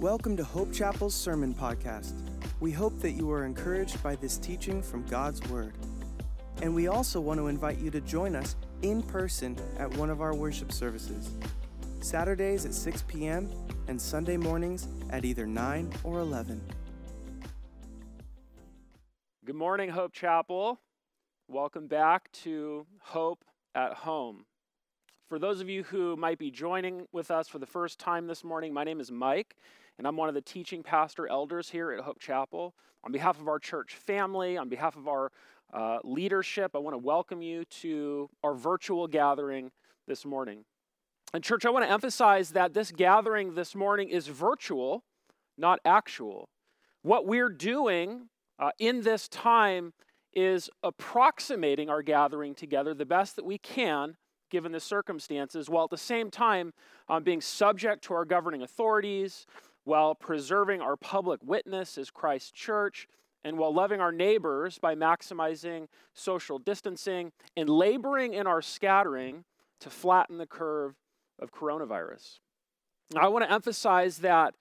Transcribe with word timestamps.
Welcome 0.00 0.36
to 0.36 0.44
Hope 0.44 0.74
Chapel's 0.74 1.14
Sermon 1.14 1.54
Podcast. 1.54 2.12
We 2.60 2.70
hope 2.70 3.00
that 3.00 3.12
you 3.12 3.30
are 3.30 3.46
encouraged 3.46 4.02
by 4.02 4.14
this 4.16 4.36
teaching 4.36 4.82
from 4.82 5.06
God's 5.06 5.42
Word. 5.48 5.72
And 6.60 6.74
we 6.74 6.86
also 6.86 7.18
want 7.18 7.40
to 7.40 7.46
invite 7.46 7.78
you 7.78 7.90
to 7.90 8.02
join 8.02 8.36
us 8.36 8.56
in 8.82 9.02
person 9.02 9.56
at 9.78 9.90
one 9.96 10.10
of 10.10 10.20
our 10.20 10.34
worship 10.34 10.70
services. 10.70 11.30
Saturdays 12.00 12.66
at 12.66 12.74
6 12.74 13.04
p.m. 13.08 13.48
and 13.88 13.98
Sunday 13.98 14.36
mornings 14.36 14.86
at 15.08 15.24
either 15.24 15.46
9 15.46 15.90
or 16.04 16.20
11. 16.20 16.60
Good 19.46 19.56
morning, 19.56 19.88
Hope 19.88 20.12
Chapel. 20.12 20.78
Welcome 21.48 21.86
back 21.86 22.30
to 22.32 22.86
Hope 23.00 23.46
at 23.74 23.94
Home. 23.94 24.44
For 25.28 25.38
those 25.40 25.60
of 25.60 25.68
you 25.68 25.82
who 25.82 26.16
might 26.16 26.38
be 26.38 26.52
joining 26.52 27.06
with 27.12 27.32
us 27.32 27.48
for 27.48 27.58
the 27.58 27.66
first 27.66 27.98
time 27.98 28.28
this 28.28 28.44
morning, 28.44 28.72
my 28.72 28.84
name 28.84 29.00
is 29.00 29.10
Mike, 29.10 29.56
and 29.98 30.06
I'm 30.06 30.16
one 30.16 30.28
of 30.28 30.34
the 30.34 30.42
teaching 30.42 30.82
pastor 30.82 31.26
elders 31.26 31.70
here 31.70 31.90
at 31.90 32.00
Hope 32.00 32.18
Chapel. 32.18 32.74
On 33.04 33.12
behalf 33.12 33.40
of 33.40 33.48
our 33.48 33.58
church 33.58 33.94
family, 33.94 34.56
on 34.56 34.68
behalf 34.68 34.96
of 34.96 35.08
our 35.08 35.30
uh, 35.72 35.98
leadership, 36.04 36.72
I 36.74 36.78
want 36.78 36.94
to 36.94 36.98
welcome 36.98 37.40
you 37.40 37.64
to 37.80 38.28
our 38.42 38.54
virtual 38.54 39.06
gathering 39.06 39.70
this 40.06 40.24
morning. 40.24 40.64
And, 41.32 41.42
church, 41.42 41.64
I 41.64 41.70
want 41.70 41.84
to 41.84 41.90
emphasize 41.90 42.50
that 42.50 42.74
this 42.74 42.92
gathering 42.92 43.54
this 43.54 43.74
morning 43.74 44.08
is 44.08 44.26
virtual, 44.26 45.02
not 45.56 45.80
actual. 45.84 46.48
What 47.02 47.26
we're 47.26 47.48
doing 47.48 48.28
uh, 48.58 48.70
in 48.78 49.02
this 49.02 49.28
time 49.28 49.92
is 50.32 50.68
approximating 50.82 51.88
our 51.88 52.02
gathering 52.02 52.54
together 52.54 52.92
the 52.92 53.06
best 53.06 53.36
that 53.36 53.44
we 53.44 53.58
can 53.58 54.16
given 54.50 54.72
the 54.72 54.80
circumstances, 54.80 55.68
while 55.68 55.84
at 55.84 55.90
the 55.90 55.96
same 55.96 56.30
time 56.30 56.72
um, 57.08 57.22
being 57.22 57.40
subject 57.40 58.04
to 58.04 58.14
our 58.14 58.24
governing 58.24 58.62
authorities, 58.62 59.46
while 59.86 60.16
preserving 60.16 60.82
our 60.82 60.96
public 60.96 61.38
witness 61.44 61.96
as 61.96 62.10
Christ's 62.10 62.50
church, 62.50 63.06
and 63.44 63.56
while 63.56 63.72
loving 63.72 64.00
our 64.00 64.10
neighbors 64.10 64.78
by 64.78 64.96
maximizing 64.96 65.86
social 66.12 66.58
distancing 66.58 67.30
and 67.56 67.70
laboring 67.70 68.34
in 68.34 68.48
our 68.48 68.60
scattering 68.60 69.44
to 69.78 69.88
flatten 69.88 70.38
the 70.38 70.46
curve 70.46 70.96
of 71.38 71.52
coronavirus. 71.52 72.40
Now, 73.14 73.20
I 73.20 73.28
want 73.28 73.44
to 73.44 73.52
emphasize 73.52 74.18
that 74.18 74.56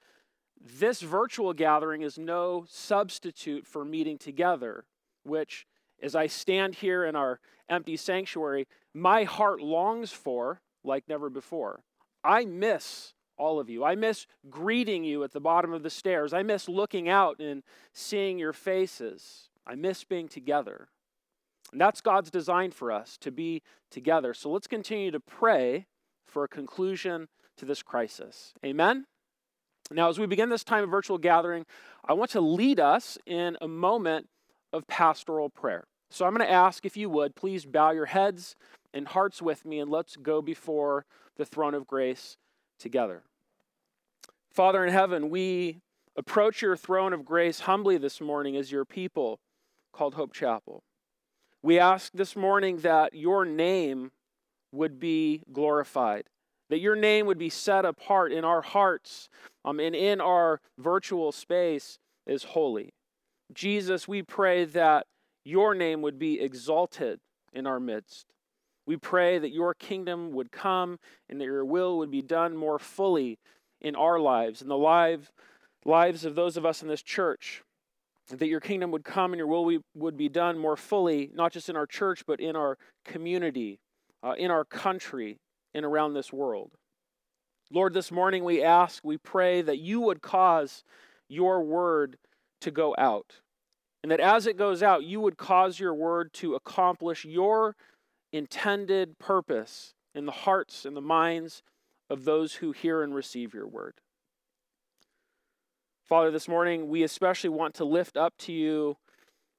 this 0.62 1.02
virtual 1.02 1.54
gathering 1.54 2.04
is 2.04 2.20
no 2.20 2.66
substitute 2.70 3.66
for 3.66 3.84
meeting 3.84 4.20
together, 4.20 4.86
which, 5.24 5.66
as 6.04 6.16
I 6.16 6.28
stand 6.28 6.76
here 6.76 7.04
in 7.04 7.16
our 7.16 7.40
empty 7.68 7.98
sanctuary, 7.98 8.68
my 8.94 9.24
heart 9.24 9.60
longs 9.60 10.12
for 10.12 10.62
like 10.84 11.10
never 11.10 11.32
before. 11.32 11.82
I 12.24 12.46
miss 12.46 13.16
all 13.38 13.60
of 13.60 13.70
you. 13.70 13.84
I 13.84 13.96
miss 13.96 14.28
greeting 14.50 15.04
you 15.04 15.24
at 15.24 15.32
the 15.32 15.40
bottom 15.40 15.74
of 15.74 15.84
the 15.84 15.90
stairs. 15.90 16.34
I 16.34 16.44
miss 16.44 16.70
looking 16.70 17.10
out 17.10 17.40
and 17.40 17.64
seeing 17.94 18.40
your 18.40 18.54
faces. 18.54 19.50
I 19.66 19.76
miss 19.76 20.04
being 20.04 20.28
together. 20.28 20.90
And 21.72 21.82
that's 21.82 22.02
God's 22.02 22.32
design 22.32 22.72
for 22.72 22.92
us 22.92 23.18
to 23.18 23.32
be 23.32 23.62
together. 23.90 24.34
So 24.34 24.50
let's 24.50 24.68
continue 24.68 25.12
to 25.12 25.20
pray 25.20 25.88
for 26.26 26.44
a 26.44 26.48
conclusion 26.48 27.28
to 27.58 27.66
this 27.66 27.82
crisis. 27.82 28.54
Amen? 28.64 29.06
Now, 29.92 30.10
as 30.10 30.18
we 30.18 30.26
begin 30.26 30.50
this 30.50 30.64
time 30.64 30.84
of 30.84 30.90
virtual 30.90 31.18
gathering, 31.18 31.66
I 32.08 32.14
want 32.14 32.32
to 32.32 32.42
lead 32.42 32.80
us 32.80 33.18
in 33.26 33.58
a 33.62 33.68
moment 33.68 34.28
of 34.74 34.88
pastoral 34.88 35.50
prayer. 35.50 35.86
So 36.10 36.26
I'm 36.26 36.34
going 36.34 36.48
to 36.48 36.54
ask 36.54 36.86
if 36.86 36.98
you 36.98 37.10
would 37.10 37.36
please 37.36 37.66
bow 37.66 37.92
your 37.92 38.06
heads 38.06 38.56
and 38.94 39.08
hearts 39.08 39.42
with 39.42 39.66
me 39.66 39.80
and 39.80 39.92
let's 39.92 40.16
go 40.16 40.42
before 40.42 41.06
the 41.38 41.46
throne 41.46 41.74
of 41.74 41.88
grace 41.88 42.38
together. 42.80 43.24
Father 44.52 44.86
in 44.86 44.92
heaven, 44.92 45.30
we 45.30 45.80
approach 46.16 46.62
your 46.62 46.78
throne 46.78 47.14
of 47.14 47.26
grace 47.26 47.62
humbly 47.62 47.98
this 47.98 48.22
morning 48.22 48.56
as 48.56 48.72
your 48.72 48.86
people 48.86 49.40
called 49.92 50.16
Hope 50.16 50.34
Chapel. 50.34 50.84
We 51.62 51.80
ask 51.80 52.12
this 52.14 52.36
morning 52.36 52.78
that 52.78 53.14
your 53.14 53.44
name 53.44 54.12
would 54.72 55.00
be 55.00 55.42
glorified, 55.52 56.26
that 56.70 56.80
your 56.80 56.96
name 56.96 57.26
would 57.26 57.38
be 57.38 57.50
set 57.50 57.86
apart 57.86 58.32
in 58.32 58.46
our 58.46 58.62
hearts 58.62 59.30
um, 59.64 59.80
and 59.80 59.96
in 59.96 60.22
our 60.22 60.62
virtual 60.78 61.32
space 61.32 61.98
is 62.28 62.44
holy. 62.44 62.94
Jesus, 63.54 64.08
we 64.08 64.22
pray 64.22 64.66
that 64.66 65.08
your 65.44 65.76
name 65.76 66.02
would 66.02 66.20
be 66.20 66.40
exalted 66.40 67.20
in 67.54 67.68
our 67.68 67.80
midst. 67.80 68.35
We 68.86 68.98
pray 68.98 69.40
that 69.40 69.52
your 69.52 69.74
kingdom 69.74 70.32
would 70.32 70.52
come 70.52 71.00
and 71.30 71.40
that 71.42 71.46
your 71.46 71.66
will 71.66 71.98
would 71.98 72.12
be 72.12 72.22
done 72.22 72.56
more 72.56 72.80
fully 72.80 73.40
in 73.82 73.96
our 73.96 74.20
lives, 74.20 74.62
in 74.62 74.68
the 74.68 74.78
live, 74.78 75.32
lives 75.84 76.26
of 76.26 76.36
those 76.36 76.58
of 76.58 76.66
us 76.66 76.82
in 76.82 76.88
this 76.88 77.02
church. 77.02 77.64
That 78.30 78.48
your 78.48 78.60
kingdom 78.60 78.92
would 78.92 79.04
come 79.04 79.34
and 79.34 79.38
your 79.38 79.48
will 79.48 79.80
would 79.94 80.18
be 80.18 80.30
done 80.30 80.58
more 80.58 80.76
fully, 80.76 81.30
not 81.34 81.52
just 81.52 81.70
in 81.70 81.76
our 81.76 81.86
church, 81.86 82.24
but 82.26 82.40
in 82.40 82.56
our 82.56 82.78
community, 83.04 83.80
uh, 84.24 84.34
in 84.38 84.50
our 84.50 84.66
country, 84.66 85.38
and 85.76 85.86
around 85.86 86.14
this 86.14 86.34
world. 86.34 86.72
Lord, 87.72 87.94
this 87.94 88.12
morning 88.12 88.44
we 88.44 88.64
ask, 88.64 89.04
we 89.04 89.18
pray 89.18 89.62
that 89.62 89.80
you 89.80 90.00
would 90.02 90.22
cause 90.22 90.84
your 91.28 91.64
word 91.64 92.18
to 92.62 92.72
go 92.72 92.96
out. 92.98 93.42
And 94.04 94.12
that 94.12 94.20
as 94.20 94.48
it 94.48 94.58
goes 94.58 94.84
out, 94.84 95.04
you 95.04 95.20
would 95.20 95.38
cause 95.38 95.80
your 95.80 95.94
word 95.94 96.32
to 96.34 96.56
accomplish 96.56 97.26
your 97.26 97.76
intended 98.36 99.18
purpose 99.18 99.94
in 100.14 100.26
the 100.26 100.32
hearts 100.32 100.86
and 100.86 100.96
the 100.96 101.02
minds 101.02 101.64
of 102.10 102.26
those 102.26 102.56
who 102.56 102.72
hear 102.72 103.02
and 103.02 103.16
receive 103.16 103.54
your 103.54 103.68
word. 103.68 103.96
Father, 106.04 106.32
this 106.32 106.48
morning 106.48 106.88
we 106.88 107.02
especially 107.04 107.50
want 107.50 107.74
to 107.76 107.86
lift 107.86 108.16
up 108.18 108.34
to 108.38 108.52
you 108.52 108.98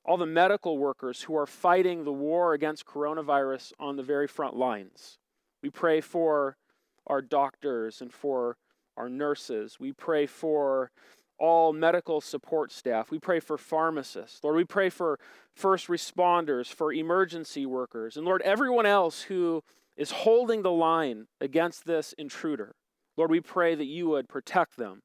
all 0.05 0.17
the 0.17 0.27
medical 0.27 0.79
workers 0.79 1.23
who 1.23 1.37
are 1.37 1.47
fighting 1.47 2.05
the 2.05 2.13
war 2.13 2.53
against 2.53 2.87
coronavirus 2.87 3.73
on 3.81 3.97
the 3.97 4.03
very 4.03 4.29
front 4.29 4.55
lines. 4.55 5.19
We 5.63 5.71
pray 5.71 6.01
for 6.01 6.57
our 7.07 7.21
doctors 7.21 8.01
and 8.01 8.13
for 8.13 8.57
our 8.97 9.09
nurses. 9.09 9.79
We 9.81 9.93
pray 9.93 10.27
for 10.27 10.93
all 11.39 11.73
medical 11.73 12.21
support 12.21 12.73
staff. 12.73 13.11
We 13.11 13.19
pray 13.19 13.41
for 13.41 13.59
pharmacists. 13.59 14.41
Lord, 14.43 14.57
we 14.57 14.65
pray 14.65 14.89
for 14.89 15.19
first 15.55 15.89
responders, 15.89 16.67
for 16.67 16.93
emergency 16.93 17.67
workers, 17.67 18.17
and 18.17 18.25
Lord, 18.25 18.43
everyone 18.43 18.87
else 18.87 19.23
who 19.23 19.63
is 19.97 20.11
holding 20.11 20.63
the 20.63 20.71
line 20.71 21.27
against 21.41 21.87
this 21.87 22.15
intruder. 22.19 22.75
Lord, 23.17 23.31
we 23.31 23.41
pray 23.41 23.75
that 23.75 23.87
you 23.87 24.09
would 24.09 24.29
protect 24.29 24.77
them. 24.77 25.01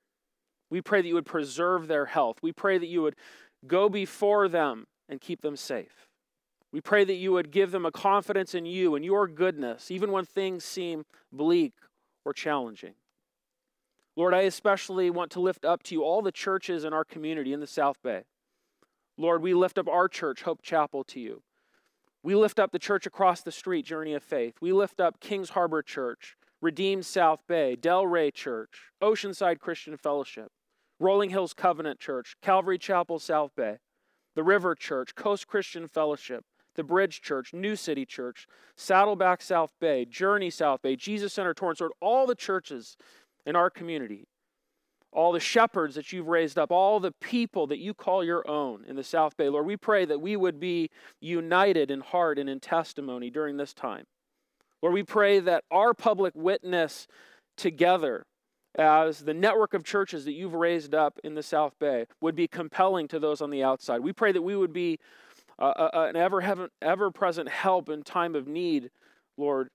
We 0.69 0.81
pray 0.81 1.01
that 1.01 1.07
you 1.07 1.15
would 1.15 1.25
preserve 1.25 1.87
their 1.87 2.05
health. 2.05 2.37
We 2.41 2.51
pray 2.51 2.77
that 2.77 2.87
you 2.87 3.01
would 3.01 3.15
go 3.67 3.89
before 3.89 4.47
them 4.47 4.85
and 5.07 5.21
keep 5.21 5.41
them 5.41 5.55
safe. 5.55 6.07
We 6.71 6.81
pray 6.81 7.03
that 7.03 7.15
you 7.15 7.33
would 7.33 7.51
give 7.51 7.71
them 7.71 7.85
a 7.85 7.91
confidence 7.91 8.55
in 8.55 8.65
you 8.65 8.95
and 8.95 9.03
your 9.03 9.27
goodness, 9.27 9.91
even 9.91 10.11
when 10.11 10.25
things 10.25 10.63
seem 10.63 11.03
bleak 11.31 11.73
or 12.25 12.33
challenging. 12.33 12.93
Lord, 14.15 14.33
I 14.33 14.41
especially 14.41 15.09
want 15.09 15.31
to 15.31 15.39
lift 15.39 15.63
up 15.63 15.83
to 15.83 15.95
you 15.95 16.03
all 16.03 16.21
the 16.21 16.31
churches 16.31 16.83
in 16.83 16.93
our 16.93 17.05
community 17.05 17.53
in 17.53 17.59
the 17.59 17.67
South 17.67 17.97
Bay. 18.03 18.23
Lord, 19.17 19.41
we 19.41 19.53
lift 19.53 19.77
up 19.77 19.87
our 19.87 20.07
church, 20.07 20.41
Hope 20.41 20.61
Chapel, 20.61 21.03
to 21.05 21.19
you. 21.19 21.43
We 22.23 22.35
lift 22.35 22.59
up 22.59 22.71
the 22.71 22.79
church 22.79 23.05
across 23.05 23.41
the 23.41 23.51
street, 23.51 23.85
Journey 23.85 24.13
of 24.13 24.23
Faith. 24.23 24.55
We 24.61 24.73
lift 24.73 24.99
up 24.99 25.19
Kings 25.19 25.51
Harbor 25.51 25.81
Church, 25.81 26.35
Redeemed 26.61 27.05
South 27.05 27.41
Bay, 27.47 27.75
Delray 27.79 28.33
Church, 28.33 28.91
Oceanside 29.01 29.59
Christian 29.59 29.97
Fellowship, 29.97 30.51
Rolling 30.99 31.31
Hills 31.31 31.53
Covenant 31.53 31.99
Church, 31.99 32.35
Calvary 32.41 32.77
Chapel 32.77 33.17
South 33.17 33.55
Bay, 33.55 33.77
the 34.35 34.43
River 34.43 34.75
Church, 34.75 35.15
Coast 35.15 35.47
Christian 35.47 35.87
Fellowship, 35.87 36.45
the 36.75 36.83
Bridge 36.83 37.21
Church, 37.21 37.53
New 37.53 37.75
City 37.75 38.05
Church, 38.05 38.47
Saddleback 38.75 39.41
South 39.41 39.73
Bay, 39.79 40.05
Journey 40.05 40.49
South 40.49 40.81
Bay, 40.81 40.95
Jesus 40.95 41.33
Center 41.33 41.53
Torrance 41.53 41.81
Road, 41.81 41.91
all 41.99 42.27
the 42.27 42.35
churches 42.35 42.97
in 43.45 43.55
our 43.55 43.69
community, 43.69 44.27
all 45.11 45.31
the 45.31 45.39
shepherds 45.39 45.95
that 45.95 46.11
you've 46.13 46.27
raised 46.27 46.57
up, 46.57 46.71
all 46.71 46.99
the 46.99 47.11
people 47.19 47.67
that 47.67 47.79
you 47.79 47.93
call 47.93 48.23
your 48.23 48.47
own 48.49 48.85
in 48.87 48.95
the 48.95 49.03
South 49.03 49.35
Bay. 49.35 49.49
Lord, 49.49 49.65
we 49.65 49.77
pray 49.77 50.05
that 50.05 50.21
we 50.21 50.35
would 50.35 50.59
be 50.59 50.89
united 51.19 51.91
in 51.91 51.99
heart 51.99 52.39
and 52.39 52.49
in 52.49 52.59
testimony 52.59 53.29
during 53.29 53.57
this 53.57 53.73
time. 53.73 54.05
Lord, 54.81 54.93
we 54.93 55.03
pray 55.03 55.39
that 55.39 55.63
our 55.69 55.93
public 55.93 56.33
witness 56.35 57.07
together 57.57 58.25
as 58.75 59.19
the 59.19 59.33
network 59.33 59.73
of 59.73 59.83
churches 59.83 60.25
that 60.25 60.31
you've 60.31 60.53
raised 60.53 60.95
up 60.95 61.19
in 61.23 61.35
the 61.35 61.43
South 61.43 61.77
Bay 61.77 62.05
would 62.21 62.35
be 62.35 62.47
compelling 62.47 63.07
to 63.09 63.19
those 63.19 63.41
on 63.41 63.49
the 63.49 63.63
outside. 63.63 63.99
We 63.99 64.13
pray 64.13 64.31
that 64.31 64.41
we 64.41 64.55
would 64.55 64.71
be 64.71 64.97
uh, 65.59 65.73
uh, 65.77 65.89
uh 65.93 66.07
an 66.09 66.15
ever, 66.15 66.69
ever 66.81 67.11
present 67.11 67.49
help 67.49 67.89
in 67.89 68.03
time 68.03 68.33
of 68.33 68.47
need, 68.47 68.89
Lord, 69.37 69.69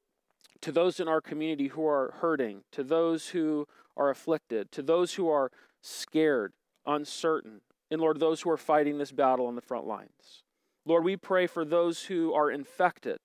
to 0.60 0.72
those 0.72 1.00
in 1.00 1.08
our 1.08 1.20
community 1.20 1.68
who 1.68 1.86
are 1.86 2.14
hurting, 2.20 2.62
to 2.72 2.82
those 2.82 3.28
who 3.28 3.66
are 3.96 4.10
afflicted, 4.10 4.70
to 4.72 4.82
those 4.82 5.14
who 5.14 5.28
are 5.28 5.50
scared, 5.82 6.52
uncertain, 6.86 7.60
and 7.90 8.00
Lord, 8.00 8.18
those 8.18 8.42
who 8.42 8.50
are 8.50 8.56
fighting 8.56 8.98
this 8.98 9.12
battle 9.12 9.46
on 9.46 9.54
the 9.54 9.60
front 9.60 9.86
lines. 9.86 10.42
Lord, 10.84 11.04
we 11.04 11.16
pray 11.16 11.46
for 11.46 11.64
those 11.64 12.04
who 12.04 12.32
are 12.34 12.50
infected, 12.50 13.18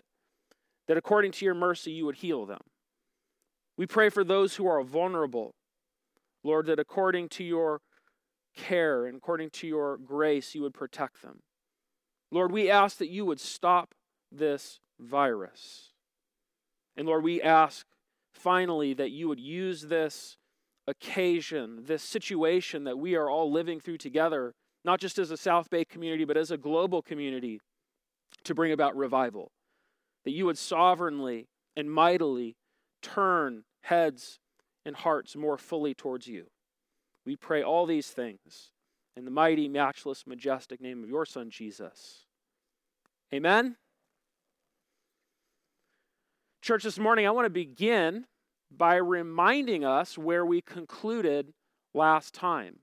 that 0.88 0.98
according 0.98 1.32
to 1.34 1.46
your 1.46 1.54
mercy, 1.54 1.92
you 1.92 2.06
would 2.06 2.18
heal 2.18 2.46
them. 2.46 2.62
We 3.78 3.86
pray 3.86 4.10
for 4.10 4.24
those 4.24 4.56
who 4.56 4.68
are 4.68 4.84
vulnerable, 4.84 5.56
Lord, 6.44 6.66
that 6.68 6.80
according 6.80 7.30
to 7.30 7.44
your 7.44 7.82
care 8.56 9.06
and 9.06 9.18
according 9.18 9.52
to 9.52 9.68
your 9.68 9.98
grace, 9.98 10.54
you 10.54 10.62
would 10.62 10.74
protect 10.74 11.22
them. 11.22 11.40
Lord, 12.32 12.52
we 12.52 12.70
ask 12.70 12.98
that 12.98 13.10
you 13.10 13.26
would 13.26 13.40
stop 13.40 13.94
this 14.32 14.80
virus. 15.00 15.91
And 16.98 17.08
Lord, 17.08 17.24
we 17.24 17.42
ask 17.42 17.86
finally 18.34 18.94
that 18.94 19.12
you 19.12 19.28
would 19.28 19.40
use 19.40 19.84
this 19.84 20.38
occasion, 20.88 21.84
this 21.86 22.04
situation 22.04 22.84
that 22.86 22.98
we 22.98 23.16
are 23.16 23.30
all 23.30 23.52
living 23.52 23.80
through 23.80 23.98
together, 23.98 24.54
not 24.84 25.00
just 25.00 25.20
as 25.20 25.32
a 25.32 25.38
South 25.38 25.70
Bay 25.70 25.86
community, 25.86 26.26
but 26.26 26.38
as 26.38 26.52
a 26.52 26.58
global 26.58 27.02
community, 27.02 27.60
to 28.44 28.56
bring 28.56 28.72
about 28.72 28.96
revival. 28.96 29.52
That 30.26 30.32
you 30.32 30.46
would 30.46 30.58
sovereignly 30.58 31.48
and 31.76 31.92
mightily 31.92 32.56
turn 33.02 33.64
heads 33.84 34.40
and 34.86 34.96
hearts 34.96 35.36
more 35.36 35.58
fully 35.58 35.94
towards 35.94 36.28
you. 36.28 36.48
We 37.26 37.36
pray 37.36 37.64
all 37.64 37.86
these 37.86 38.08
things 38.08 38.72
in 39.16 39.26
the 39.26 39.32
mighty, 39.32 39.68
matchless, 39.68 40.26
majestic 40.26 40.82
name 40.82 41.04
of 41.04 41.10
your 41.10 41.26
Son, 41.26 41.50
Jesus. 41.50 42.26
Amen. 43.34 43.78
Church, 46.62 46.84
this 46.84 47.00
morning 47.00 47.26
I 47.26 47.32
want 47.32 47.48
to 47.48 47.50
begin 47.50 48.26
by 48.70 48.98
reminding 48.98 49.84
us 49.84 50.16
where 50.16 50.46
we 50.46 50.62
concluded 50.62 51.54
last 51.96 52.36
time. 52.36 52.78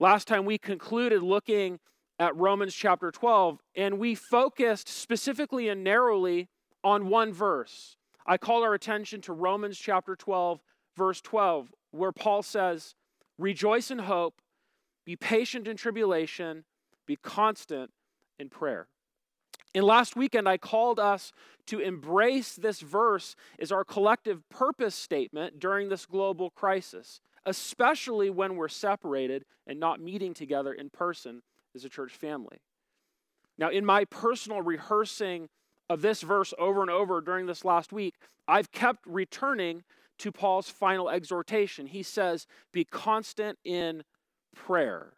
Last 0.00 0.26
time 0.26 0.44
we 0.44 0.58
concluded 0.58 1.22
looking 1.22 1.78
at 2.18 2.34
Romans 2.34 2.74
chapter 2.74 3.12
12, 3.12 3.60
and 3.76 4.00
we 4.00 4.16
focused 4.16 4.88
specifically 4.88 5.68
and 5.68 5.84
narrowly 5.84 6.48
on 6.82 7.06
one 7.06 7.32
verse. 7.32 7.96
I 8.26 8.36
call 8.36 8.64
our 8.64 8.74
attention 8.74 9.20
to 9.22 9.32
Romans 9.32 9.78
chapter 9.78 10.16
12, 10.16 10.60
verse 10.96 11.20
12, 11.20 11.72
where 11.92 12.12
Paul 12.12 12.42
says, 12.42 12.96
Rejoice 13.38 13.92
in 13.92 14.00
hope, 14.00 14.40
be 15.06 15.14
patient 15.14 15.68
in 15.68 15.76
tribulation, 15.76 16.64
be 17.06 17.14
constant 17.14 17.92
in 18.40 18.48
prayer. 18.48 18.88
And 19.74 19.84
last 19.84 20.16
weekend, 20.16 20.48
I 20.48 20.58
called 20.58 20.98
us 20.98 21.32
to 21.66 21.78
embrace 21.78 22.56
this 22.56 22.80
verse 22.80 23.36
as 23.60 23.70
our 23.70 23.84
collective 23.84 24.48
purpose 24.48 24.94
statement 24.94 25.60
during 25.60 25.88
this 25.88 26.06
global 26.06 26.50
crisis, 26.50 27.20
especially 27.46 28.30
when 28.30 28.56
we're 28.56 28.68
separated 28.68 29.44
and 29.66 29.78
not 29.78 30.00
meeting 30.00 30.34
together 30.34 30.72
in 30.72 30.90
person 30.90 31.42
as 31.74 31.84
a 31.84 31.88
church 31.88 32.12
family. 32.12 32.58
Now, 33.58 33.70
in 33.70 33.84
my 33.84 34.04
personal 34.06 34.62
rehearsing 34.62 35.48
of 35.88 36.02
this 36.02 36.22
verse 36.22 36.52
over 36.58 36.80
and 36.80 36.90
over 36.90 37.20
during 37.20 37.46
this 37.46 37.64
last 37.64 37.92
week, 37.92 38.14
I've 38.48 38.72
kept 38.72 39.06
returning 39.06 39.84
to 40.18 40.32
Paul's 40.32 40.68
final 40.68 41.08
exhortation. 41.08 41.86
He 41.86 42.02
says, 42.02 42.46
Be 42.72 42.84
constant 42.84 43.58
in 43.64 44.02
prayer. 44.54 45.12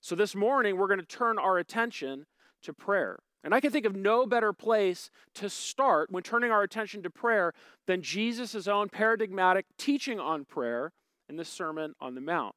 So 0.00 0.14
this 0.14 0.34
morning, 0.34 0.76
we're 0.76 0.86
going 0.88 1.00
to 1.00 1.06
turn 1.06 1.38
our 1.38 1.58
attention 1.58 2.26
to 2.62 2.72
prayer. 2.72 3.18
And 3.44 3.54
I 3.54 3.60
can 3.60 3.70
think 3.70 3.86
of 3.86 3.94
no 3.94 4.26
better 4.26 4.52
place 4.52 5.10
to 5.34 5.48
start 5.48 6.10
when 6.10 6.22
turning 6.22 6.50
our 6.50 6.62
attention 6.62 7.02
to 7.04 7.10
prayer 7.10 7.54
than 7.86 8.02
Jesus' 8.02 8.66
own 8.66 8.88
paradigmatic 8.88 9.66
teaching 9.76 10.18
on 10.18 10.44
prayer 10.44 10.92
in 11.28 11.36
the 11.36 11.44
Sermon 11.44 11.94
on 12.00 12.14
the 12.14 12.20
Mount. 12.20 12.54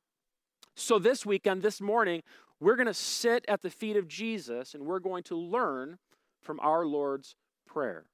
So, 0.75 0.97
this 0.97 1.25
weekend, 1.25 1.61
this 1.61 1.81
morning, 1.81 2.23
we're 2.59 2.75
going 2.75 2.87
to 2.87 2.93
sit 2.93 3.45
at 3.47 3.61
the 3.61 3.69
feet 3.69 3.95
of 3.95 4.07
Jesus 4.07 4.73
and 4.73 4.85
we're 4.85 4.99
going 4.99 5.23
to 5.23 5.35
learn 5.35 5.97
from 6.41 6.59
our 6.61 6.85
Lord's 6.85 7.35
Prayer. 7.67 8.05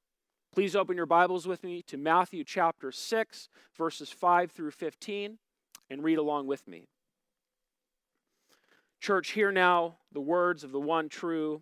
Please 0.54 0.76
open 0.76 0.98
your 0.98 1.06
Bibles 1.06 1.48
with 1.48 1.64
me 1.64 1.84
to 1.84 1.98
Matthew 1.98 2.44
chapter 2.44 2.92
6, 2.92 3.50
verses 3.78 4.10
5 4.10 4.52
through 4.52 4.72
15, 4.72 5.38
and 5.90 6.04
read 6.04 6.18
along 6.18 6.48
with 6.48 6.68
me. 6.68 6.88
Church, 9.00 9.32
hear 9.32 9.52
now 9.52 9.98
the 10.12 10.22
words 10.22 10.64
of 10.64 10.72
the 10.72 10.80
one 10.80 11.10
true 11.10 11.62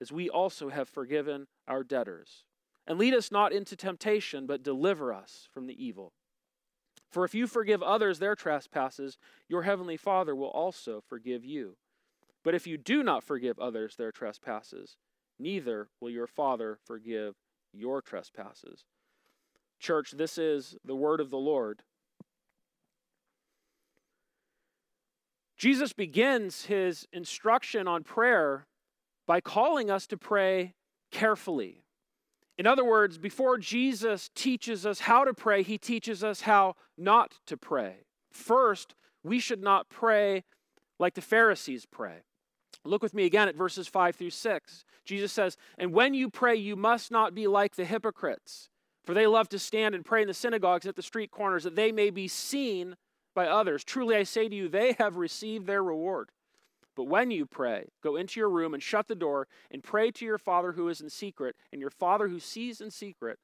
as 0.00 0.12
we 0.12 0.28
also 0.28 0.68
have 0.68 0.88
forgiven 0.88 1.46
our 1.68 1.82
debtors. 1.82 2.44
And 2.86 2.98
lead 2.98 3.14
us 3.14 3.32
not 3.32 3.52
into 3.52 3.76
temptation, 3.76 4.46
but 4.46 4.62
deliver 4.62 5.12
us 5.12 5.48
from 5.52 5.66
the 5.66 5.84
evil. 5.84 6.12
For 7.10 7.24
if 7.24 7.34
you 7.34 7.46
forgive 7.46 7.82
others 7.82 8.18
their 8.18 8.34
trespasses, 8.34 9.18
your 9.48 9.62
heavenly 9.62 9.96
Father 9.96 10.34
will 10.34 10.48
also 10.48 11.00
forgive 11.08 11.44
you. 11.44 11.76
But 12.42 12.54
if 12.54 12.66
you 12.66 12.76
do 12.76 13.02
not 13.02 13.24
forgive 13.24 13.58
others 13.58 13.96
their 13.96 14.12
trespasses, 14.12 14.96
neither 15.38 15.88
will 16.00 16.10
your 16.10 16.26
Father 16.26 16.78
forgive 16.84 17.34
your 17.72 18.02
trespasses. 18.02 18.84
Church, 19.78 20.12
this 20.12 20.38
is 20.38 20.76
the 20.84 20.94
word 20.94 21.20
of 21.20 21.30
the 21.30 21.38
Lord. 21.38 21.82
Jesus 25.56 25.92
begins 25.92 26.66
his 26.66 27.06
instruction 27.12 27.86
on 27.86 28.02
prayer 28.02 28.66
by 29.26 29.40
calling 29.40 29.90
us 29.90 30.06
to 30.08 30.16
pray 30.16 30.74
carefully. 31.10 31.84
In 32.56 32.66
other 32.66 32.84
words, 32.84 33.18
before 33.18 33.58
Jesus 33.58 34.30
teaches 34.34 34.86
us 34.86 35.00
how 35.00 35.24
to 35.24 35.34
pray, 35.34 35.62
he 35.62 35.78
teaches 35.78 36.22
us 36.22 36.42
how 36.42 36.76
not 36.96 37.34
to 37.46 37.56
pray. 37.56 38.06
First, 38.30 38.94
we 39.22 39.40
should 39.40 39.62
not 39.62 39.88
pray 39.88 40.44
like 40.98 41.14
the 41.14 41.20
Pharisees 41.20 41.86
pray. 41.86 42.22
Look 42.84 43.02
with 43.02 43.14
me 43.14 43.24
again 43.24 43.48
at 43.48 43.56
verses 43.56 43.88
5 43.88 44.14
through 44.14 44.30
6. 44.30 44.84
Jesus 45.04 45.32
says, 45.32 45.56
And 45.78 45.92
when 45.92 46.14
you 46.14 46.30
pray, 46.30 46.54
you 46.54 46.76
must 46.76 47.10
not 47.10 47.34
be 47.34 47.46
like 47.46 47.76
the 47.76 47.84
hypocrites, 47.84 48.68
for 49.04 49.14
they 49.14 49.26
love 49.26 49.48
to 49.50 49.58
stand 49.58 49.94
and 49.94 50.04
pray 50.04 50.22
in 50.22 50.28
the 50.28 50.34
synagogues 50.34 50.86
at 50.86 50.94
the 50.94 51.02
street 51.02 51.30
corners, 51.30 51.64
that 51.64 51.76
they 51.76 51.92
may 51.92 52.10
be 52.10 52.28
seen 52.28 52.96
by 53.34 53.46
others. 53.46 53.84
Truly 53.84 54.16
I 54.16 54.22
say 54.22 54.48
to 54.48 54.54
you, 54.54 54.68
they 54.68 54.92
have 54.98 55.16
received 55.16 55.66
their 55.66 55.82
reward. 55.82 56.30
But 56.96 57.04
when 57.04 57.30
you 57.30 57.46
pray, 57.46 57.88
go 58.02 58.16
into 58.16 58.38
your 58.38 58.50
room 58.50 58.74
and 58.74 58.82
shut 58.82 59.08
the 59.08 59.14
door 59.14 59.48
and 59.70 59.82
pray 59.82 60.10
to 60.12 60.24
your 60.24 60.38
Father 60.38 60.72
who 60.72 60.88
is 60.88 61.00
in 61.00 61.10
secret, 61.10 61.56
and 61.72 61.80
your 61.80 61.90
Father 61.90 62.28
who 62.28 62.38
sees 62.38 62.80
in 62.80 62.90
secret 62.90 63.38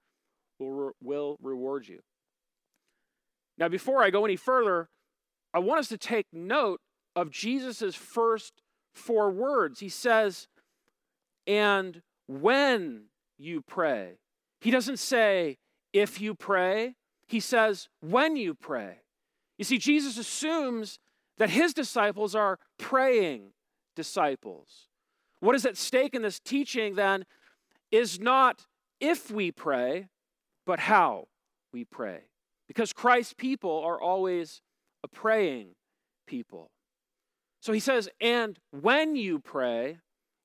will, 0.58 0.70
re- 0.70 0.92
will 1.02 1.36
reward 1.42 1.88
you. 1.88 2.00
Now, 3.58 3.68
before 3.68 4.02
I 4.02 4.10
go 4.10 4.24
any 4.24 4.36
further, 4.36 4.88
I 5.52 5.58
want 5.58 5.80
us 5.80 5.88
to 5.88 5.98
take 5.98 6.26
note 6.32 6.80
of 7.16 7.30
Jesus' 7.30 7.94
first 7.94 8.62
four 8.94 9.30
words. 9.30 9.80
He 9.80 9.88
says, 9.88 10.46
and 11.46 12.02
when 12.28 13.06
you 13.36 13.62
pray. 13.62 14.18
He 14.60 14.70
doesn't 14.70 14.98
say, 14.98 15.58
if 15.92 16.20
you 16.20 16.34
pray. 16.34 16.94
He 17.26 17.40
says, 17.40 17.88
when 18.00 18.36
you 18.36 18.54
pray. 18.54 18.98
You 19.58 19.64
see, 19.64 19.78
Jesus 19.78 20.18
assumes 20.18 20.98
that 21.40 21.48
his 21.48 21.72
disciples 21.72 22.34
are 22.34 22.58
praying 22.78 23.52
disciples. 23.96 24.88
What 25.40 25.56
is 25.56 25.64
at 25.64 25.78
stake 25.78 26.14
in 26.14 26.20
this 26.20 26.38
teaching 26.38 26.96
then 26.96 27.24
is 27.90 28.20
not 28.20 28.66
if 29.00 29.30
we 29.30 29.50
pray, 29.50 30.08
but 30.66 30.80
how 30.80 31.28
we 31.72 31.84
pray. 31.84 32.20
Because 32.68 32.92
Christ's 32.92 33.32
people 33.32 33.82
are 33.82 33.98
always 33.98 34.60
a 35.02 35.08
praying 35.08 35.70
people. 36.26 36.70
So 37.60 37.72
he 37.72 37.80
says, 37.80 38.10
and 38.20 38.58
when 38.70 39.16
you 39.16 39.38
pray, 39.38 39.98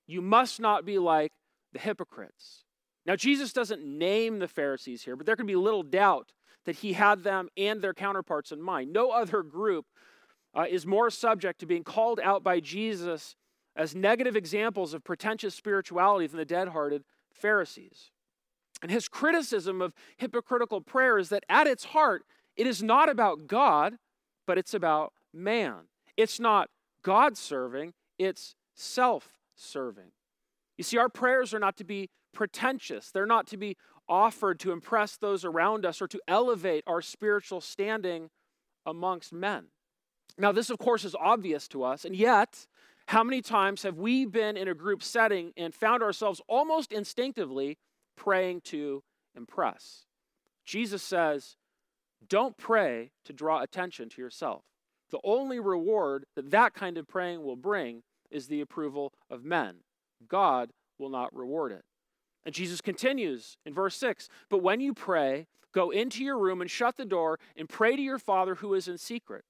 you 0.07 0.21
must 0.21 0.61
not 0.61 0.85
be 0.85 0.97
like 0.97 1.33
the 1.73 1.79
hypocrites. 1.79 2.63
Now, 3.05 3.17
Jesus 3.17 3.51
doesn't 3.51 3.85
name 3.85 4.39
the 4.39 4.47
Pharisees 4.47 5.03
here, 5.03 5.17
but 5.17 5.25
there 5.25 5.35
can 5.35 5.45
be 5.45 5.57
little 5.57 5.83
doubt 5.83 6.31
that 6.63 6.77
he 6.77 6.93
had 6.93 7.23
them 7.23 7.49
and 7.57 7.81
their 7.81 7.93
counterparts 7.93 8.53
in 8.53 8.61
mind. 8.61 8.93
No 8.93 9.11
other 9.11 9.43
group 9.43 9.85
uh, 10.55 10.65
is 10.69 10.85
more 10.85 11.09
subject 11.09 11.59
to 11.59 11.65
being 11.65 11.83
called 11.83 12.19
out 12.23 12.43
by 12.43 12.59
Jesus 12.59 13.35
as 13.75 13.93
negative 13.93 14.35
examples 14.35 14.93
of 14.93 15.03
pretentious 15.03 15.53
spirituality 15.53 16.27
than 16.27 16.37
the 16.37 16.45
dead 16.45 16.69
hearted 16.69 17.03
Pharisees. 17.31 18.11
And 18.81 18.89
his 18.89 19.07
criticism 19.07 19.81
of 19.81 19.93
hypocritical 20.17 20.81
prayer 20.81 21.17
is 21.17 21.29
that 21.29 21.43
at 21.49 21.67
its 21.67 21.85
heart, 21.85 22.23
it 22.55 22.67
is 22.67 22.81
not 22.81 23.09
about 23.09 23.47
God, 23.47 23.97
but 24.47 24.57
it's 24.57 24.73
about 24.73 25.13
man. 25.33 25.87
It's 26.15 26.39
not 26.39 26.69
God 27.03 27.37
serving, 27.37 27.93
it's 28.17 28.55
self 28.73 29.33
serving. 29.55 30.11
You 30.77 30.83
see, 30.83 30.97
our 30.97 31.09
prayers 31.09 31.53
are 31.53 31.59
not 31.59 31.77
to 31.77 31.83
be 31.83 32.09
pretentious, 32.33 33.11
they're 33.11 33.25
not 33.25 33.47
to 33.47 33.57
be 33.57 33.77
offered 34.07 34.59
to 34.59 34.71
impress 34.71 35.17
those 35.17 35.43
around 35.43 35.85
us 35.85 36.01
or 36.01 36.07
to 36.07 36.21
elevate 36.27 36.83
our 36.85 37.01
spiritual 37.01 37.59
standing 37.59 38.29
amongst 38.85 39.33
men. 39.33 39.65
Now, 40.37 40.51
this, 40.51 40.69
of 40.69 40.77
course, 40.77 41.05
is 41.05 41.15
obvious 41.15 41.67
to 41.69 41.83
us, 41.83 42.05
and 42.05 42.15
yet, 42.15 42.67
how 43.07 43.23
many 43.23 43.41
times 43.41 43.83
have 43.83 43.97
we 43.97 44.25
been 44.25 44.57
in 44.57 44.67
a 44.67 44.73
group 44.73 45.03
setting 45.03 45.53
and 45.55 45.73
found 45.73 46.03
ourselves 46.03 46.41
almost 46.47 46.91
instinctively 46.91 47.77
praying 48.15 48.61
to 48.61 49.03
impress? 49.35 50.05
Jesus 50.65 51.03
says, 51.03 51.55
don't 52.27 52.57
pray 52.57 53.11
to 53.25 53.33
draw 53.33 53.61
attention 53.61 54.09
to 54.09 54.21
yourself. 54.21 54.63
The 55.11 55.19
only 55.23 55.59
reward 55.59 56.25
that 56.35 56.51
that 56.51 56.73
kind 56.73 56.97
of 56.97 57.07
praying 57.07 57.43
will 57.43 57.55
bring 57.55 58.03
is 58.31 58.47
the 58.47 58.61
approval 58.61 59.13
of 59.29 59.45
men. 59.45 59.77
God 60.27 60.71
will 60.97 61.09
not 61.09 61.35
reward 61.35 61.71
it. 61.71 61.83
And 62.45 62.53
Jesus 62.53 62.81
continues 62.81 63.57
in 63.65 63.73
verse 63.73 63.95
6 63.97 64.29
But 64.49 64.63
when 64.63 64.79
you 64.79 64.93
pray, 64.93 65.47
go 65.73 65.91
into 65.91 66.23
your 66.23 66.37
room 66.39 66.61
and 66.61 66.69
shut 66.69 66.97
the 66.97 67.05
door 67.05 67.39
and 67.55 67.69
pray 67.69 67.95
to 67.95 68.01
your 68.01 68.19
Father 68.19 68.55
who 68.55 68.73
is 68.73 68.87
in 68.87 68.97
secret. 68.97 69.45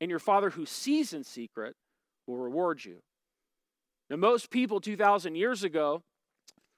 And 0.00 0.10
your 0.10 0.18
Father 0.18 0.50
who 0.50 0.66
sees 0.66 1.12
in 1.12 1.24
secret 1.24 1.76
will 2.26 2.38
reward 2.38 2.84
you. 2.84 3.02
Now, 4.08 4.16
most 4.16 4.50
people 4.50 4.80
2,000 4.80 5.34
years 5.34 5.62
ago 5.62 6.02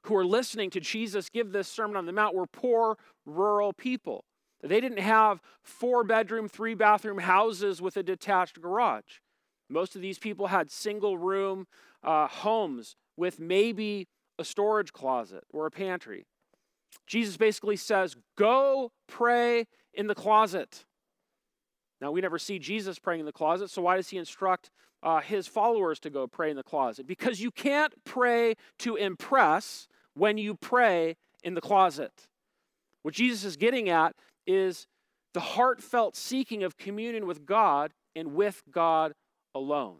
who 0.05 0.15
were 0.15 0.27
listening 0.27 0.71
to 0.71 0.81
Jesus 0.81 1.31
give 1.31 1.53
this 1.53 1.69
Sermon 1.69 1.97
on 1.97 2.07
the 2.07 2.13
Mount 2.13 2.35
were 2.35 2.47
poor, 2.47 2.99
rural 3.25 3.73
people. 3.73 4.25
They 4.63 4.81
didn't 4.81 4.99
have 4.99 5.41
four 5.63 6.05
bedroom, 6.05 6.49
three 6.49 6.75
bathroom 6.75 7.19
houses 7.19 7.81
with 7.81 7.97
a 7.97 8.03
detached 8.03 8.61
garage. 8.61 9.21
Most 9.69 9.97
of 9.97 10.03
these 10.03 10.19
people 10.19 10.49
had 10.49 10.71
single 10.71 11.19
room 11.19 11.67
uh, 12.03 12.29
homes 12.29 12.97
with 13.17 13.41
maybe 13.41 14.09
a 14.39 14.45
storage 14.45 14.93
closet 14.93 15.45
or 15.51 15.67
a 15.67 15.71
pantry. 15.71 16.27
Jesus 17.07 17.37
basically 17.37 17.77
says, 17.77 18.17
Go 18.37 18.93
pray 19.09 19.67
in 19.95 20.07
the 20.07 20.15
closet. 20.15 20.85
Now, 22.03 22.11
we 22.11 22.21
never 22.21 22.37
see 22.37 22.59
Jesus 22.59 22.99
praying 22.99 23.21
in 23.21 23.27
the 23.27 23.33
closet, 23.33 23.71
so 23.71 23.83
why 23.83 23.95
does 23.95 24.09
he 24.09 24.19
instruct 24.19 24.71
uh, 25.05 25.21
his 25.21 25.47
followers 25.47 26.01
to 26.01 26.11
go 26.11 26.27
pray 26.27 26.51
in 26.51 26.57
the 26.57 26.65
closet? 26.65 27.07
Because 27.07 27.41
you 27.41 27.53
can't 27.53 27.95
pray 28.05 28.57
to 28.81 28.97
impress 28.97 29.87
when 30.15 30.37
you 30.37 30.57
pray 30.57 31.17
in 31.45 31.55
the 31.55 31.61
closet. 31.61 32.27
What 33.03 33.15
Jesus 33.15 33.45
is 33.45 33.57
getting 33.57 33.89
at 33.89 34.17
is 34.49 34.89
the 35.33 35.41
heartfelt 35.41 36.17
seeking 36.17 36.65
of 36.65 36.77
communion 36.77 37.25
with 37.25 37.47
God 37.47 37.93
and 38.17 38.35
with 38.35 38.65
God 38.69 39.15
alone. 39.55 39.99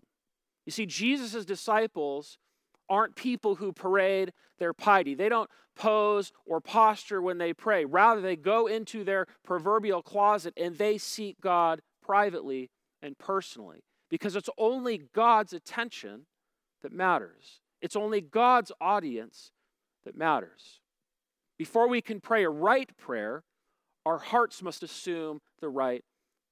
You 0.67 0.73
see, 0.73 0.87
Jesus' 0.87 1.45
disciples 1.45 2.37
aren't 2.89 3.15
people 3.15 3.55
who 3.55 3.73
parade 3.73 4.33
their 4.59 4.73
piety. 4.73 5.15
They 5.15 5.29
don't 5.29 5.49
pose 5.77 6.33
or 6.47 6.61
posture 6.61 7.23
when 7.23 7.39
they 7.39 7.53
pray. 7.53 7.85
Rather, 7.85 8.21
they 8.21 8.35
go 8.37 8.67
into 8.67 9.05
their 9.05 9.27
proverbial 9.45 10.03
closet 10.03 10.53
and 10.57 10.77
they 10.77 10.99
seek 10.99 11.41
God 11.41 11.81
privately 12.03 12.71
and 13.01 13.19
personally 13.19 13.85
because 14.11 14.37
it's 14.37 14.51
only 14.59 14.99
God's 15.15 15.53
attention 15.53 16.27
that 16.83 16.93
matters. 16.93 17.61
It's 17.81 17.97
only 17.97 18.21
God's 18.21 18.71
audience 18.81 19.53
that 20.05 20.17
matters. 20.17 20.81
Before 21.59 21.89
we 21.89 22.03
can 22.03 22.21
pray 22.21 22.45
a 22.45 22.51
right 22.51 22.91
prayer, 22.97 23.45
our 24.05 24.19
hearts 24.19 24.63
must 24.63 24.83
assume 24.83 25.41
the 25.61 25.69
right 25.69 26.05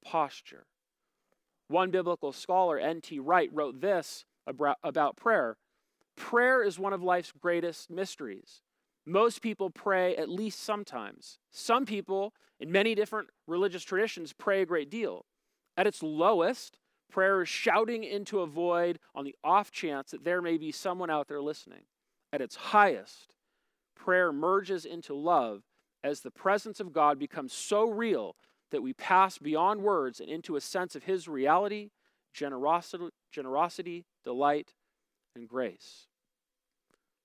posture. 0.04 0.66
One 1.68 1.90
biblical 1.90 2.32
scholar, 2.32 2.78
N.T. 2.78 3.18
Wright, 3.18 3.50
wrote 3.52 3.80
this 3.80 4.24
about 4.46 5.16
prayer 5.16 5.56
Prayer 6.16 6.62
is 6.62 6.78
one 6.78 6.92
of 6.92 7.02
life's 7.02 7.32
greatest 7.32 7.90
mysteries. 7.90 8.62
Most 9.06 9.40
people 9.40 9.70
pray 9.70 10.16
at 10.16 10.28
least 10.28 10.60
sometimes. 10.62 11.38
Some 11.50 11.86
people, 11.86 12.34
in 12.58 12.70
many 12.70 12.94
different 12.94 13.28
religious 13.46 13.82
traditions, 13.82 14.32
pray 14.32 14.62
a 14.62 14.66
great 14.66 14.90
deal. 14.90 15.24
At 15.80 15.86
its 15.86 16.02
lowest, 16.02 16.78
prayer 17.10 17.40
is 17.40 17.48
shouting 17.48 18.04
into 18.04 18.40
a 18.40 18.46
void 18.46 18.98
on 19.14 19.24
the 19.24 19.34
off 19.42 19.70
chance 19.70 20.10
that 20.10 20.24
there 20.24 20.42
may 20.42 20.58
be 20.58 20.72
someone 20.72 21.08
out 21.08 21.26
there 21.26 21.40
listening. 21.40 21.84
At 22.34 22.42
its 22.42 22.54
highest, 22.54 23.34
prayer 23.96 24.30
merges 24.30 24.84
into 24.84 25.14
love 25.14 25.62
as 26.04 26.20
the 26.20 26.30
presence 26.30 26.80
of 26.80 26.92
God 26.92 27.18
becomes 27.18 27.54
so 27.54 27.88
real 27.88 28.36
that 28.70 28.82
we 28.82 28.92
pass 28.92 29.38
beyond 29.38 29.80
words 29.80 30.20
and 30.20 30.28
into 30.28 30.54
a 30.54 30.60
sense 30.60 30.94
of 30.94 31.04
His 31.04 31.26
reality, 31.26 31.92
generosity, 32.34 33.08
generosity 33.32 34.04
delight, 34.22 34.74
and 35.34 35.48
grace. 35.48 36.08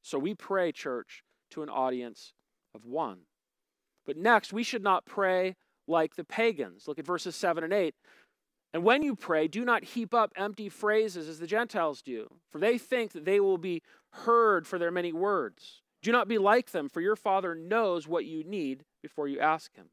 So 0.02 0.18
we 0.18 0.34
pray, 0.34 0.72
church, 0.72 1.26
to 1.50 1.62
an 1.62 1.68
audience 1.68 2.32
of 2.74 2.86
one. 2.86 3.24
But 4.06 4.16
next, 4.16 4.54
we 4.54 4.64
should 4.64 4.82
not 4.82 5.06
pray 5.06 5.58
like 5.88 6.16
the 6.16 6.24
pagans. 6.24 6.88
Look 6.88 7.00
at 7.00 7.06
verses 7.06 7.36
7 7.36 7.64
and 7.64 7.74
8. 7.74 7.94
And 8.76 8.84
when 8.84 9.04
you 9.04 9.16
pray, 9.16 9.48
do 9.48 9.64
not 9.64 9.86
heap 9.86 10.14
up 10.14 10.34
empty 10.36 10.68
phrases 10.68 11.30
as 11.30 11.40
the 11.40 11.48
Gentiles 11.48 12.02
do, 12.02 12.28
for 12.52 12.60
they 12.60 12.78
think 12.78 13.14
that 13.14 13.24
they 13.24 13.40
will 13.40 13.58
be 13.58 13.82
heard 14.10 14.68
for 14.68 14.78
their 14.78 14.92
many 14.92 15.14
words. 15.14 15.82
Do 16.02 16.12
not 16.12 16.28
be 16.28 16.38
like 16.38 16.72
them, 16.72 16.90
for 16.90 17.00
your 17.00 17.16
Father 17.16 17.56
knows 17.56 18.06
what 18.06 18.26
you 18.26 18.44
need 18.44 18.84
before 19.02 19.30
you 19.30 19.40
ask 19.40 19.74
Him. 19.76 19.92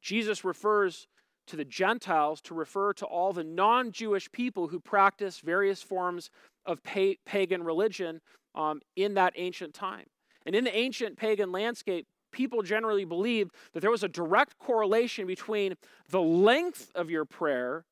Jesus 0.00 0.44
refers 0.44 1.08
to 1.48 1.56
the 1.56 1.64
Gentiles 1.64 2.40
to 2.42 2.54
refer 2.54 2.92
to 2.92 3.04
all 3.04 3.32
the 3.32 3.42
non 3.42 3.90
Jewish 3.90 4.30
people 4.30 4.68
who 4.68 4.78
practice 4.78 5.40
various 5.40 5.82
forms 5.82 6.30
of 6.66 6.84
pa- 6.84 7.14
pagan 7.24 7.64
religion 7.64 8.20
um, 8.54 8.80
in 8.94 9.14
that 9.14 9.32
ancient 9.34 9.74
time. 9.74 10.06
And 10.46 10.54
in 10.54 10.62
the 10.62 10.76
ancient 10.76 11.16
pagan 11.16 11.50
landscape, 11.50 12.06
people 12.36 12.62
generally 12.62 13.06
believed 13.06 13.50
that 13.72 13.80
there 13.80 13.90
was 13.90 14.02
a 14.02 14.08
direct 14.08 14.58
correlation 14.58 15.26
between 15.26 15.74
the 16.10 16.20
length 16.20 16.92
of 16.94 17.10
your 17.10 17.24
prayer 17.24 17.86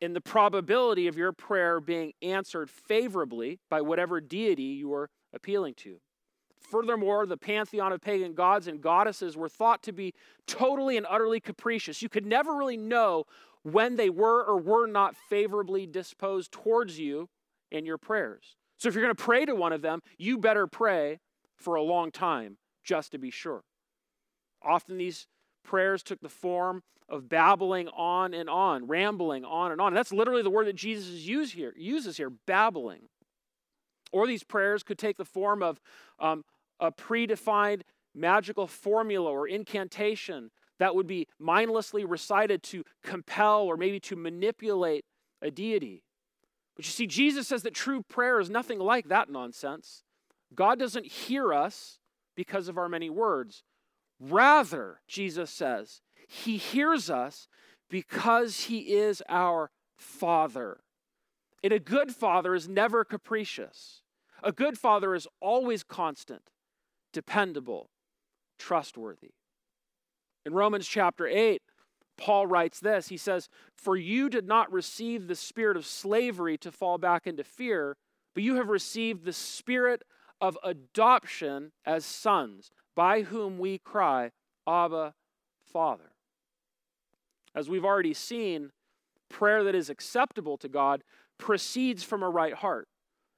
and 0.00 0.14
the 0.14 0.20
probability 0.20 1.08
of 1.08 1.16
your 1.16 1.32
prayer 1.32 1.80
being 1.80 2.12
answered 2.22 2.70
favorably 2.70 3.58
by 3.68 3.80
whatever 3.80 4.20
deity 4.20 4.62
you 4.62 4.88
were 4.88 5.10
appealing 5.34 5.74
to. 5.74 5.98
Furthermore, 6.60 7.26
the 7.26 7.36
pantheon 7.36 7.92
of 7.92 8.00
pagan 8.00 8.32
gods 8.32 8.68
and 8.68 8.80
goddesses 8.80 9.36
were 9.36 9.48
thought 9.48 9.82
to 9.82 9.92
be 9.92 10.14
totally 10.46 10.96
and 10.96 11.06
utterly 11.10 11.40
capricious. 11.40 12.00
You 12.00 12.08
could 12.08 12.24
never 12.24 12.54
really 12.54 12.76
know 12.76 13.24
when 13.62 13.96
they 13.96 14.08
were 14.08 14.44
or 14.44 14.56
were 14.56 14.86
not 14.86 15.16
favorably 15.16 15.84
disposed 15.84 16.52
towards 16.52 16.98
you 16.98 17.28
in 17.72 17.84
your 17.84 17.98
prayers. 17.98 18.56
So 18.78 18.88
if 18.88 18.94
you're 18.94 19.02
going 19.02 19.16
to 19.16 19.22
pray 19.22 19.44
to 19.46 19.54
one 19.54 19.72
of 19.72 19.82
them, 19.82 20.00
you 20.16 20.38
better 20.38 20.68
pray 20.68 21.18
for 21.56 21.74
a 21.74 21.82
long 21.82 22.12
time 22.12 22.56
just 22.84 23.10
to 23.12 23.18
be 23.18 23.30
sure. 23.30 23.62
Often 24.62 24.98
these 24.98 25.26
prayers 25.64 26.02
took 26.02 26.20
the 26.20 26.28
form 26.28 26.82
of 27.08 27.28
babbling 27.28 27.88
on 27.88 28.34
and 28.34 28.48
on, 28.48 28.86
rambling 28.86 29.44
on 29.44 29.72
and 29.72 29.80
on. 29.80 29.88
And 29.88 29.96
that's 29.96 30.12
literally 30.12 30.42
the 30.42 30.50
word 30.50 30.66
that 30.66 30.76
Jesus 30.76 31.26
use 31.26 31.52
here, 31.52 31.74
uses 31.76 32.16
here, 32.16 32.30
babbling. 32.46 33.08
Or 34.12 34.26
these 34.26 34.44
prayers 34.44 34.82
could 34.82 34.98
take 34.98 35.16
the 35.16 35.24
form 35.24 35.62
of 35.62 35.80
um, 36.18 36.44
a 36.78 36.90
predefined 36.92 37.82
magical 38.14 38.66
formula 38.66 39.30
or 39.30 39.46
incantation 39.46 40.50
that 40.78 40.94
would 40.94 41.06
be 41.06 41.26
mindlessly 41.38 42.04
recited 42.04 42.62
to 42.62 42.84
compel 43.04 43.62
or 43.62 43.76
maybe 43.76 44.00
to 44.00 44.16
manipulate 44.16 45.04
a 45.42 45.50
deity. 45.50 46.02
But 46.74 46.86
you 46.86 46.90
see, 46.90 47.06
Jesus 47.06 47.46
says 47.46 47.62
that 47.62 47.74
true 47.74 48.02
prayer 48.02 48.40
is 48.40 48.48
nothing 48.48 48.78
like 48.78 49.08
that 49.08 49.28
nonsense. 49.28 50.02
God 50.54 50.78
doesn't 50.78 51.06
hear 51.06 51.52
us 51.52 51.98
because 52.34 52.68
of 52.68 52.78
our 52.78 52.88
many 52.88 53.10
words. 53.10 53.62
Rather, 54.20 55.00
Jesus 55.08 55.50
says, 55.50 56.02
He 56.28 56.58
hears 56.58 57.08
us 57.08 57.48
because 57.88 58.64
He 58.64 58.94
is 58.94 59.22
our 59.28 59.70
Father. 59.96 60.80
And 61.62 61.72
a 61.72 61.78
good 61.78 62.14
father 62.14 62.54
is 62.54 62.68
never 62.68 63.04
capricious. 63.04 64.02
A 64.42 64.52
good 64.52 64.78
father 64.78 65.14
is 65.14 65.28
always 65.40 65.82
constant, 65.82 66.50
dependable, 67.12 67.90
trustworthy. 68.58 69.32
In 70.46 70.54
Romans 70.54 70.86
chapter 70.86 71.26
8, 71.26 71.60
Paul 72.16 72.46
writes 72.46 72.80
this 72.80 73.08
He 73.08 73.16
says, 73.16 73.48
For 73.74 73.96
you 73.96 74.28
did 74.28 74.46
not 74.46 74.72
receive 74.72 75.26
the 75.26 75.34
spirit 75.34 75.76
of 75.76 75.86
slavery 75.86 76.56
to 76.58 76.72
fall 76.72 76.98
back 76.98 77.26
into 77.26 77.44
fear, 77.44 77.96
but 78.34 78.42
you 78.42 78.56
have 78.56 78.68
received 78.68 79.24
the 79.24 79.32
spirit 79.32 80.02
of 80.40 80.56
adoption 80.62 81.72
as 81.84 82.04
sons, 82.04 82.70
by 83.00 83.22
whom 83.22 83.58
we 83.58 83.78
cry, 83.78 84.30
Abba, 84.68 85.14
Father. 85.72 86.12
As 87.54 87.66
we've 87.66 87.86
already 87.86 88.12
seen, 88.12 88.72
prayer 89.30 89.64
that 89.64 89.74
is 89.74 89.88
acceptable 89.88 90.58
to 90.58 90.68
God 90.68 91.02
proceeds 91.38 92.02
from 92.02 92.22
a 92.22 92.28
right 92.28 92.52
heart. 92.52 92.88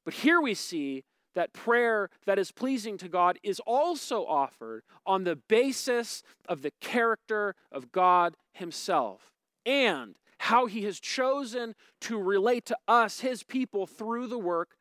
But 0.05 0.15
here 0.15 0.41
we 0.41 0.55
see 0.55 1.05
that 1.37 1.53
prayer 1.53 2.11
that 2.27 2.41
is 2.41 2.51
pleasing 2.51 2.99
to 2.99 3.09
God 3.09 3.39
is 3.45 3.61
also 3.61 4.27
offered 4.27 4.83
on 5.07 5.23
the 5.23 5.37
basis 5.37 6.25
of 6.49 6.63
the 6.63 6.73
character 6.81 7.55
of 7.71 7.93
God 7.93 8.35
Himself 8.55 9.31
and 9.65 10.17
how 10.39 10.67
He 10.67 10.83
has 10.87 10.99
chosen 10.99 11.77
to 12.01 12.21
relate 12.21 12.65
to 12.65 12.77
us, 12.89 13.21
His 13.21 13.45
people, 13.45 13.87
through 13.87 14.27
the 14.27 14.41
work 14.41 14.75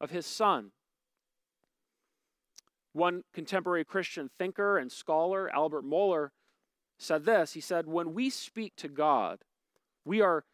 of 0.00 0.10
His 0.10 0.24
Son. 0.24 0.70
One 2.92 3.24
contemporary 3.32 3.84
Christian 3.84 4.30
thinker 4.38 4.76
and 4.76 4.92
scholar, 4.92 5.48
Albert 5.54 5.84
Mohler, 5.84 6.30
said 6.98 7.24
this 7.24 7.54
He 7.54 7.60
said, 7.60 7.86
When 7.86 8.14
we 8.14 8.30
speak 8.30 8.76
to 8.76 8.88
God, 8.88 9.40
we 10.04 10.20
are 10.20 10.44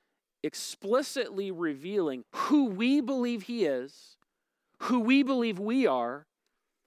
explicitly 0.42 1.50
revealing 1.50 2.24
who 2.32 2.66
we 2.66 3.00
believe 3.00 3.44
He 3.44 3.64
is 3.64 4.18
who 4.82 5.00
we 5.00 5.22
believe 5.22 5.58
we 5.58 5.86
are, 5.86 6.26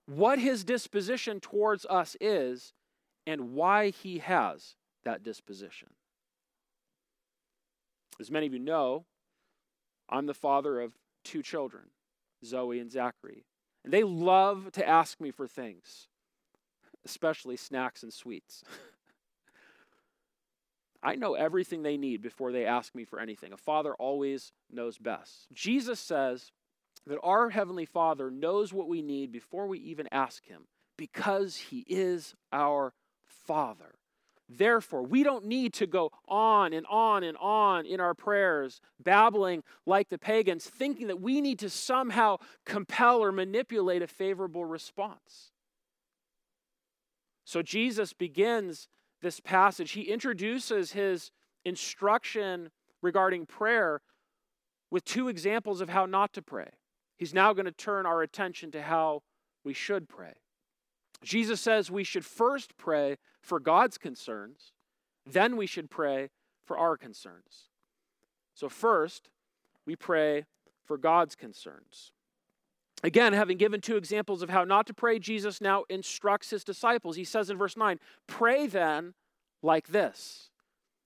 what 0.05 0.39
his 0.39 0.63
disposition 0.63 1.39
towards 1.39 1.85
us 1.87 2.15
is, 2.19 2.73
and 3.27 3.53
why 3.53 3.89
he 3.89 4.19
has 4.19 4.75
that 5.03 5.23
disposition. 5.23 5.89
As 8.19 8.31
many 8.31 8.47
of 8.47 8.53
you 8.53 8.59
know, 8.59 9.05
I'm 10.09 10.25
the 10.25 10.33
father 10.33 10.79
of 10.79 10.93
two 11.23 11.41
children, 11.41 11.83
Zoe 12.45 12.79
and 12.79 12.91
Zachary. 12.91 13.45
They 13.85 14.03
love 14.03 14.71
to 14.73 14.87
ask 14.87 15.19
me 15.19 15.31
for 15.31 15.47
things, 15.47 16.07
especially 17.05 17.57
snacks 17.57 18.03
and 18.03 18.13
sweets. 18.13 18.63
I 21.03 21.15
know 21.15 21.33
everything 21.33 21.81
they 21.81 21.97
need 21.97 22.21
before 22.21 22.51
they 22.51 22.65
ask 22.65 22.93
me 22.93 23.05
for 23.05 23.19
anything. 23.19 23.53
A 23.53 23.57
father 23.57 23.95
always 23.95 24.51
knows 24.71 24.99
best. 24.99 25.47
Jesus 25.51 25.99
says, 25.99 26.51
that 27.07 27.19
our 27.23 27.49
Heavenly 27.49 27.85
Father 27.85 28.29
knows 28.29 28.73
what 28.73 28.87
we 28.87 29.01
need 29.01 29.31
before 29.31 29.67
we 29.67 29.79
even 29.79 30.07
ask 30.11 30.45
Him 30.45 30.67
because 30.97 31.57
He 31.57 31.85
is 31.87 32.35
our 32.51 32.93
Father. 33.25 33.95
Therefore, 34.57 35.03
we 35.03 35.23
don't 35.23 35.45
need 35.45 35.73
to 35.73 35.87
go 35.87 36.11
on 36.27 36.73
and 36.73 36.85
on 36.87 37.23
and 37.23 37.37
on 37.37 37.85
in 37.85 37.99
our 37.99 38.13
prayers, 38.13 38.81
babbling 39.01 39.63
like 39.85 40.09
the 40.09 40.17
pagans, 40.17 40.65
thinking 40.65 41.07
that 41.07 41.21
we 41.21 41.39
need 41.39 41.59
to 41.59 41.69
somehow 41.69 42.37
compel 42.65 43.23
or 43.23 43.31
manipulate 43.31 44.01
a 44.01 44.07
favorable 44.07 44.65
response. 44.65 45.51
So, 47.45 47.61
Jesus 47.61 48.13
begins 48.13 48.87
this 49.21 49.39
passage. 49.39 49.91
He 49.91 50.01
introduces 50.01 50.91
his 50.91 51.31
instruction 51.63 52.71
regarding 53.01 53.45
prayer 53.45 54.01
with 54.89 55.05
two 55.05 55.29
examples 55.29 55.79
of 55.79 55.89
how 55.89 56.05
not 56.05 56.33
to 56.33 56.41
pray. 56.41 56.71
He's 57.17 57.33
now 57.33 57.53
going 57.53 57.65
to 57.65 57.71
turn 57.71 58.05
our 58.05 58.21
attention 58.21 58.71
to 58.71 58.81
how 58.81 59.23
we 59.63 59.73
should 59.73 60.09
pray. 60.09 60.33
Jesus 61.23 61.61
says 61.61 61.91
we 61.91 62.03
should 62.03 62.25
first 62.25 62.77
pray 62.77 63.17
for 63.41 63.59
God's 63.59 63.97
concerns, 63.97 64.73
then 65.25 65.57
we 65.57 65.67
should 65.67 65.89
pray 65.89 66.29
for 66.65 66.77
our 66.77 66.97
concerns. 66.97 67.69
So, 68.53 68.69
first, 68.69 69.29
we 69.85 69.95
pray 69.95 70.45
for 70.85 70.97
God's 70.97 71.35
concerns. 71.35 72.11
Again, 73.03 73.33
having 73.33 73.57
given 73.57 73.81
two 73.81 73.97
examples 73.97 74.41
of 74.41 74.49
how 74.49 74.63
not 74.63 74.85
to 74.87 74.93
pray, 74.93 75.17
Jesus 75.17 75.59
now 75.59 75.85
instructs 75.89 76.51
his 76.51 76.63
disciples. 76.63 77.15
He 77.15 77.23
says 77.23 77.49
in 77.49 77.57
verse 77.57 77.75
9, 77.75 77.99
Pray 78.27 78.67
then 78.67 79.13
like 79.63 79.87
this. 79.87 80.49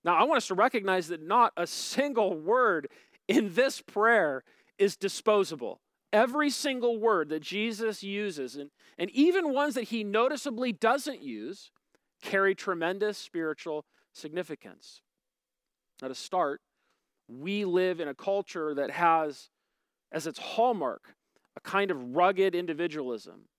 Now, 0.03 0.15
I 0.15 0.24
want 0.24 0.38
us 0.38 0.48
to 0.48 0.55
recognize 0.55 1.07
that 1.07 1.22
not 1.22 1.53
a 1.55 1.65
single 1.65 2.34
word 2.34 2.89
in 3.27 3.53
this 3.53 3.81
prayer 3.81 4.43
is 4.77 4.98
disposable. 4.98 5.79
Every 6.15 6.50
single 6.50 6.98
word 6.98 7.27
that 7.27 7.41
Jesus 7.41 8.01
uses, 8.01 8.55
and, 8.55 8.69
and 8.98 9.10
even 9.10 9.51
ones 9.53 9.74
that 9.75 9.84
he 9.84 10.01
noticeably 10.01 10.72
doesn't 10.72 11.22
use, 11.22 11.71
carry 12.21 12.56
tremendous 12.56 13.17
spiritual 13.17 13.84
significance. 14.13 15.01
Now, 16.01 16.08
to 16.08 16.15
start, 16.15 16.62
we 17.28 17.65
live 17.65 17.99
in 17.99 18.08
a 18.08 18.15
culture 18.15 18.73
that 18.75 18.91
has 18.91 19.49
as 20.10 20.25
its 20.25 20.39
hallmark 20.39 21.15
a 21.58 21.60
kind 21.60 21.91
of 21.91 22.15
rugged 22.15 22.56
individualism. 22.56 23.49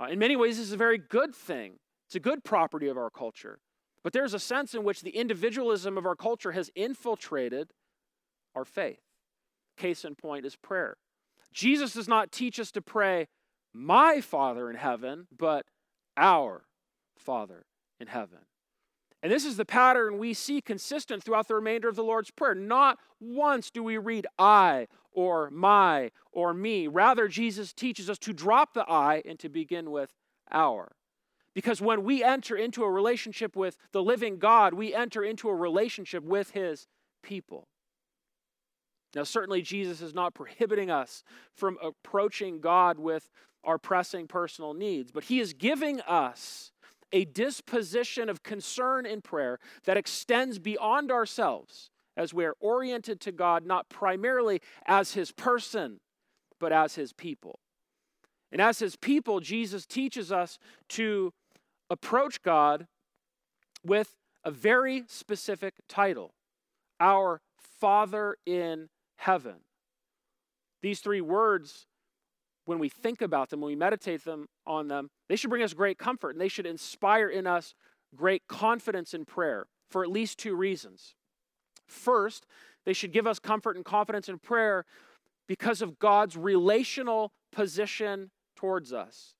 Uh, 0.00 0.06
in 0.06 0.18
many 0.18 0.34
ways, 0.34 0.56
this 0.56 0.66
is 0.66 0.72
a 0.72 0.76
very 0.76 0.98
good 0.98 1.32
thing, 1.32 1.74
it's 2.08 2.16
a 2.16 2.20
good 2.20 2.42
property 2.42 2.88
of 2.88 2.98
our 2.98 3.10
culture. 3.10 3.60
But 4.02 4.12
there's 4.12 4.34
a 4.34 4.40
sense 4.40 4.74
in 4.74 4.82
which 4.82 5.02
the 5.02 5.10
individualism 5.10 5.96
of 5.96 6.06
our 6.06 6.16
culture 6.16 6.50
has 6.50 6.72
infiltrated 6.74 7.70
our 8.56 8.64
faith. 8.64 8.98
Case 9.76 10.04
in 10.04 10.16
point 10.16 10.44
is 10.44 10.56
prayer. 10.56 10.96
Jesus 11.52 11.94
does 11.94 12.08
not 12.08 12.32
teach 12.32 12.60
us 12.60 12.70
to 12.72 12.82
pray, 12.82 13.28
my 13.72 14.20
Father 14.20 14.70
in 14.70 14.76
heaven, 14.76 15.26
but 15.36 15.66
our 16.16 16.64
Father 17.16 17.66
in 17.98 18.06
heaven. 18.06 18.38
And 19.22 19.30
this 19.30 19.44
is 19.44 19.56
the 19.56 19.66
pattern 19.66 20.18
we 20.18 20.32
see 20.32 20.60
consistent 20.60 21.22
throughout 21.22 21.46
the 21.48 21.54
remainder 21.54 21.88
of 21.88 21.96
the 21.96 22.04
Lord's 22.04 22.30
Prayer. 22.30 22.54
Not 22.54 22.98
once 23.20 23.70
do 23.70 23.82
we 23.82 23.98
read 23.98 24.26
I 24.38 24.88
or 25.12 25.50
my 25.50 26.10
or 26.32 26.54
me. 26.54 26.86
Rather, 26.86 27.28
Jesus 27.28 27.72
teaches 27.72 28.08
us 28.08 28.18
to 28.18 28.32
drop 28.32 28.72
the 28.72 28.88
I 28.88 29.22
and 29.26 29.38
to 29.40 29.48
begin 29.48 29.90
with 29.90 30.14
our. 30.50 30.92
Because 31.54 31.80
when 31.82 32.04
we 32.04 32.22
enter 32.22 32.56
into 32.56 32.82
a 32.82 32.90
relationship 32.90 33.56
with 33.56 33.76
the 33.92 34.02
living 34.02 34.38
God, 34.38 34.72
we 34.72 34.94
enter 34.94 35.22
into 35.22 35.48
a 35.48 35.54
relationship 35.54 36.22
with 36.22 36.52
his 36.52 36.86
people. 37.22 37.68
Now, 39.14 39.24
certainly, 39.24 39.62
Jesus 39.62 40.00
is 40.00 40.14
not 40.14 40.34
prohibiting 40.34 40.90
us 40.90 41.24
from 41.52 41.78
approaching 41.82 42.60
God 42.60 42.98
with 42.98 43.30
our 43.64 43.78
pressing 43.78 44.26
personal 44.26 44.72
needs, 44.72 45.10
but 45.10 45.24
He 45.24 45.40
is 45.40 45.52
giving 45.52 46.00
us 46.02 46.72
a 47.12 47.24
disposition 47.24 48.28
of 48.28 48.42
concern 48.42 49.04
in 49.04 49.20
prayer 49.20 49.58
that 49.84 49.96
extends 49.96 50.58
beyond 50.58 51.10
ourselves 51.10 51.90
as 52.16 52.32
we 52.32 52.44
are 52.44 52.54
oriented 52.60 53.20
to 53.20 53.32
God 53.32 53.66
not 53.66 53.88
primarily 53.88 54.60
as 54.86 55.14
His 55.14 55.32
person, 55.32 56.00
but 56.58 56.72
as 56.72 56.94
His 56.94 57.12
people. 57.12 57.58
And 58.52 58.60
as 58.60 58.78
His 58.78 58.96
people, 58.96 59.40
Jesus 59.40 59.86
teaches 59.86 60.30
us 60.30 60.58
to 60.90 61.32
approach 61.88 62.42
God 62.42 62.86
with 63.84 64.14
a 64.44 64.50
very 64.50 65.04
specific 65.08 65.74
title 65.88 66.32
Our 67.00 67.40
Father 67.80 68.36
in 68.46 68.88
heaven. 69.20 69.56
These 70.82 71.00
three 71.00 71.20
words, 71.20 71.86
when 72.64 72.78
we 72.78 72.88
think 72.88 73.20
about 73.20 73.50
them, 73.50 73.60
when 73.60 73.70
we 73.70 73.76
meditate 73.76 74.24
them 74.24 74.46
on 74.66 74.88
them, 74.88 75.10
they 75.28 75.36
should 75.36 75.50
bring 75.50 75.62
us 75.62 75.74
great 75.74 75.98
comfort 75.98 76.30
and 76.30 76.40
they 76.40 76.48
should 76.48 76.66
inspire 76.66 77.28
in 77.28 77.46
us 77.46 77.74
great 78.16 78.48
confidence 78.48 79.12
in 79.12 79.26
prayer 79.26 79.66
for 79.90 80.02
at 80.02 80.10
least 80.10 80.38
two 80.38 80.54
reasons. 80.54 81.14
First, 81.86 82.46
they 82.86 82.94
should 82.94 83.12
give 83.12 83.26
us 83.26 83.38
comfort 83.38 83.76
and 83.76 83.84
confidence 83.84 84.28
in 84.28 84.38
prayer 84.38 84.86
because 85.46 85.82
of 85.82 85.98
God's 85.98 86.36
relational 86.36 87.32
position 87.52 88.30
towards 88.56 88.92
us. 88.92 89.34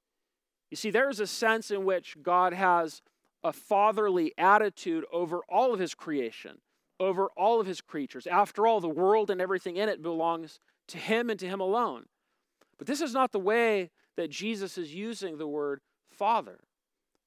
You 0.71 0.77
see, 0.77 0.91
there 0.91 1.09
is 1.09 1.21
a 1.21 1.27
sense 1.27 1.71
in 1.71 1.85
which 1.87 2.17
God 2.23 2.53
has 2.53 3.01
a 3.43 3.53
fatherly 3.53 4.35
attitude 4.37 5.05
over 5.11 5.41
all 5.49 5.73
of 5.73 5.81
his 5.81 5.95
creation 5.95 6.59
over 7.01 7.29
all 7.37 7.61
of 7.61 7.67
his 7.67 7.81
creatures. 7.81 8.27
After 8.27 8.67
all, 8.67 8.81
the 8.81 8.89
world 8.89 9.31
and 9.31 9.41
everything 9.41 9.77
in 9.77 9.89
it 9.89 10.03
belongs 10.03 10.61
to 10.89 10.99
him 10.99 11.31
and 11.31 11.41
to 11.41 11.49
him 11.49 11.61
alone. 11.61 12.05
But 12.79 12.87
this 12.87 13.01
is 13.01 13.15
not 13.15 13.33
the 13.33 13.41
way 13.41 13.91
that 14.17 14.31
Jesus 14.31 14.79
is 14.79 14.95
using 14.95 15.39
the 15.39 15.49
word 15.49 15.81
father. 16.11 16.61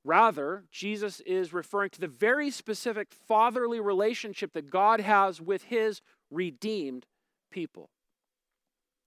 Rather, 0.05 0.65
Jesus 0.71 1.21
is 1.21 1.53
referring 1.53 1.89
to 1.91 2.01
the 2.01 2.07
very 2.07 2.51
specific 2.51 3.11
fatherly 3.11 3.79
relationship 3.79 4.53
that 4.53 4.69
God 4.69 4.99
has 4.99 5.41
with 5.41 5.63
his 5.63 6.01
redeemed 6.29 7.05
people. 7.49 7.89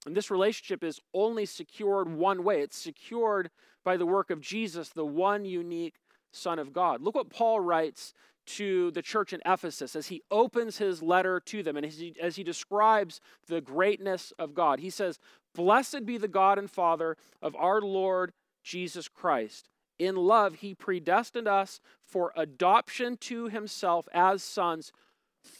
And 0.05 0.15
this 0.15 0.31
relationship 0.31 0.83
is 0.83 0.99
only 1.13 1.45
secured 1.45 2.09
one 2.09 2.43
way 2.43 2.61
it's 2.61 2.77
secured 2.77 3.49
by 3.83 3.97
the 3.97 4.05
work 4.05 4.29
of 4.31 4.41
Jesus, 4.41 4.89
the 4.89 5.05
one 5.05 5.45
unique 5.45 5.95
Son 6.31 6.59
of 6.59 6.73
God. 6.73 7.01
Look 7.01 7.15
what 7.15 7.29
Paul 7.29 7.59
writes 7.59 8.13
to 8.47 8.91
the 8.91 9.01
church 9.01 9.33
in 9.33 9.41
Ephesus 9.45 9.95
as 9.95 10.07
he 10.07 10.23
opens 10.31 10.77
his 10.77 11.01
letter 11.01 11.39
to 11.41 11.63
them 11.63 11.77
and 11.77 11.85
as 11.85 11.97
he, 11.97 12.15
as 12.21 12.35
he 12.35 12.43
describes 12.43 13.19
the 13.47 13.61
greatness 13.61 14.33
of 14.39 14.53
God. 14.53 14.79
He 14.79 14.89
says, 14.89 15.19
Blessed 15.53 16.05
be 16.05 16.17
the 16.17 16.27
God 16.27 16.57
and 16.57 16.69
Father 16.69 17.17
of 17.41 17.55
our 17.55 17.81
Lord 17.81 18.33
Jesus 18.63 19.07
Christ. 19.07 19.69
In 19.99 20.15
love, 20.15 20.55
he 20.55 20.75
predestined 20.75 21.47
us 21.47 21.79
for 22.05 22.31
adoption 22.35 23.17
to 23.17 23.47
himself 23.47 24.07
as 24.13 24.43
sons 24.43 24.91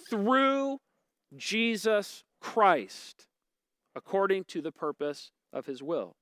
through 0.09 0.79
Jesus 1.35 2.23
Christ, 2.39 3.27
according 3.95 4.43
to 4.45 4.61
the 4.61 4.71
purpose 4.71 5.31
of 5.51 5.65
his 5.65 5.81
will. 5.81 6.15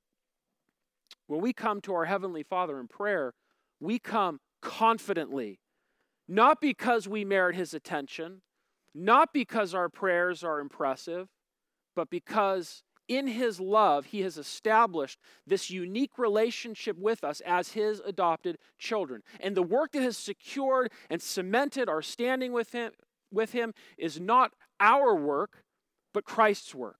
When 1.27 1.41
we 1.41 1.53
come 1.53 1.81
to 1.81 1.93
our 1.93 2.05
Heavenly 2.05 2.43
Father 2.43 2.79
in 2.79 2.87
prayer, 2.87 3.33
we 3.79 3.99
come 3.99 4.39
confidently 4.61 5.59
not 6.27 6.61
because 6.61 7.07
we 7.07 7.23
merit 7.25 7.55
his 7.55 7.73
attention, 7.73 8.41
not 8.93 9.33
because 9.33 9.73
our 9.73 9.89
prayers 9.89 10.43
are 10.43 10.59
impressive, 10.59 11.27
but 11.95 12.09
because 12.09 12.83
in 13.07 13.27
his 13.27 13.59
love, 13.59 14.07
he 14.07 14.21
has 14.21 14.37
established 14.37 15.19
this 15.45 15.69
unique 15.69 16.17
relationship 16.17 16.97
with 16.97 17.23
us 17.23 17.41
as 17.41 17.73
his 17.73 17.99
adopted 17.99 18.57
children. 18.79 19.21
And 19.39 19.55
the 19.55 19.61
work 19.61 19.91
that 19.91 20.01
has 20.01 20.17
secured 20.17 20.91
and 21.09 21.21
cemented 21.21 21.87
our 21.87 22.01
standing 22.01 22.51
with 22.51 22.71
him, 22.71 22.91
with 23.31 23.51
him 23.51 23.73
is 23.97 24.19
not 24.19 24.53
our 24.79 25.15
work, 25.15 25.63
but 26.13 26.25
Christ's 26.25 26.73
work. 26.73 26.97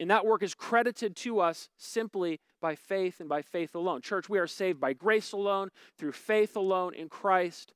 And 0.00 0.10
that 0.10 0.26
work 0.26 0.42
is 0.42 0.54
credited 0.54 1.16
to 1.16 1.40
us 1.40 1.68
simply 1.76 2.40
by 2.60 2.74
faith 2.74 3.18
and 3.18 3.28
by 3.28 3.42
faith 3.42 3.74
alone. 3.74 4.02
Church, 4.02 4.28
we 4.28 4.38
are 4.38 4.46
saved 4.46 4.78
by 4.78 4.92
grace 4.92 5.32
alone, 5.32 5.70
through 5.96 6.12
faith 6.12 6.56
alone, 6.56 6.94
in 6.94 7.08
Christ 7.08 7.72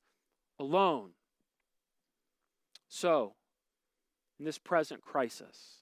alone. 0.59 1.11
So, 2.89 3.35
in 4.39 4.45
this 4.45 4.59
present 4.59 5.03
crisis, 5.03 5.79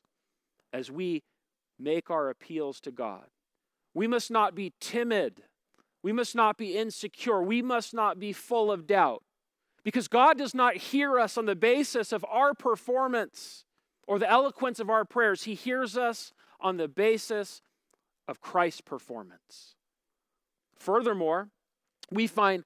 as 0.72 0.90
we 0.90 1.22
make 1.80 2.10
our 2.10 2.28
appeals 2.28 2.80
to 2.80 2.90
God. 2.90 3.24
We 3.94 4.06
must 4.06 4.30
not 4.30 4.54
be 4.54 4.72
timid. 4.80 5.42
We 6.02 6.12
must 6.12 6.34
not 6.34 6.56
be 6.56 6.76
insecure. 6.76 7.42
We 7.42 7.62
must 7.62 7.94
not 7.94 8.20
be 8.20 8.32
full 8.32 8.70
of 8.70 8.86
doubt. 8.86 9.22
Because 9.82 10.08
God 10.08 10.36
does 10.36 10.54
not 10.54 10.76
hear 10.76 11.18
us 11.18 11.38
on 11.38 11.46
the 11.46 11.56
basis 11.56 12.12
of 12.12 12.24
our 12.28 12.54
performance 12.54 13.64
or 14.06 14.18
the 14.18 14.30
eloquence 14.30 14.78
of 14.78 14.90
our 14.90 15.04
prayers. 15.04 15.44
He 15.44 15.54
hears 15.54 15.96
us 15.96 16.32
on 16.60 16.76
the 16.76 16.88
basis 16.88 17.62
of 18.28 18.40
Christ's 18.40 18.82
performance. 18.82 19.74
Furthermore, 20.76 21.48
we 22.10 22.26
find 22.26 22.64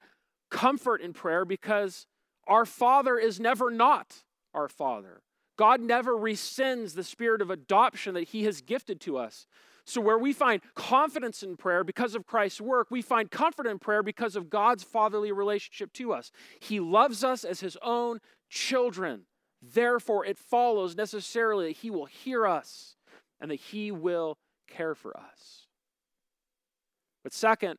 comfort 0.55 1.01
in 1.01 1.11
prayer 1.11 1.43
because 1.43 2.07
our 2.47 2.65
Father 2.65 3.17
is 3.17 3.41
never 3.41 3.69
not 3.69 4.23
our 4.53 4.69
Father. 4.69 5.21
God 5.57 5.81
never 5.81 6.13
rescinds 6.13 6.95
the 6.95 7.03
spirit 7.03 7.41
of 7.41 7.49
adoption 7.49 8.13
that 8.13 8.29
He 8.29 8.45
has 8.45 8.61
gifted 8.61 9.01
to 9.01 9.17
us. 9.17 9.47
So, 9.85 9.99
where 9.99 10.17
we 10.17 10.31
find 10.31 10.61
confidence 10.73 11.43
in 11.43 11.57
prayer 11.57 11.83
because 11.83 12.15
of 12.15 12.25
Christ's 12.25 12.61
work, 12.61 12.87
we 12.89 13.01
find 13.01 13.29
comfort 13.29 13.67
in 13.67 13.79
prayer 13.79 14.01
because 14.01 14.37
of 14.37 14.49
God's 14.49 14.83
fatherly 14.83 15.31
relationship 15.31 15.91
to 15.93 16.13
us. 16.13 16.31
He 16.59 16.79
loves 16.79 17.23
us 17.23 17.43
as 17.43 17.59
His 17.59 17.77
own 17.81 18.19
children. 18.49 19.23
Therefore, 19.61 20.25
it 20.25 20.37
follows 20.37 20.95
necessarily 20.95 21.67
that 21.67 21.79
He 21.79 21.91
will 21.91 22.05
hear 22.05 22.47
us 22.47 22.95
and 23.41 23.51
that 23.51 23.59
He 23.59 23.91
will 23.91 24.37
care 24.67 24.95
for 24.95 25.15
us. 25.17 25.67
But, 27.23 27.33
second, 27.33 27.77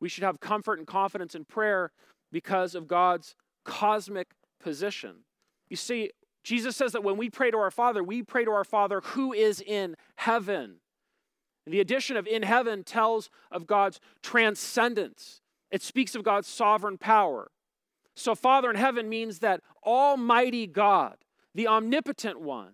we 0.00 0.08
should 0.08 0.24
have 0.24 0.40
comfort 0.40 0.78
and 0.78 0.86
confidence 0.86 1.34
in 1.34 1.44
prayer 1.44 1.92
because 2.32 2.74
of 2.74 2.88
God's 2.88 3.34
cosmic 3.64 4.32
position. 4.60 5.24
You 5.68 5.76
see, 5.76 6.10
Jesus 6.42 6.76
says 6.76 6.92
that 6.92 7.04
when 7.04 7.16
we 7.16 7.30
pray 7.30 7.50
to 7.50 7.58
our 7.58 7.70
Father, 7.70 8.02
we 8.02 8.22
pray 8.22 8.44
to 8.44 8.50
our 8.50 8.64
Father 8.64 9.00
who 9.00 9.32
is 9.32 9.60
in 9.60 9.96
heaven. 10.16 10.76
And 11.66 11.74
the 11.74 11.80
addition 11.80 12.16
of 12.16 12.26
in 12.26 12.42
heaven 12.42 12.82
tells 12.82 13.30
of 13.50 13.66
God's 13.66 14.00
transcendence, 14.22 15.40
it 15.70 15.82
speaks 15.82 16.14
of 16.14 16.24
God's 16.24 16.48
sovereign 16.48 16.98
power. 16.98 17.50
So, 18.16 18.34
Father 18.34 18.70
in 18.70 18.76
heaven 18.76 19.08
means 19.08 19.38
that 19.38 19.60
Almighty 19.84 20.66
God, 20.66 21.16
the 21.54 21.68
omnipotent 21.68 22.40
one, 22.40 22.72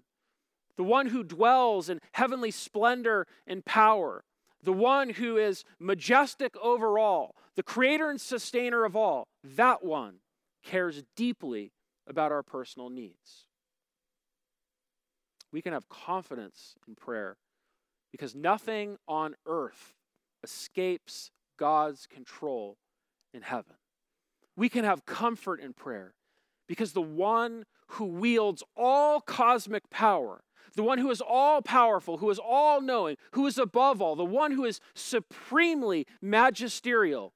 the 0.76 0.82
one 0.82 1.08
who 1.08 1.22
dwells 1.22 1.88
in 1.88 2.00
heavenly 2.12 2.50
splendor 2.50 3.26
and 3.46 3.64
power, 3.64 4.24
the 4.66 4.72
one 4.72 5.10
who 5.10 5.36
is 5.36 5.64
majestic 5.78 6.56
over 6.60 6.98
all, 6.98 7.36
the 7.54 7.62
creator 7.62 8.10
and 8.10 8.20
sustainer 8.20 8.84
of 8.84 8.96
all, 8.96 9.28
that 9.44 9.84
one 9.84 10.16
cares 10.64 11.04
deeply 11.14 11.70
about 12.08 12.32
our 12.32 12.42
personal 12.42 12.90
needs. 12.90 13.46
We 15.52 15.62
can 15.62 15.72
have 15.72 15.88
confidence 15.88 16.74
in 16.86 16.96
prayer 16.96 17.36
because 18.10 18.34
nothing 18.34 18.96
on 19.06 19.36
earth 19.46 19.94
escapes 20.42 21.30
God's 21.56 22.08
control 22.08 22.76
in 23.32 23.42
heaven. 23.42 23.76
We 24.56 24.68
can 24.68 24.84
have 24.84 25.06
comfort 25.06 25.60
in 25.60 25.74
prayer 25.74 26.14
because 26.66 26.92
the 26.92 27.00
one 27.00 27.66
who 27.90 28.06
wields 28.06 28.64
all 28.76 29.20
cosmic 29.20 29.88
power, 29.90 30.42
the 30.74 30.82
one 30.82 30.98
who 30.98 31.10
is 31.10 31.20
all 31.20 31.62
powerful, 31.62 32.18
who 32.18 32.30
is 32.30 32.38
all 32.38 32.80
knowing, 32.80 33.16
who 33.32 33.46
is 33.46 33.58
above 33.58 34.02
all, 34.02 34.16
the 34.16 34.24
one 34.24 34.52
who 34.52 34.64
is 34.64 34.80
supremely 34.94 36.06
magisterial, 36.20 37.32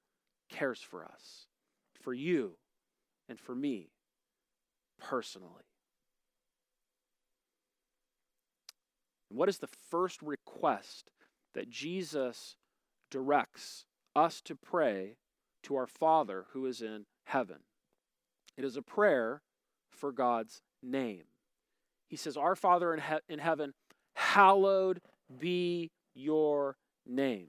cares 0.50 0.80
for 0.80 1.04
us, 1.04 1.46
for 2.00 2.12
you, 2.12 2.56
and 3.28 3.38
for 3.38 3.54
me 3.54 3.90
personally. 5.00 5.64
And 9.30 9.38
what 9.38 9.48
is 9.48 9.58
the 9.58 9.68
first 9.68 10.20
request 10.22 11.10
that 11.54 11.70
Jesus 11.70 12.56
directs 13.10 13.86
us 14.14 14.40
to 14.42 14.56
pray 14.56 15.16
to 15.62 15.76
our 15.76 15.86
Father 15.86 16.46
who 16.52 16.66
is 16.66 16.82
in 16.82 17.06
heaven? 17.24 17.60
It 18.56 18.64
is 18.64 18.76
a 18.76 18.82
prayer 18.82 19.42
for 19.88 20.12
God's 20.12 20.62
name. 20.82 21.24
He 22.10 22.16
says, 22.16 22.36
Our 22.36 22.56
Father 22.56 22.92
in, 22.92 23.00
he- 23.00 23.32
in 23.32 23.38
heaven, 23.38 23.72
hallowed 24.14 25.00
be 25.38 25.90
your 26.14 26.76
name. 27.06 27.48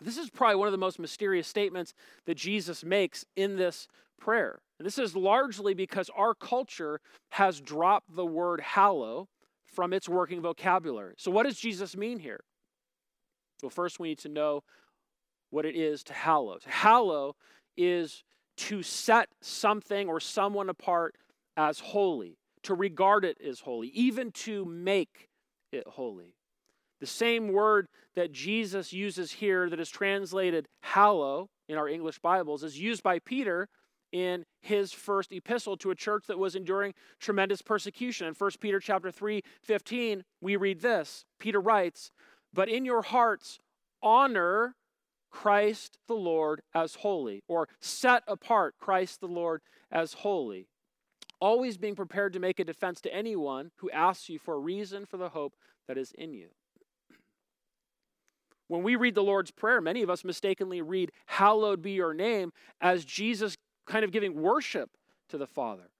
This 0.00 0.16
is 0.16 0.30
probably 0.30 0.56
one 0.56 0.68
of 0.68 0.72
the 0.72 0.78
most 0.78 0.98
mysterious 0.98 1.46
statements 1.46 1.92
that 2.24 2.36
Jesus 2.36 2.82
makes 2.82 3.26
in 3.36 3.56
this 3.56 3.86
prayer. 4.18 4.60
And 4.78 4.86
this 4.86 4.98
is 4.98 5.14
largely 5.14 5.74
because 5.74 6.08
our 6.16 6.34
culture 6.34 7.00
has 7.30 7.60
dropped 7.60 8.14
the 8.14 8.24
word 8.24 8.60
hallow 8.60 9.28
from 9.66 9.92
its 9.92 10.08
working 10.08 10.40
vocabulary. 10.40 11.14
So, 11.18 11.30
what 11.30 11.44
does 11.44 11.58
Jesus 11.58 11.96
mean 11.96 12.18
here? 12.18 12.40
Well, 13.62 13.70
first 13.70 14.00
we 14.00 14.08
need 14.08 14.18
to 14.20 14.28
know 14.28 14.62
what 15.50 15.66
it 15.66 15.76
is 15.76 16.02
to 16.04 16.14
hallow. 16.14 16.58
To 16.58 16.70
hallow 16.70 17.36
is 17.76 18.24
to 18.56 18.82
set 18.82 19.28
something 19.42 20.08
or 20.08 20.20
someone 20.20 20.68
apart 20.68 21.16
as 21.56 21.80
holy, 21.80 22.38
to 22.64 22.74
regard 22.74 23.24
it 23.24 23.38
as 23.40 23.60
holy, 23.60 23.88
even 23.88 24.32
to 24.32 24.64
make 24.64 25.28
it 25.72 25.86
holy. 25.86 26.34
The 27.00 27.06
same 27.06 27.52
word 27.52 27.88
that 28.14 28.32
Jesus 28.32 28.92
uses 28.92 29.32
here 29.32 29.70
that 29.70 29.80
is 29.80 29.88
translated 29.88 30.68
hallow 30.80 31.48
in 31.68 31.78
our 31.78 31.88
English 31.88 32.18
Bibles 32.18 32.62
is 32.62 32.78
used 32.78 33.02
by 33.02 33.18
Peter 33.18 33.68
in 34.12 34.44
his 34.60 34.92
first 34.92 35.32
epistle 35.32 35.76
to 35.78 35.90
a 35.90 35.94
church 35.94 36.24
that 36.26 36.38
was 36.38 36.54
enduring 36.54 36.94
tremendous 37.20 37.62
persecution. 37.62 38.26
In 38.26 38.34
1 38.34 38.50
Peter 38.60 38.80
chapter 38.80 39.10
3, 39.10 39.42
15, 39.62 40.24
we 40.40 40.56
read 40.56 40.80
this. 40.80 41.24
Peter 41.38 41.60
writes, 41.60 42.10
But 42.52 42.68
in 42.68 42.84
your 42.84 43.02
hearts 43.02 43.58
honor 44.02 44.74
Christ 45.30 45.98
the 46.08 46.14
Lord 46.14 46.62
as 46.74 46.96
holy, 46.96 47.42
or 47.46 47.68
set 47.80 48.24
apart 48.26 48.74
Christ 48.78 49.20
the 49.20 49.28
Lord 49.28 49.62
as 49.90 50.14
holy, 50.14 50.68
always 51.40 51.78
being 51.78 51.94
prepared 51.96 52.32
to 52.32 52.40
make 52.40 52.58
a 52.58 52.64
defense 52.64 53.00
to 53.02 53.14
anyone 53.14 53.70
who 53.76 53.90
asks 53.90 54.28
you 54.28 54.38
for 54.38 54.54
a 54.54 54.58
reason 54.58 55.06
for 55.06 55.16
the 55.16 55.30
hope 55.30 55.54
that 55.88 55.98
is 55.98 56.12
in 56.12 56.32
you. 56.32 56.48
When 58.68 58.84
we 58.84 58.94
read 58.94 59.16
the 59.16 59.22
Lord's 59.22 59.50
Prayer, 59.50 59.80
many 59.80 60.02
of 60.02 60.10
us 60.10 60.24
mistakenly 60.24 60.80
read, 60.80 61.10
Hallowed 61.26 61.82
be 61.82 61.90
your 61.92 62.14
name, 62.14 62.52
as 62.80 63.04
Jesus 63.04 63.56
kind 63.84 64.04
of 64.04 64.12
giving 64.12 64.40
worship 64.40 64.90
to 65.28 65.36
the 65.36 65.46
Father. 65.46 65.90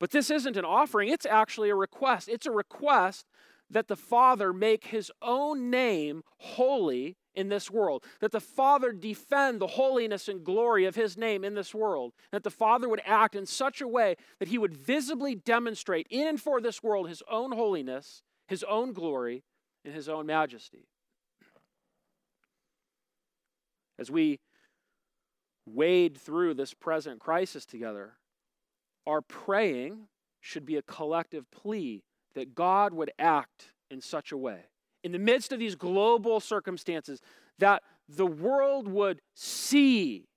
But 0.00 0.10
this 0.10 0.30
isn't 0.30 0.56
an 0.56 0.64
offering, 0.64 1.10
it's 1.10 1.26
actually 1.26 1.70
a 1.70 1.76
request. 1.76 2.28
It's 2.28 2.46
a 2.46 2.50
request 2.50 3.26
that 3.70 3.88
the 3.88 3.96
Father 3.96 4.52
make 4.52 4.86
his 4.86 5.12
own 5.22 5.70
name 5.70 6.22
holy 6.38 7.16
in 7.38 7.48
this 7.48 7.70
world, 7.70 8.04
that 8.20 8.32
the 8.32 8.40
Father 8.40 8.92
defend 8.92 9.60
the 9.60 9.66
holiness 9.68 10.28
and 10.28 10.44
glory 10.44 10.84
of 10.84 10.96
his 10.96 11.16
name 11.16 11.44
in 11.44 11.54
this 11.54 11.74
world, 11.74 12.12
that 12.32 12.42
the 12.42 12.50
Father 12.50 12.88
would 12.88 13.00
act 13.06 13.36
in 13.36 13.46
such 13.46 13.80
a 13.80 13.88
way 13.88 14.16
that 14.40 14.48
he 14.48 14.58
would 14.58 14.74
visibly 14.76 15.34
demonstrate 15.34 16.06
in 16.10 16.26
and 16.26 16.40
for 16.40 16.60
this 16.60 16.82
world 16.82 17.08
his 17.08 17.22
own 17.30 17.52
holiness, 17.52 18.22
his 18.48 18.64
own 18.64 18.92
glory, 18.92 19.44
and 19.84 19.94
his 19.94 20.08
own 20.08 20.26
majesty. 20.26 20.88
As 23.98 24.10
we 24.10 24.40
wade 25.64 26.16
through 26.16 26.54
this 26.54 26.74
present 26.74 27.20
crisis 27.20 27.64
together, 27.64 28.14
our 29.06 29.20
praying 29.20 30.08
should 30.40 30.66
be 30.66 30.76
a 30.76 30.82
collective 30.82 31.50
plea 31.50 32.02
that 32.34 32.54
God 32.54 32.92
would 32.92 33.12
act 33.18 33.72
in 33.90 34.00
such 34.00 34.32
a 34.32 34.36
way, 34.36 34.64
in 35.08 35.12
the 35.12 35.18
midst 35.18 35.52
of 35.52 35.58
these 35.58 35.74
global 35.74 36.38
circumstances, 36.38 37.22
that 37.58 37.82
the 38.10 38.26
world 38.26 38.86
would 38.86 39.22
see, 39.34 40.28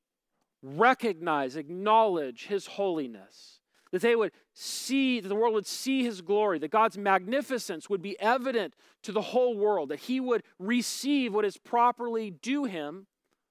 recognize, 0.64 1.58
acknowledge 1.58 2.46
His 2.46 2.68
holiness, 2.68 3.60
that 3.92 4.02
they 4.02 4.16
would 4.16 4.32
see, 4.54 5.20
that 5.20 5.28
the 5.28 5.36
world 5.36 5.54
would 5.54 5.68
see 5.68 6.04
His 6.04 6.22
glory, 6.22 6.58
that 6.60 6.72
God's 6.72 6.98
magnificence 6.98 7.90
would 7.90 8.02
be 8.02 8.18
evident 8.22 8.74
to 9.04 9.12
the 9.12 9.22
whole 9.22 9.58
world, 9.58 9.90
that 9.90 10.00
He 10.00 10.22
would 10.22 10.44
receive 10.58 11.34
what 11.34 11.44
is 11.44 11.58
properly 11.58 12.32
due 12.32 12.64
Him 12.64 13.08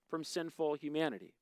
from 0.08 0.24
sinful 0.24 0.74
humanity. 0.74 1.34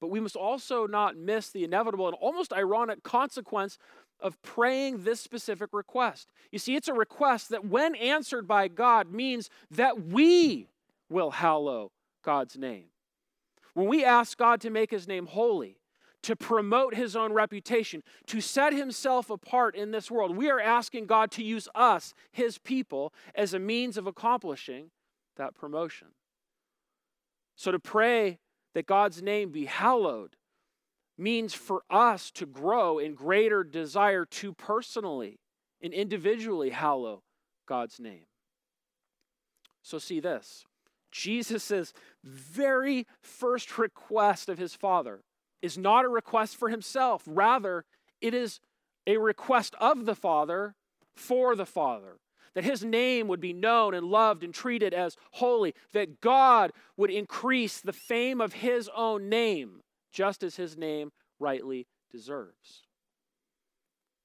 But 0.00 0.10
we 0.10 0.20
must 0.20 0.36
also 0.36 0.86
not 0.86 1.16
miss 1.16 1.50
the 1.50 1.64
inevitable 1.64 2.06
and 2.06 2.16
almost 2.20 2.52
ironic 2.52 3.02
consequence 3.02 3.78
of 4.20 4.40
praying 4.42 5.04
this 5.04 5.20
specific 5.20 5.70
request. 5.72 6.32
You 6.50 6.58
see, 6.58 6.76
it's 6.76 6.88
a 6.88 6.94
request 6.94 7.50
that, 7.50 7.64
when 7.64 7.94
answered 7.94 8.48
by 8.48 8.68
God, 8.68 9.12
means 9.12 9.50
that 9.70 10.02
we 10.02 10.68
will 11.08 11.30
hallow 11.32 11.92
God's 12.22 12.56
name. 12.56 12.86
When 13.74 13.88
we 13.88 14.04
ask 14.04 14.38
God 14.38 14.60
to 14.62 14.70
make 14.70 14.90
his 14.90 15.06
name 15.06 15.26
holy, 15.26 15.78
to 16.22 16.34
promote 16.34 16.94
his 16.94 17.14
own 17.14 17.32
reputation, 17.32 18.02
to 18.26 18.40
set 18.40 18.72
himself 18.72 19.30
apart 19.30 19.76
in 19.76 19.90
this 19.90 20.10
world, 20.10 20.36
we 20.36 20.50
are 20.50 20.60
asking 20.60 21.06
God 21.06 21.30
to 21.32 21.44
use 21.44 21.68
us, 21.74 22.14
his 22.32 22.58
people, 22.58 23.12
as 23.34 23.54
a 23.54 23.58
means 23.58 23.96
of 23.96 24.06
accomplishing 24.06 24.90
that 25.36 25.54
promotion. 25.54 26.08
So 27.54 27.70
to 27.70 27.78
pray 27.78 28.38
that 28.74 28.86
God's 28.86 29.22
name 29.22 29.50
be 29.50 29.66
hallowed 29.66 30.36
means 31.18 31.54
for 31.54 31.82
us 31.90 32.30
to 32.32 32.46
grow 32.46 32.98
in 32.98 33.14
greater 33.14 33.64
desire 33.64 34.24
to 34.24 34.52
personally 34.52 35.38
and 35.80 35.92
individually 35.92 36.70
hallow 36.70 37.22
God's 37.66 37.98
name. 37.98 38.26
So, 39.82 39.98
see 39.98 40.20
this 40.20 40.64
Jesus' 41.12 41.92
very 42.24 43.06
first 43.20 43.78
request 43.78 44.48
of 44.48 44.58
his 44.58 44.74
Father 44.74 45.22
is 45.62 45.78
not 45.78 46.04
a 46.04 46.08
request 46.08 46.56
for 46.56 46.68
himself, 46.68 47.22
rather, 47.26 47.84
it 48.20 48.34
is 48.34 48.60
a 49.06 49.16
request 49.16 49.74
of 49.80 50.04
the 50.04 50.14
Father 50.14 50.74
for 51.14 51.56
the 51.56 51.66
Father. 51.66 52.18
That 52.54 52.64
his 52.64 52.84
name 52.84 53.28
would 53.28 53.40
be 53.40 53.52
known 53.52 53.92
and 53.94 54.06
loved 54.06 54.42
and 54.42 54.52
treated 54.52 54.94
as 54.94 55.16
holy, 55.32 55.74
that 55.92 56.20
God 56.20 56.72
would 56.96 57.10
increase 57.10 57.80
the 57.80 57.92
fame 57.92 58.40
of 58.40 58.54
his 58.54 58.90
own 58.96 59.28
name, 59.28 59.82
just 60.16 60.42
as 60.42 60.56
his 60.56 60.78
name 60.78 61.12
rightly 61.38 61.86
deserves. 62.10 62.86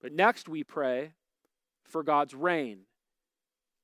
But 0.01 0.13
next 0.13 0.47
we 0.47 0.63
pray 0.63 1.12
for 1.84 2.01
God's 2.01 2.34
reign. 2.34 2.84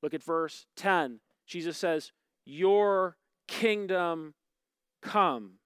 Look 0.02 0.14
at 0.14 0.22
verse 0.22 0.64
10. 0.76 1.20
Jesus 1.46 1.76
says, 1.76 2.12
Your 2.46 3.18
kingdom 3.46 4.32
come. 5.02 5.58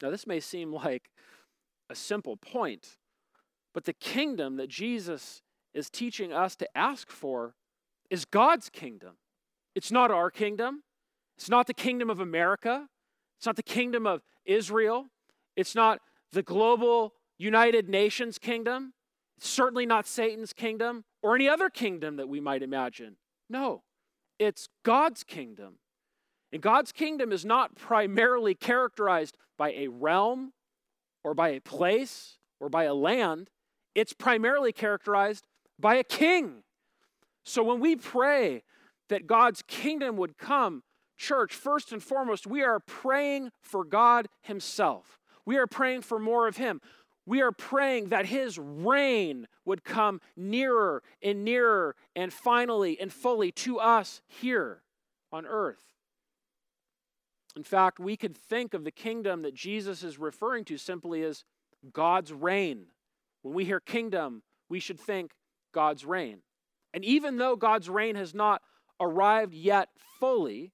Now, 0.00 0.08
this 0.08 0.26
may 0.26 0.40
seem 0.40 0.72
like 0.72 1.10
a 1.90 1.94
simple 1.94 2.38
point, 2.38 2.96
but 3.74 3.84
the 3.84 3.92
kingdom 3.92 4.56
that 4.56 4.70
Jesus 4.70 5.42
is 5.74 5.90
teaching 5.90 6.32
us 6.32 6.56
to 6.56 6.68
ask 6.74 7.10
for 7.10 7.54
is 8.08 8.24
God's 8.24 8.70
kingdom. 8.70 9.16
It's 9.74 9.92
not 9.92 10.10
our 10.10 10.30
kingdom. 10.30 10.84
It's 11.36 11.50
not 11.50 11.66
the 11.66 11.74
kingdom 11.74 12.08
of 12.08 12.18
America. 12.18 12.86
It's 13.36 13.46
not 13.46 13.56
the 13.56 13.62
kingdom 13.62 14.06
of 14.06 14.22
Israel. 14.46 15.06
It's 15.58 15.74
not 15.74 15.98
the 16.30 16.44
global 16.44 17.14
United 17.36 17.88
Nations 17.88 18.38
kingdom. 18.38 18.92
It's 19.38 19.48
certainly 19.48 19.86
not 19.86 20.06
Satan's 20.06 20.52
kingdom 20.52 21.02
or 21.20 21.34
any 21.34 21.48
other 21.48 21.68
kingdom 21.68 22.14
that 22.14 22.28
we 22.28 22.38
might 22.38 22.62
imagine. 22.62 23.16
No, 23.50 23.82
it's 24.38 24.68
God's 24.84 25.24
kingdom. 25.24 25.80
And 26.52 26.62
God's 26.62 26.92
kingdom 26.92 27.32
is 27.32 27.44
not 27.44 27.74
primarily 27.74 28.54
characterized 28.54 29.36
by 29.58 29.72
a 29.72 29.88
realm 29.88 30.52
or 31.24 31.34
by 31.34 31.48
a 31.48 31.60
place 31.60 32.38
or 32.60 32.68
by 32.68 32.84
a 32.84 32.94
land, 32.94 33.50
it's 33.96 34.12
primarily 34.12 34.70
characterized 34.70 35.48
by 35.76 35.96
a 35.96 36.04
king. 36.04 36.62
So 37.44 37.64
when 37.64 37.80
we 37.80 37.96
pray 37.96 38.62
that 39.08 39.26
God's 39.26 39.62
kingdom 39.66 40.16
would 40.18 40.38
come, 40.38 40.84
church, 41.16 41.52
first 41.52 41.90
and 41.90 42.00
foremost, 42.00 42.46
we 42.46 42.62
are 42.62 42.78
praying 42.78 43.50
for 43.60 43.82
God 43.82 44.28
Himself. 44.40 45.18
We 45.48 45.56
are 45.56 45.66
praying 45.66 46.02
for 46.02 46.18
more 46.18 46.46
of 46.46 46.58
Him. 46.58 46.82
We 47.24 47.40
are 47.40 47.52
praying 47.52 48.10
that 48.10 48.26
His 48.26 48.58
reign 48.58 49.48
would 49.64 49.82
come 49.82 50.20
nearer 50.36 51.02
and 51.22 51.42
nearer 51.42 51.96
and 52.14 52.30
finally 52.30 53.00
and 53.00 53.10
fully 53.10 53.50
to 53.52 53.78
us 53.78 54.20
here 54.26 54.82
on 55.32 55.46
earth. 55.46 55.82
In 57.56 57.62
fact, 57.62 57.98
we 57.98 58.14
could 58.14 58.36
think 58.36 58.74
of 58.74 58.84
the 58.84 58.90
kingdom 58.90 59.40
that 59.40 59.54
Jesus 59.54 60.02
is 60.02 60.18
referring 60.18 60.66
to 60.66 60.76
simply 60.76 61.22
as 61.22 61.44
God's 61.94 62.30
reign. 62.30 62.88
When 63.40 63.54
we 63.54 63.64
hear 63.64 63.80
kingdom, 63.80 64.42
we 64.68 64.80
should 64.80 65.00
think 65.00 65.32
God's 65.72 66.04
reign. 66.04 66.40
And 66.92 67.06
even 67.06 67.38
though 67.38 67.56
God's 67.56 67.88
reign 67.88 68.16
has 68.16 68.34
not 68.34 68.60
arrived 69.00 69.54
yet 69.54 69.88
fully, 70.20 70.72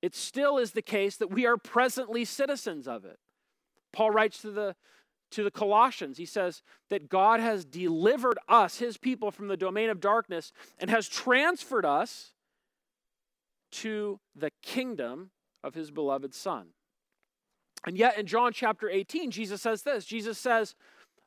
it 0.00 0.14
still 0.14 0.56
is 0.56 0.72
the 0.72 0.80
case 0.80 1.16
that 1.16 1.30
we 1.30 1.44
are 1.44 1.58
presently 1.58 2.24
citizens 2.24 2.88
of 2.88 3.04
it. 3.04 3.18
Paul 3.92 4.10
writes 4.10 4.40
to 4.42 4.50
the 4.50 4.76
to 5.30 5.44
the 5.44 5.50
Colossians. 5.50 6.16
He 6.16 6.24
says 6.24 6.62
that 6.88 7.08
God 7.08 7.40
has 7.40 7.64
delivered 7.64 8.38
us, 8.48 8.78
his 8.78 8.96
people, 8.96 9.30
from 9.30 9.48
the 9.48 9.56
domain 9.56 9.90
of 9.90 10.00
darkness 10.00 10.52
and 10.78 10.88
has 10.90 11.08
transferred 11.08 11.84
us 11.84 12.32
to 13.70 14.20
the 14.34 14.50
kingdom 14.62 15.30
of 15.62 15.74
his 15.74 15.90
beloved 15.90 16.34
Son. 16.34 16.68
And 17.86 17.96
yet 17.96 18.18
in 18.18 18.26
John 18.26 18.52
chapter 18.52 18.88
18, 18.88 19.30
Jesus 19.30 19.62
says 19.62 19.82
this 19.82 20.04
Jesus 20.04 20.38
says, 20.38 20.74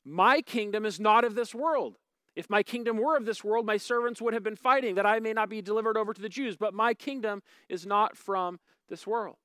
My 0.04 0.42
kingdom 0.42 0.86
is 0.86 1.00
not 1.00 1.24
of 1.24 1.36
this 1.36 1.54
world. 1.54 1.98
If 2.36 2.50
my 2.50 2.64
kingdom 2.64 2.98
were 2.98 3.18
of 3.18 3.26
this 3.26 3.44
world, 3.44 3.66
my 3.66 3.78
servants 3.78 4.22
would 4.22 4.34
have 4.34 4.44
been 4.44 4.56
fighting 4.56 4.96
that 4.96 5.06
I 5.06 5.20
may 5.20 5.34
not 5.34 5.50
be 5.50 5.62
delivered 5.62 5.98
over 5.98 6.14
to 6.14 6.22
the 6.22 6.30
Jews. 6.30 6.56
But 6.56 6.74
my 6.74 6.94
kingdom 6.94 7.44
is 7.68 7.86
not 7.86 8.16
from 8.16 8.60
this 8.90 9.06
world. 9.06 9.36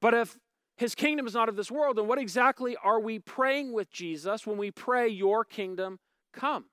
But 0.00 0.14
if 0.14 0.36
his 0.80 0.94
kingdom 0.94 1.26
is 1.26 1.34
not 1.34 1.50
of 1.50 1.56
this 1.56 1.70
world, 1.70 1.98
And 1.98 2.08
what 2.08 2.18
exactly 2.18 2.74
are 2.82 2.98
we 2.98 3.18
praying 3.18 3.74
with 3.74 3.90
Jesus 3.90 4.46
when 4.46 4.56
we 4.56 4.70
pray, 4.70 5.08
Your 5.08 5.44
kingdom 5.44 5.98
come? 6.32 6.64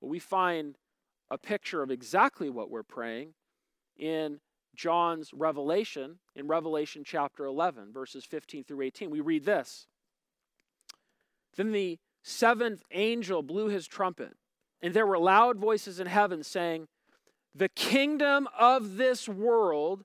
Well, 0.00 0.10
we 0.10 0.20
find 0.20 0.76
a 1.28 1.36
picture 1.36 1.82
of 1.82 1.90
exactly 1.90 2.48
what 2.48 2.70
we're 2.70 2.84
praying 2.84 3.34
in 3.96 4.38
John's 4.76 5.32
revelation, 5.34 6.20
in 6.36 6.46
Revelation 6.46 7.02
chapter 7.04 7.46
11, 7.46 7.92
verses 7.92 8.24
15 8.24 8.62
through 8.62 8.82
18. 8.82 9.10
We 9.10 9.20
read 9.20 9.44
this 9.44 9.88
Then 11.56 11.72
the 11.72 11.98
seventh 12.22 12.84
angel 12.92 13.42
blew 13.42 13.66
his 13.66 13.88
trumpet, 13.88 14.36
and 14.80 14.94
there 14.94 15.06
were 15.06 15.18
loud 15.18 15.58
voices 15.58 15.98
in 15.98 16.06
heaven 16.06 16.44
saying, 16.44 16.86
The 17.56 17.70
kingdom 17.70 18.46
of 18.56 18.98
this 18.98 19.28
world 19.28 20.04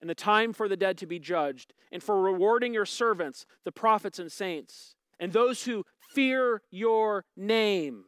and 0.00 0.08
the 0.08 0.14
time 0.14 0.52
for 0.52 0.68
the 0.68 0.76
dead 0.76 0.98
to 0.98 1.06
be 1.06 1.18
judged, 1.18 1.72
and 1.90 2.02
for 2.02 2.20
rewarding 2.20 2.72
your 2.74 2.86
servants, 2.86 3.46
the 3.64 3.72
prophets 3.72 4.18
and 4.18 4.30
saints, 4.30 4.94
and 5.18 5.32
those 5.32 5.64
who 5.64 5.84
fear 6.14 6.62
your 6.70 7.24
name, 7.36 8.04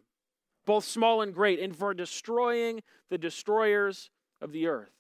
both 0.67 0.85
small 0.85 1.23
and 1.23 1.35
great, 1.35 1.59
and 1.59 1.75
for 1.77 1.93
destroying 1.95 2.83
the 3.09 3.19
destroyers 3.19 4.11
of 4.41 4.53
the 4.53 4.67
earth. 4.67 4.93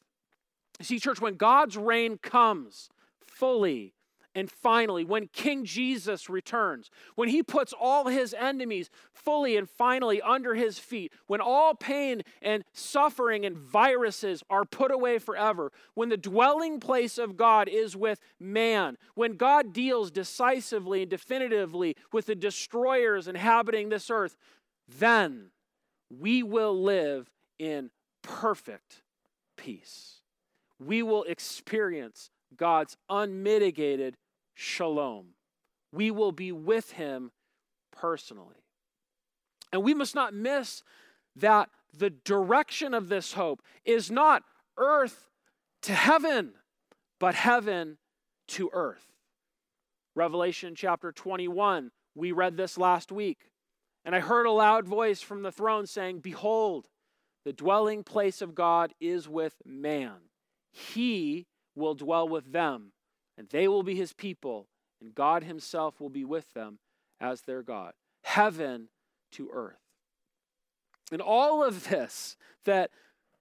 see, 0.80 0.98
church, 0.98 1.20
when 1.20 1.36
God's 1.36 1.76
reign 1.76 2.18
comes 2.18 2.88
fully, 3.26 3.94
and 4.34 4.48
finally, 4.48 5.04
when 5.04 5.26
King 5.26 5.64
Jesus 5.64 6.30
returns, 6.30 6.88
when 7.16 7.28
he 7.28 7.42
puts 7.42 7.72
all 7.72 8.06
his 8.06 8.32
enemies 8.32 8.88
fully 9.12 9.56
and 9.56 9.68
finally 9.68 10.22
under 10.22 10.54
his 10.54 10.78
feet, 10.78 11.12
when 11.26 11.40
all 11.40 11.74
pain 11.74 12.22
and 12.40 12.64
suffering 12.72 13.44
and 13.44 13.56
viruses 13.56 14.44
are 14.48 14.64
put 14.64 14.92
away 14.92 15.18
forever, 15.18 15.72
when 15.94 16.10
the 16.10 16.16
dwelling 16.16 16.78
place 16.78 17.18
of 17.18 17.36
God 17.36 17.68
is 17.68 17.96
with 17.96 18.20
man, 18.38 18.96
when 19.14 19.36
God 19.36 19.72
deals 19.72 20.12
decisively 20.12 21.02
and 21.02 21.10
definitively 21.10 21.96
with 22.12 22.26
the 22.26 22.36
destroyers 22.36 23.26
inhabiting 23.26 23.88
this 23.88 24.10
earth, 24.10 24.36
then 24.88 25.50
we 26.08 26.44
will 26.44 26.80
live 26.80 27.28
in 27.58 27.90
perfect 28.22 29.02
peace. 29.56 30.20
We 30.78 31.02
will 31.02 31.24
experience 31.24 32.30
God's 32.56 32.96
unmitigated 33.08 34.16
shalom. 34.54 35.34
We 35.92 36.10
will 36.10 36.32
be 36.32 36.52
with 36.52 36.92
him 36.92 37.32
personally. 37.92 38.64
And 39.72 39.82
we 39.82 39.94
must 39.94 40.14
not 40.14 40.34
miss 40.34 40.82
that 41.36 41.70
the 41.96 42.10
direction 42.10 42.94
of 42.94 43.08
this 43.08 43.32
hope 43.32 43.62
is 43.84 44.10
not 44.10 44.42
earth 44.76 45.28
to 45.82 45.92
heaven, 45.92 46.52
but 47.18 47.34
heaven 47.34 47.98
to 48.48 48.70
earth. 48.72 49.06
Revelation 50.14 50.74
chapter 50.74 51.12
21, 51.12 51.90
we 52.14 52.32
read 52.32 52.56
this 52.56 52.76
last 52.76 53.12
week. 53.12 53.50
And 54.04 54.14
I 54.14 54.20
heard 54.20 54.46
a 54.46 54.50
loud 54.50 54.86
voice 54.86 55.20
from 55.20 55.42
the 55.42 55.52
throne 55.52 55.86
saying, 55.86 56.20
Behold, 56.20 56.88
the 57.44 57.52
dwelling 57.52 58.02
place 58.02 58.42
of 58.42 58.54
God 58.54 58.92
is 59.00 59.28
with 59.28 59.54
man. 59.64 60.16
He 60.72 61.46
will 61.74 61.94
dwell 61.94 62.28
with 62.28 62.52
them, 62.52 62.92
and 63.38 63.48
they 63.48 63.68
will 63.68 63.82
be 63.82 63.94
his 63.94 64.12
people, 64.12 64.68
and 65.00 65.14
God 65.14 65.44
himself 65.44 66.00
will 66.00 66.10
be 66.10 66.24
with 66.24 66.52
them 66.52 66.78
as 67.20 67.42
their 67.42 67.62
God. 67.62 67.92
Heaven 68.22 68.88
to 69.32 69.48
earth. 69.52 69.80
And 71.12 71.20
all 71.20 71.64
of 71.64 71.88
this 71.88 72.36
that 72.64 72.90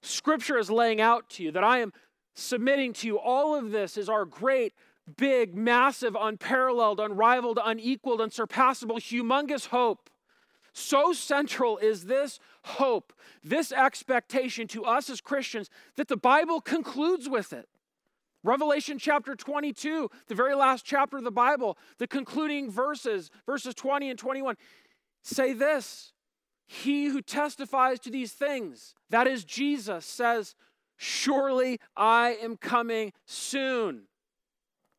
Scripture 0.01 0.57
is 0.57 0.71
laying 0.71 1.01
out 1.01 1.29
to 1.31 1.43
you, 1.43 1.51
that 1.51 1.63
I 1.63 1.79
am 1.79 1.91
submitting 2.35 2.93
to 2.93 3.07
you, 3.07 3.19
all 3.19 3.55
of 3.55 3.71
this 3.71 3.97
is 3.97 4.07
our 4.07 4.25
great, 4.25 4.73
big, 5.17 5.55
massive, 5.55 6.15
unparalleled, 6.19 6.99
unrivaled, 6.99 7.59
unequaled, 7.63 8.21
unsurpassable, 8.21 8.97
humongous 8.97 9.67
hope. 9.67 10.09
So 10.71 11.11
central 11.13 11.77
is 11.77 12.05
this 12.05 12.39
hope, 12.63 13.11
this 13.43 13.71
expectation 13.71 14.67
to 14.69 14.85
us 14.85 15.09
as 15.09 15.19
Christians 15.19 15.69
that 15.97 16.07
the 16.07 16.17
Bible 16.17 16.61
concludes 16.61 17.27
with 17.27 17.51
it. 17.51 17.67
Revelation 18.43 18.97
chapter 18.97 19.35
22, 19.35 20.09
the 20.27 20.35
very 20.35 20.55
last 20.55 20.85
chapter 20.85 21.17
of 21.17 21.23
the 21.23 21.31
Bible, 21.31 21.77
the 21.97 22.07
concluding 22.07 22.71
verses, 22.71 23.29
verses 23.45 23.75
20 23.75 24.09
and 24.09 24.19
21, 24.19 24.55
say 25.23 25.51
this 25.53 26.13
He 26.67 27.07
who 27.07 27.21
testifies 27.21 27.99
to 28.01 28.09
these 28.09 28.31
things, 28.31 28.95
that 29.09 29.27
is 29.27 29.43
Jesus, 29.43 30.05
says, 30.05 30.55
Surely 30.95 31.79
I 31.95 32.37
am 32.41 32.57
coming 32.57 33.13
soon. 33.25 34.03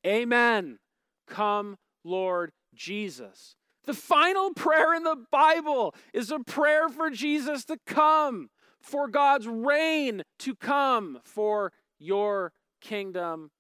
Amen. 0.07 0.79
Come, 1.27 1.77
Lord 2.05 2.53
Jesus. 2.75 3.57
The 3.85 3.95
final 3.95 4.53
prayer 4.55 4.95
in 4.95 5.05
the 5.05 5.25
Bible 5.31 5.95
is 6.13 6.31
a 6.31 6.41
prayer 6.41 6.89
for 6.89 7.11
Jesus 7.11 7.65
to 7.67 7.79
come, 7.87 8.51
for 8.81 9.09
God's 9.09 9.47
reign 9.47 10.23
to 10.41 10.55
come, 10.55 11.21
for 11.25 11.73
your 11.99 12.53
kingdom 12.81 13.51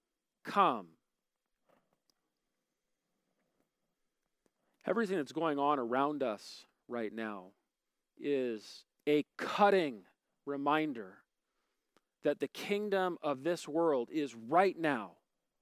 come. 0.44 0.88
Everything 4.86 5.18
that's 5.18 5.32
going 5.32 5.58
on 5.58 5.78
around 5.78 6.22
us 6.22 6.64
right 6.88 7.12
now 7.12 7.52
is 8.18 8.84
a 9.08 9.24
cutting 9.36 10.02
reminder 10.46 11.18
that 12.22 12.40
the 12.40 12.48
kingdom 12.48 13.18
of 13.22 13.44
this 13.44 13.66
world 13.68 14.08
is 14.12 14.34
right 14.34 14.78
now, 14.78 15.12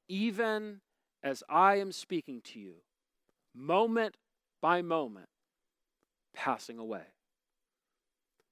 even 0.09 0.81
as 1.23 1.43
I 1.49 1.77
am 1.77 1.93
speaking 1.93 2.41
to 2.53 2.59
you, 2.61 2.75
moment 3.55 4.17
by 4.61 4.83
moment, 4.83 5.29
passing 6.35 6.79
away. 6.79 7.05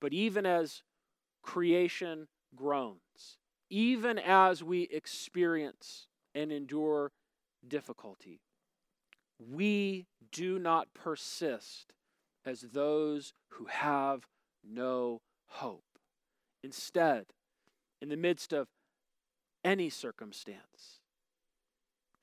But 0.01 0.12
even 0.12 0.47
as 0.47 0.83
creation 1.42 2.29
groans, 2.55 3.38
even 3.71 4.19
as 4.19 4.63
we 4.63 4.83
experience 4.83 6.07
and 6.35 6.53
endure 6.53 7.13
difficulty, 7.67 8.41
we 9.39 10.07
do 10.33 10.59
not 10.59 10.89
persist 10.95 11.93
as 12.45 12.61
those 12.61 13.33
who 13.51 13.67
have 13.67 14.27
no 14.65 15.21
hope. 15.47 15.85
Instead, 16.63 17.27
in 18.01 18.09
the 18.09 18.17
midst 18.17 18.53
of 18.53 18.69
any 19.65 19.91
circumstance, 19.91 21.01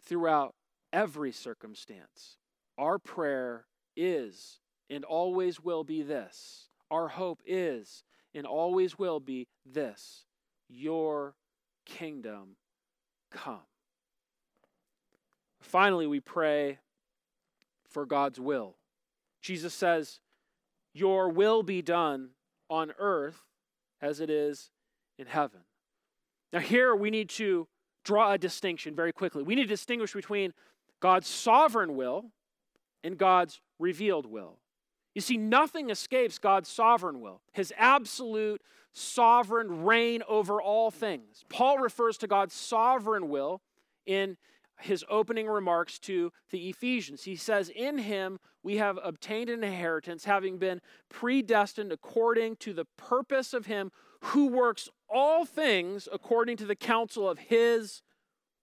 throughout 0.02 0.54
every 0.92 1.32
circumstance, 1.32 2.38
our 2.78 2.98
prayer 2.98 3.66
is 3.96 4.60
and 4.90 5.04
always 5.04 5.60
will 5.60 5.84
be 5.84 6.02
this. 6.02 6.70
Our 6.90 7.10
hope 7.10 7.42
is 7.46 8.04
and 8.34 8.46
always 8.46 8.98
will 8.98 9.20
be 9.20 9.48
this 9.66 10.26
Your 10.76 11.36
kingdom 11.86 12.56
come. 13.32 13.60
Finally, 15.62 16.08
we 16.08 16.20
pray 16.20 16.80
for 17.90 18.06
God's 18.06 18.40
will. 18.40 18.76
Jesus 19.42 19.74
says, 19.74 20.20
Your 20.94 21.30
will 21.30 21.62
be 21.64 21.82
done 21.82 22.30
on 22.70 22.92
earth 22.98 23.44
as 24.02 24.20
it 24.20 24.30
is 24.30 24.72
in 25.18 25.28
heaven. 25.28 25.62
Now, 26.52 26.60
here 26.60 26.96
we 26.96 27.10
need 27.10 27.30
to 27.32 27.68
draw 28.04 28.34
a 28.34 28.38
distinction 28.38 28.96
very 28.96 29.14
quickly. 29.14 29.44
We 29.44 29.56
need 29.56 29.64
to 29.64 29.68
distinguish 29.68 30.14
between 30.14 30.54
God's 31.00 31.28
sovereign 31.28 31.96
will 31.96 32.32
and 33.04 33.18
God's 33.18 33.62
revealed 33.80 34.26
will. 34.26 34.58
You 35.13 35.21
see, 35.21 35.38
nothing 35.38 35.89
escapes 35.89 36.39
God's 36.39 36.69
sovereign 36.69 37.21
will, 37.21 37.41
his 37.52 37.73
absolute 37.78 38.62
sovereign 38.93 39.84
reign 39.84 40.23
over 40.28 40.62
all 40.62 40.91
things. 40.91 41.43
Paul 41.49 41.80
refers 41.80 42.17
to 42.17 42.28
God's 42.28 42.54
sovereign 42.54 43.30
will 43.30 43.62
in 44.06 44.38
his 44.80 45.06
opening 45.10 45.47
remarks 45.47 45.99
to 45.99 46.32
the 46.52 46.69
Ephesians. 46.69 47.23
He 47.23 47.36
says, 47.36 47.69
In 47.69 47.99
him 47.99 48.39
we 48.63 48.78
have 48.78 48.99
obtained 49.04 49.49
an 49.49 49.63
inheritance, 49.63 50.26
having 50.26 50.58
been 50.58 50.82
predestined 51.10 51.91
according 51.91 52.58
to 52.58 52.73
the 52.73 52.86
purpose 52.97 53.54
of 53.54 53.65
him 53.65 53.91
who 54.21 54.47
works 54.47 54.89
all 55.10 55.45
things 55.45 56.08
according 56.12 56.58
to 56.58 56.65
the 56.65 56.76
counsel 56.76 57.30
of 57.30 57.38
his 57.38 58.02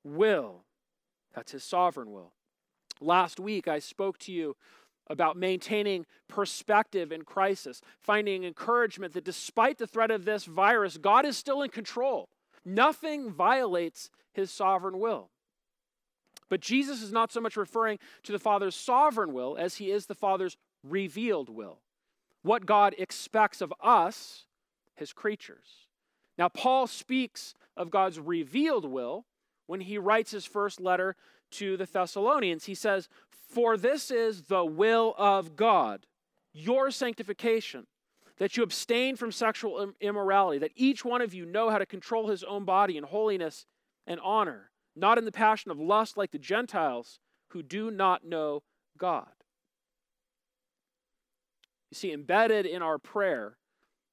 will. 0.03 0.65
That's 1.35 1.53
his 1.53 1.65
sovereign 1.65 2.13
will. 2.13 2.33
Last 3.01 3.41
week, 3.41 3.69
I 3.69 3.79
spoke 3.79 4.19
to 4.19 4.33
you 4.33 4.57
about 5.11 5.37
maintaining 5.37 6.07
perspective 6.29 7.13
in 7.13 7.23
crisis, 7.23 7.83
finding 7.99 8.45
encouragement 8.45 9.13
that 9.13 9.25
despite 9.25 9.77
the 9.77 9.87
threat 9.87 10.11
of 10.11 10.25
this 10.25 10.45
virus, 10.45 10.97
God 10.97 11.27
is 11.27 11.37
still 11.37 11.63
in 11.63 11.69
control. 11.69 12.29
Nothing 12.65 13.31
violates 13.31 14.09
his 14.33 14.51
sovereign 14.51 15.01
will. 15.01 15.31
But 16.49 16.61
Jesus 16.61 17.03
is 17.03 17.13
not 17.13 17.33
so 17.33 17.41
much 17.41 17.57
referring 17.57 17.99
to 18.23 18.33
the 18.33 18.39
Father's 18.39 18.75
sovereign 18.75 19.33
will 19.33 19.57
as 19.59 19.77
he 19.77 19.91
is 19.91 20.07
the 20.07 20.15
Father's 20.15 20.57
revealed 20.83 21.49
will. 21.49 21.81
What 22.43 22.65
God 22.65 22.95
expects 22.97 23.61
of 23.61 23.75
us, 23.81 24.47
his 24.95 25.13
creatures. 25.13 25.87
Now, 26.39 26.49
Paul 26.49 26.87
speaks 26.87 27.55
of 27.77 27.91
God's 27.91 28.19
revealed 28.19 28.85
will 28.85 29.27
when 29.67 29.81
he 29.81 29.99
writes 29.99 30.31
his 30.31 30.47
first 30.47 30.81
letter 30.81 31.17
to 31.53 31.77
the 31.77 31.87
Thessalonians. 31.87 32.65
He 32.65 32.75
says, 32.75 33.09
For 33.51 33.77
this 33.77 34.11
is 34.11 34.43
the 34.43 34.65
will 34.65 35.15
of 35.19 35.57
God, 35.57 36.07
your 36.53 36.91
sanctification, 36.91 37.87
that 38.39 38.57
you 38.57 38.63
abstain 38.63 39.17
from 39.17 39.33
sexual 39.33 39.93
immorality, 40.01 40.59
that 40.59 40.71
each 40.77 41.05
one 41.05 41.21
of 41.21 41.35
you 41.35 41.45
know 41.45 41.69
how 41.69 41.79
to 41.79 41.85
control 41.85 42.29
his 42.29 42.45
own 42.45 42.65
body 42.65 42.97
in 42.97 43.05
holiness 43.05 43.67
and 44.07 44.21
honor, 44.21 44.71
not 44.95 45.19
in 45.19 45.25
the 45.25 45.33
passion 45.33 45.71
of 45.71 45.81
lust 45.81 46.17
like 46.17 46.31
the 46.31 46.39
Gentiles 46.39 47.19
who 47.49 47.63
do 47.63 47.91
not 47.91 48.25
know 48.25 48.63
God. 48.97 49.29
You 51.91 51.97
see, 51.97 52.13
embedded 52.13 52.67
in 52.67 52.83
our 52.83 52.99
prayer 52.99 53.57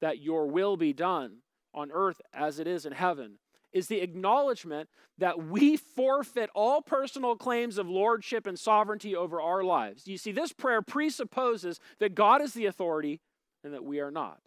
that 0.02 0.20
your 0.20 0.48
will 0.48 0.78
be 0.78 0.94
done 0.94 1.38
on 1.74 1.92
earth 1.92 2.22
as 2.34 2.60
it 2.60 2.68
is 2.68 2.88
in 2.88 2.94
heaven 2.94 3.38
is 3.78 3.88
the 3.88 4.02
acknowledgement 4.02 4.90
that 5.20 5.46
we 5.46 5.78
forfeit 5.78 6.50
all 6.56 6.82
personal 6.82 7.36
claims 7.36 7.78
of 7.78 7.88
lordship 7.88 8.48
and 8.48 8.58
sovereignty 8.58 9.16
over 9.16 9.40
our 9.40 9.64
lives. 9.64 10.08
You 10.08 10.18
see, 10.18 10.32
this 10.32 10.52
prayer 10.52 10.82
presupposes 10.82 11.80
that 12.00 12.16
God 12.16 12.42
is 12.42 12.54
the 12.54 12.66
authority 12.66 13.22
and 13.64 13.72
that 13.74 13.84
we 13.84 14.00
are 14.00 14.10
not. 14.10 14.40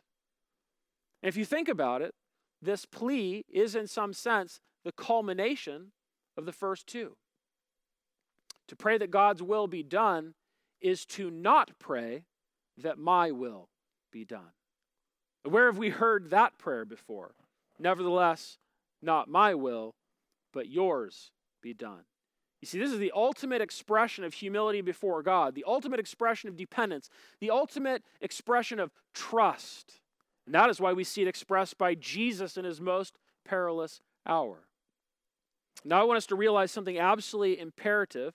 And 1.23 1.29
if 1.29 1.37
you 1.37 1.45
think 1.45 1.69
about 1.69 2.03
it, 2.03 2.13
this 2.61 2.85
plea 2.85 3.45
is, 3.49 3.77
in 3.77 3.87
some 3.87 4.13
sense, 4.13 4.61
the 4.85 4.93
culmination 4.93 5.93
of 6.37 6.45
the 6.45 6.53
first 6.53 6.89
two. 6.89 7.17
To 8.67 8.75
pray 8.75 8.99
that 8.99 9.13
God's 9.13 9.43
will 9.43 9.69
be 9.69 9.85
done 9.85 10.35
is 10.81 11.07
to 11.07 11.31
not 11.31 11.71
pray 11.79 12.25
that 12.77 12.99
my 12.99 13.31
will 13.31 13.69
be 14.11 14.25
done. 14.25 14.53
Where 15.45 15.67
have 15.67 15.79
we 15.79 15.91
heard 15.91 16.31
that 16.31 16.59
prayer 16.59 16.85
before? 16.85 17.35
Nevertheless, 17.79 18.59
not 19.03 19.29
my 19.29 19.55
will, 19.55 19.95
but 20.53 20.69
yours 20.69 21.31
be 21.63 21.75
done. 21.75 22.05
You 22.61 22.67
see, 22.67 22.79
this 22.79 22.93
is 22.93 22.99
the 22.99 23.13
ultimate 23.15 23.63
expression 23.63 24.23
of 24.23 24.35
humility 24.35 24.83
before 24.83 25.23
God, 25.23 25.55
the 25.55 25.65
ultimate 25.67 25.99
expression 25.99 26.49
of 26.49 26.57
dependence, 26.57 27.09
the 27.41 27.51
ultimate 27.51 28.03
expression 28.21 28.79
of 28.79 28.91
trust. 29.15 30.01
And 30.45 30.55
that 30.55 30.69
is 30.69 30.81
why 30.81 30.93
we 30.93 31.05
see 31.05 31.23
it 31.23 31.29
expressed 31.29 31.79
by 31.79 31.95
Jesus 31.95 32.57
in 32.57 32.65
his 32.65 32.81
most 32.81 33.17
perilous 33.47 34.01
hour. 34.27 34.69
Now, 35.85 36.03
I 36.03 36.05
want 36.05 36.19
us 36.19 36.27
to 36.27 36.35
realize 36.35 36.71
something 36.71 36.99
absolutely 36.99 37.59
imperative 37.59 38.35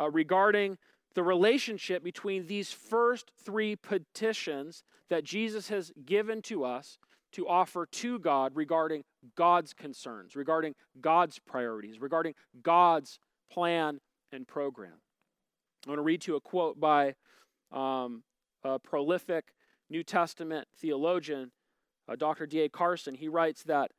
uh, 0.00 0.10
regarding 0.10 0.78
the 1.14 1.22
relationship 1.22 2.02
between 2.02 2.46
these 2.46 2.72
first 2.72 3.32
three 3.44 3.76
petitions 3.76 4.82
that 5.10 5.24
Jesus 5.24 5.68
has 5.68 5.92
given 6.06 6.40
to 6.42 6.64
us 6.64 6.98
to 7.32 7.48
offer 7.48 7.86
to 7.86 8.18
God 8.18 8.52
regarding 8.54 9.04
God's 9.36 9.72
concerns, 9.74 10.36
regarding 10.36 10.74
God's 11.00 11.38
priorities, 11.38 12.00
regarding 12.00 12.34
God's 12.62 13.18
plan 13.50 14.00
and 14.32 14.46
program. 14.46 15.00
I 15.86 15.90
want 15.90 15.98
to 15.98 16.02
read 16.02 16.22
to 16.22 16.32
you 16.32 16.36
a 16.36 16.40
quote 16.40 16.80
by 16.80 17.14
um, 17.72 18.22
a 18.64 18.78
prolific 18.78 19.52
New 19.90 20.02
Testament 20.02 20.68
theologian, 20.78 21.52
uh, 22.08 22.16
Dr. 22.16 22.46
D.A. 22.46 22.68
Carson, 22.68 23.14
he 23.14 23.28
writes 23.28 23.62
that 23.64 23.90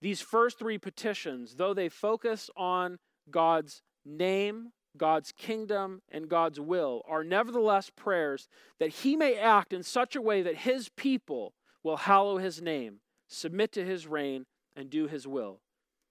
these 0.00 0.20
first 0.20 0.58
three 0.58 0.78
petitions, 0.78 1.56
though 1.56 1.74
they 1.74 1.88
focus 1.88 2.50
on 2.56 2.98
God's 3.30 3.82
name, 4.04 4.72
God's 4.96 5.32
kingdom, 5.32 6.02
and 6.10 6.28
God's 6.28 6.60
will, 6.60 7.02
are 7.08 7.24
nevertheless 7.24 7.90
prayers 7.90 8.48
that 8.78 8.90
He 8.90 9.16
may 9.16 9.36
act 9.36 9.72
in 9.72 9.82
such 9.82 10.14
a 10.14 10.22
way 10.22 10.42
that 10.42 10.58
His 10.58 10.88
people 10.88 11.54
will 11.88 11.96
hallow 11.96 12.36
His 12.36 12.60
name, 12.60 13.00
submit 13.28 13.72
to 13.72 13.82
His 13.82 14.06
reign, 14.06 14.44
and 14.76 14.90
do 14.90 15.06
His 15.06 15.26
will. 15.26 15.60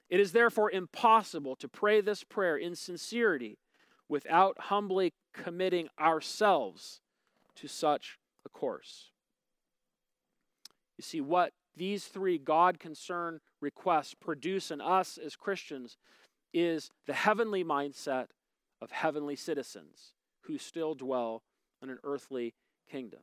It 0.10 0.20
is 0.20 0.32
therefore 0.32 0.72
impossible 0.72 1.56
to 1.58 1.68
pray 1.68 2.02
this 2.02 2.24
prayer 2.24 2.58
in 2.58 2.76
sincerity 2.76 3.60
without 4.10 4.58
humbly 4.60 5.14
committing 5.34 5.90
ourselves 6.00 7.02
to 7.58 7.68
such 7.68 8.18
a 8.44 8.50
course. 8.50 9.12
You 10.98 11.04
see, 11.04 11.22
what 11.22 11.54
these 11.76 12.06
three 12.06 12.40
God 12.40 12.80
concern 12.80 13.40
requests 13.62 14.16
produce 14.16 14.72
in 14.72 14.82
us 14.82 15.20
as 15.24 15.36
Christians 15.36 15.98
is 16.56 16.90
the 17.06 17.14
heavenly 17.14 17.64
mindset 17.64 18.30
of 18.82 18.90
heavenly 18.90 19.36
citizens 19.36 20.14
who 20.42 20.58
still 20.58 20.96
dwell 20.96 21.44
in 21.84 21.92
an 21.92 22.00
earthly 22.04 22.56
kingdom. 22.90 23.20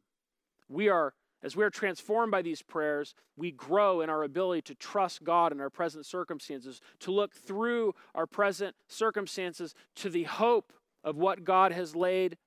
We 0.68 0.88
are 0.88 1.14
as 1.44 1.54
we 1.54 1.62
are 1.62 1.70
transformed 1.70 2.32
by 2.32 2.40
these 2.40 2.62
prayers, 2.62 3.14
we 3.36 3.50
grow 3.52 4.00
in 4.00 4.08
our 4.08 4.22
ability 4.22 4.62
to 4.62 4.74
trust 4.74 5.22
God 5.22 5.52
in 5.52 5.60
our 5.60 5.68
present 5.68 6.06
circumstances, 6.06 6.80
to 7.00 7.12
look 7.12 7.34
through 7.34 7.94
our 8.14 8.26
present 8.26 8.74
circumstances 8.88 9.74
to 9.96 10.08
the 10.08 10.24
hope 10.24 10.72
of 11.04 11.16
what 11.16 11.44
God 11.44 11.70
has 11.70 11.94
laid 11.94 12.38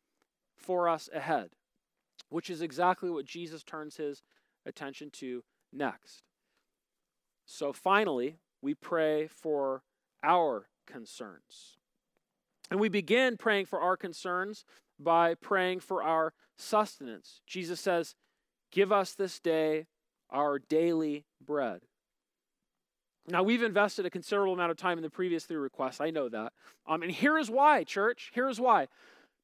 for 0.58 0.89
us 0.89 1.10
ahead, 1.14 1.52
which 2.30 2.50
is 2.50 2.64
exactly 2.64 3.12
what 3.12 3.26
Jesus 3.26 3.64
turns 3.64 3.98
his 3.98 4.24
attention 4.66 5.12
to 5.12 5.43
next. 5.72 6.24
So 7.45 7.72
finally, 7.72 8.39
we 8.64 8.74
pray 8.74 9.28
for 9.28 9.84
our 10.24 10.70
concerns. 10.88 11.78
And 12.72 12.80
we 12.80 12.89
begin 12.89 13.38
praying 13.38 13.68
for 13.68 13.80
our 13.80 13.95
concerns 13.95 14.66
by 15.00 15.36
praying 15.36 15.82
for 15.82 16.02
our 16.02 16.34
sustenance. 16.58 17.41
Jesus 17.45 17.80
says, 17.80 18.16
Give 18.72 18.91
us 18.91 19.13
this 19.13 19.39
day 19.39 19.88
our 20.30 20.59
daily 20.59 21.26
bread. 21.45 21.82
Now, 23.30 23.43
we've 23.43 23.63
invested 23.63 24.05
a 24.05 24.09
considerable 24.09 24.53
amount 24.53 24.72
of 24.72 24.78
time 24.78 24.97
in 24.97 25.03
the 25.03 25.09
previous 25.09 25.43
three 25.43 25.57
requests. 25.57 25.99
I 25.99 26.11
know 26.11 26.30
that. 26.30 26.53
Um, 26.88 27.03
and 27.03 27.11
here 27.11 27.38
is 27.38 27.49
why, 27.49 27.84
church. 27.84 28.32
Here 28.34 28.47
is 28.47 28.59
why. 28.59 28.88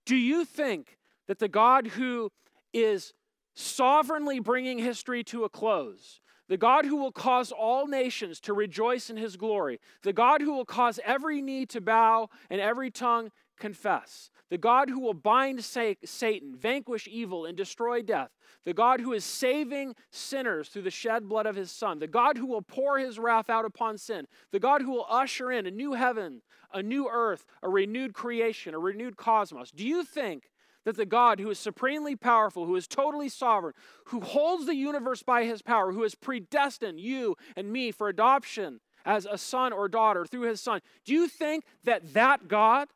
Do 0.05 0.15
you 0.15 0.45
think 0.45 0.97
that 1.27 1.39
the 1.39 1.49
God 1.49 1.87
who 1.87 2.31
is 2.73 3.13
sovereignly 3.55 4.39
bringing 4.39 4.79
history 4.79 5.23
to 5.25 5.43
a 5.43 5.49
close, 5.49 6.21
the 6.47 6.57
God 6.57 6.85
who 6.85 6.95
will 6.95 7.11
cause 7.11 7.51
all 7.51 7.87
nations 7.87 8.39
to 8.41 8.53
rejoice 8.53 9.09
in 9.09 9.17
his 9.17 9.35
glory, 9.35 9.79
the 10.01 10.13
God 10.13 10.41
who 10.41 10.53
will 10.53 10.65
cause 10.65 10.99
every 11.03 11.41
knee 11.41 11.65
to 11.67 11.81
bow 11.81 12.29
and 12.49 12.61
every 12.61 12.89
tongue 12.89 13.31
confess, 13.57 14.29
the 14.49 14.57
God 14.57 14.89
who 14.89 14.99
will 14.99 15.13
bind 15.13 15.63
Satan, 15.63 16.55
vanquish 16.55 17.07
evil, 17.09 17.45
and 17.45 17.57
destroy 17.57 18.01
death, 18.01 18.31
the 18.65 18.73
God 18.73 19.01
who 19.01 19.13
is 19.13 19.23
saving 19.23 19.95
sinners 20.11 20.69
through 20.69 20.83
the 20.83 20.91
shed 20.91 21.27
blood 21.27 21.45
of 21.45 21.55
his 21.55 21.71
Son, 21.71 21.99
the 21.99 22.07
God 22.07 22.37
who 22.37 22.45
will 22.45 22.61
pour 22.61 22.99
his 22.99 23.17
wrath 23.17 23.49
out 23.49 23.65
upon 23.65 23.97
sin, 23.97 24.27
the 24.51 24.59
God 24.59 24.81
who 24.81 24.91
will 24.91 25.07
usher 25.09 25.51
in 25.51 25.65
a 25.65 25.71
new 25.71 25.93
heaven, 25.93 26.41
a 26.73 26.81
new 26.81 27.09
earth, 27.09 27.45
a 27.61 27.69
renewed 27.69 28.13
creation, 28.13 28.73
a 28.73 28.79
renewed 28.79 29.17
cosmos. 29.17 29.71
Do 29.71 29.85
you 29.85 30.03
think 30.03 30.49
that 30.85 30.97
the 30.97 31.05
God 31.05 31.39
who 31.39 31.49
is 31.49 31.59
supremely 31.59 32.15
powerful, 32.15 32.65
who 32.65 32.75
is 32.75 32.87
totally 32.87 33.29
sovereign, 33.29 33.73
who 34.05 34.19
holds 34.19 34.65
the 34.65 34.75
universe 34.75 35.23
by 35.23 35.45
his 35.45 35.61
power, 35.61 35.91
who 35.91 36.03
has 36.03 36.15
predestined 36.15 36.99
you 36.99 37.35
and 37.55 37.71
me 37.71 37.91
for 37.91 38.09
adoption 38.09 38.81
as 39.05 39.25
a 39.29 39.37
son 39.37 39.73
or 39.73 39.87
daughter 39.87 40.25
through 40.25 40.47
his 40.47 40.61
Son, 40.61 40.81
do 41.05 41.13
you 41.13 41.27
think 41.27 41.65
that 41.83 42.13
that 42.13 42.47
God 42.47 42.87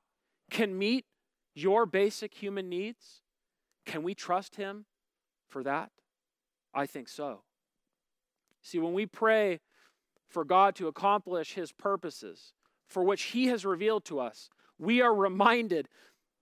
can 0.50 0.78
meet 0.78 1.06
your 1.54 1.86
basic 1.86 2.34
human 2.34 2.70
needs? 2.70 3.22
Can 3.86 4.04
we 4.04 4.14
trust 4.14 4.56
him 4.56 4.86
for 5.50 5.64
that? 5.64 5.92
I 6.74 6.86
think 6.86 7.10
so. 7.10 7.42
See, 8.62 8.80
when 8.80 8.94
we 8.94 9.06
pray 9.06 9.60
for 10.30 10.44
God 10.44 10.76
to 10.76 10.88
accomplish 10.88 11.54
his 11.54 11.72
purposes, 11.72 12.54
for 12.88 13.04
which 13.04 13.24
he 13.24 13.48
has 13.48 13.66
revealed 13.66 14.06
to 14.06 14.20
us, 14.20 14.50
we 14.78 15.02
are 15.02 15.14
reminded 15.14 15.88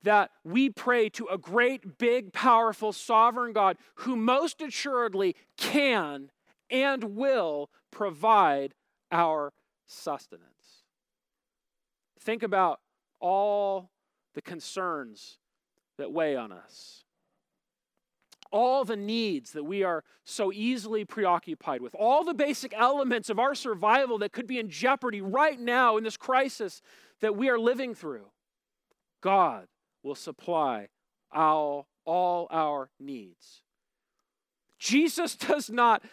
that 0.04 0.32
we 0.44 0.70
pray 0.70 1.10
to 1.10 1.26
a 1.28 1.38
great, 1.38 1.98
big, 1.98 2.32
powerful, 2.32 2.94
sovereign 2.94 3.54
God 3.54 3.78
who 3.96 4.16
most 4.16 4.62
assuredly 4.62 5.36
can 5.58 6.30
and 6.70 7.16
will 7.16 7.70
provide 7.92 8.74
our 9.12 9.54
sustenance. 9.88 10.84
Think 12.20 12.44
about 12.44 12.80
all 13.20 13.90
the 14.36 14.42
concerns 14.42 15.40
that 15.98 16.12
weigh 16.12 16.36
on 16.36 16.52
us 16.52 17.06
all 18.56 18.86
the 18.86 18.96
needs 18.96 19.52
that 19.52 19.66
we 19.66 19.84
are 19.84 20.04
so 20.24 20.52
easily 20.54 21.04
preoccupied 21.04 21.82
with, 21.82 21.94
all 21.94 22.24
the 22.24 22.34
basic 22.34 22.74
elements 22.74 23.30
of 23.30 23.38
our 23.38 23.54
survival 23.54 24.18
that 24.20 24.32
could 24.32 24.48
be 24.48 24.60
in 24.60 24.70
jeopardy 24.70 25.20
right 25.20 25.60
now 25.60 25.98
in 25.98 26.06
this 26.06 26.16
crisis 26.16 26.82
that 27.20 27.36
we 27.36 27.50
are 27.50 27.60
living 27.60 27.94
through, 27.94 28.28
God 29.22 29.68
will 30.04 30.16
supply 30.16 30.88
all, 31.34 31.88
all 32.06 32.48
our 32.50 32.90
needs. 33.00 33.62
Jesus 34.80 35.36
does 35.48 35.70
not 35.70 36.04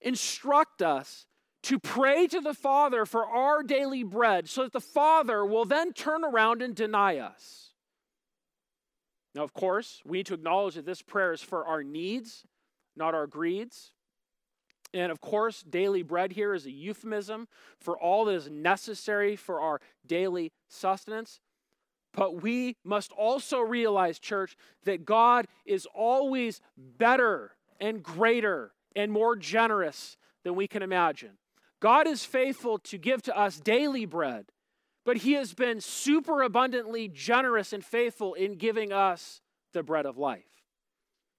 instruct 0.00 0.80
us 0.80 1.26
to 1.62 1.78
pray 1.78 2.26
to 2.26 2.40
the 2.40 2.54
Father 2.54 3.04
for 3.04 3.26
our 3.26 3.62
daily 3.62 4.02
bread 4.02 4.48
so 4.48 4.62
that 4.62 4.72
the 4.72 4.80
Father 4.80 5.44
will 5.44 5.66
then 5.66 5.92
turn 5.92 6.24
around 6.24 6.62
and 6.62 6.74
deny 6.74 7.18
us. 7.18 7.69
Now, 9.34 9.42
of 9.42 9.52
course, 9.52 10.00
we 10.04 10.18
need 10.18 10.26
to 10.26 10.34
acknowledge 10.34 10.74
that 10.74 10.86
this 10.86 11.02
prayer 11.02 11.32
is 11.32 11.42
for 11.42 11.64
our 11.64 11.82
needs, 11.82 12.44
not 12.96 13.14
our 13.14 13.26
greeds. 13.26 13.92
And 14.92 15.12
of 15.12 15.20
course, 15.20 15.62
daily 15.62 16.02
bread 16.02 16.32
here 16.32 16.52
is 16.52 16.66
a 16.66 16.70
euphemism 16.70 17.46
for 17.78 17.96
all 17.98 18.24
that 18.24 18.34
is 18.34 18.50
necessary 18.50 19.36
for 19.36 19.60
our 19.60 19.80
daily 20.04 20.52
sustenance. 20.68 21.40
But 22.12 22.42
we 22.42 22.76
must 22.84 23.12
also 23.12 23.60
realize, 23.60 24.18
church, 24.18 24.56
that 24.84 25.04
God 25.04 25.46
is 25.64 25.86
always 25.94 26.60
better 26.76 27.52
and 27.80 28.02
greater 28.02 28.72
and 28.96 29.12
more 29.12 29.36
generous 29.36 30.16
than 30.42 30.56
we 30.56 30.66
can 30.66 30.82
imagine. 30.82 31.38
God 31.78 32.08
is 32.08 32.24
faithful 32.24 32.78
to 32.78 32.98
give 32.98 33.22
to 33.22 33.38
us 33.38 33.60
daily 33.60 34.06
bread 34.06 34.46
but 35.04 35.18
he 35.18 35.32
has 35.32 35.54
been 35.54 35.80
super 35.80 36.42
abundantly 36.42 37.08
generous 37.08 37.72
and 37.72 37.84
faithful 37.84 38.34
in 38.34 38.56
giving 38.56 38.92
us 38.92 39.40
the 39.72 39.82
bread 39.82 40.06
of 40.06 40.18
life. 40.18 40.44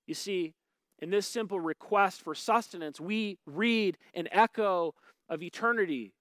You 0.08 0.16
see, 0.16 0.54
in 1.00 1.10
this 1.10 1.28
simple 1.28 1.60
request 1.60 2.22
for 2.22 2.36
sustenance, 2.36 3.00
we 3.00 3.38
read 3.46 3.98
an 4.14 4.28
echo 4.32 4.94
of 5.30 5.42
eternity. 5.42 6.14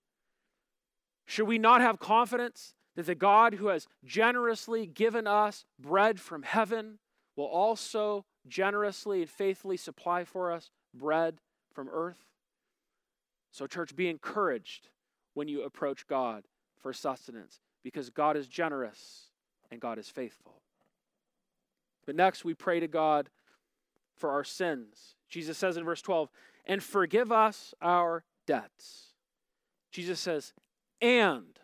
Should 1.26 1.46
we 1.46 1.58
not 1.58 1.80
have 1.80 1.98
confidence 1.98 2.74
that 2.96 3.06
the 3.06 3.14
God 3.14 3.54
who 3.54 3.68
has 3.68 3.86
generously 4.04 4.86
given 4.86 5.26
us 5.26 5.64
bread 5.78 6.20
from 6.20 6.42
heaven 6.42 6.98
will 7.36 7.46
also 7.46 8.24
generously 8.48 9.22
and 9.22 9.30
faithfully 9.30 9.76
supply 9.76 10.24
for 10.24 10.52
us 10.52 10.70
bread 10.94 11.40
from 11.72 11.88
earth? 11.90 12.26
So, 13.52 13.66
church, 13.66 13.96
be 13.96 14.08
encouraged 14.08 14.88
when 15.34 15.48
you 15.48 15.62
approach 15.62 16.06
God 16.06 16.44
for 16.80 16.92
sustenance 16.92 17.60
because 17.82 18.10
God 18.10 18.36
is 18.36 18.48
generous 18.48 19.30
and 19.70 19.80
God 19.80 19.98
is 19.98 20.08
faithful. 20.08 20.60
But 22.06 22.16
next, 22.16 22.44
we 22.44 22.54
pray 22.54 22.80
to 22.80 22.88
God 22.88 23.30
for 24.16 24.30
our 24.30 24.44
sins. 24.44 25.14
Jesus 25.28 25.56
says 25.56 25.76
in 25.76 25.84
verse 25.84 26.02
12, 26.02 26.28
and 26.66 26.82
forgive 26.82 27.32
us 27.32 27.74
our 27.80 28.24
debts. 28.46 29.14
Jesus 29.92 30.20
says, 30.20 30.52
and 31.00 31.58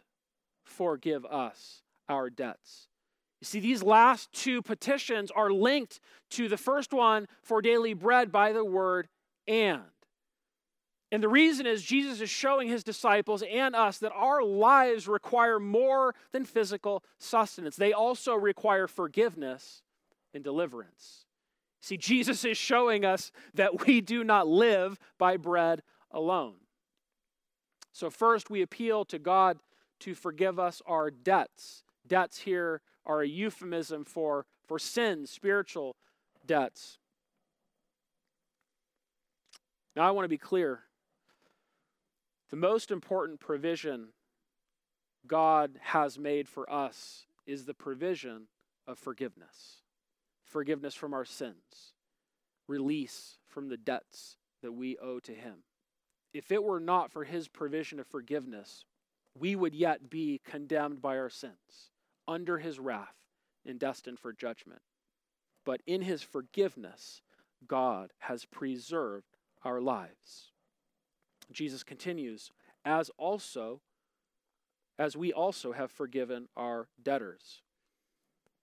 forgive 0.65 1.25
us 1.27 1.83
our 2.09 2.31
debts. 2.31 2.89
You 3.41 3.45
see, 3.47 3.61
these 3.61 3.83
last 3.83 4.33
two 4.33 4.63
petitions 4.63 5.31
are 5.31 5.51
linked 5.51 6.01
to 6.31 6.49
the 6.49 6.57
first 6.57 6.93
one 6.93 7.29
for 7.43 7.61
daily 7.61 7.95
bread 7.95 8.33
by 8.33 8.53
the 8.53 8.65
word 8.65 9.09
and. 9.47 9.83
And 11.13 11.23
the 11.23 11.29
reason 11.29 11.67
is 11.67 11.83
Jesus 11.83 12.21
is 12.21 12.31
showing 12.31 12.69
his 12.69 12.83
disciples 12.83 13.43
and 13.49 13.77
us 13.77 13.99
that 13.99 14.13
our 14.13 14.43
lives 14.43 15.07
require 15.07 15.61
more 15.61 16.15
than 16.33 16.45
physical 16.45 17.05
sustenance. 17.19 17.77
They 17.77 17.93
also 17.93 18.35
require 18.35 18.89
forgiveness 18.89 19.83
and 20.35 20.43
deliverance. 20.43 21.27
See, 21.81 21.97
Jesus 21.97 22.45
is 22.45 22.59
showing 22.59 23.05
us 23.05 23.31
that 23.55 23.87
we 23.87 24.01
do 24.01 24.25
not 24.25 24.49
live 24.49 24.99
by 25.19 25.37
bread 25.37 25.83
alone. 26.11 26.55
So, 27.93 28.11
first, 28.11 28.51
we 28.51 28.61
appeal 28.61 29.05
to 29.07 29.19
God 29.19 29.59
to 30.01 30.15
forgive 30.15 30.59
us 30.59 30.83
our 30.87 31.11
debts. 31.11 31.85
Debts 32.07 32.39
here 32.39 32.83
are 33.07 33.23
a 33.23 33.29
euphemism 33.29 34.05
for, 34.05 34.47
for 34.67 34.79
sins, 34.81 35.31
spiritual 35.31 35.97
debts. 36.45 36.99
Now, 39.95 40.03
I 40.07 40.11
want 40.11 40.25
to 40.25 40.29
be 40.29 40.37
clear. 40.37 40.81
The 42.51 42.57
most 42.57 42.91
important 42.91 43.41
provision 43.41 44.09
God 45.27 45.79
has 45.83 46.19
made 46.19 46.49
for 46.49 46.71
us 46.73 47.27
is 47.47 47.65
the 47.65 47.75
provision 47.75 48.49
of 48.87 48.99
forgiveness 48.99 49.83
forgiveness 50.45 50.95
from 50.95 51.13
our 51.13 51.25
sins, 51.25 51.93
release 52.69 53.39
from 53.49 53.69
the 53.69 53.77
debts 53.77 54.37
that 54.63 54.73
we 54.73 54.97
owe 54.99 55.19
to 55.19 55.33
Him. 55.33 55.65
If 56.33 56.53
it 56.53 56.63
were 56.63 56.81
not 56.81 57.11
for 57.11 57.25
His 57.25 57.49
provision 57.49 57.99
of 57.99 58.07
forgiveness, 58.07 58.85
we 59.39 59.57
would 59.57 59.75
yet 59.75 60.09
be 60.09 60.41
condemned 60.45 61.03
by 61.03 61.19
our 61.19 61.29
sins, 61.29 61.91
under 62.29 62.59
His 62.59 62.79
wrath, 62.79 63.17
and 63.67 63.79
destined 63.79 64.21
for 64.21 64.33
judgment. 64.33 64.83
But 65.65 65.83
in 65.85 66.03
His 66.03 66.23
forgiveness, 66.23 67.23
God 67.67 68.13
has 68.21 68.45
preserved 68.45 69.37
our 69.65 69.81
lives. 69.81 70.53
Jesus 71.53 71.83
continues, 71.83 72.51
as 72.85 73.11
also 73.19 73.81
as 74.99 75.17
we 75.17 75.33
also 75.33 75.73
have 75.73 75.91
forgiven 75.91 76.49
our 76.57 76.89
debtors. 77.03 77.63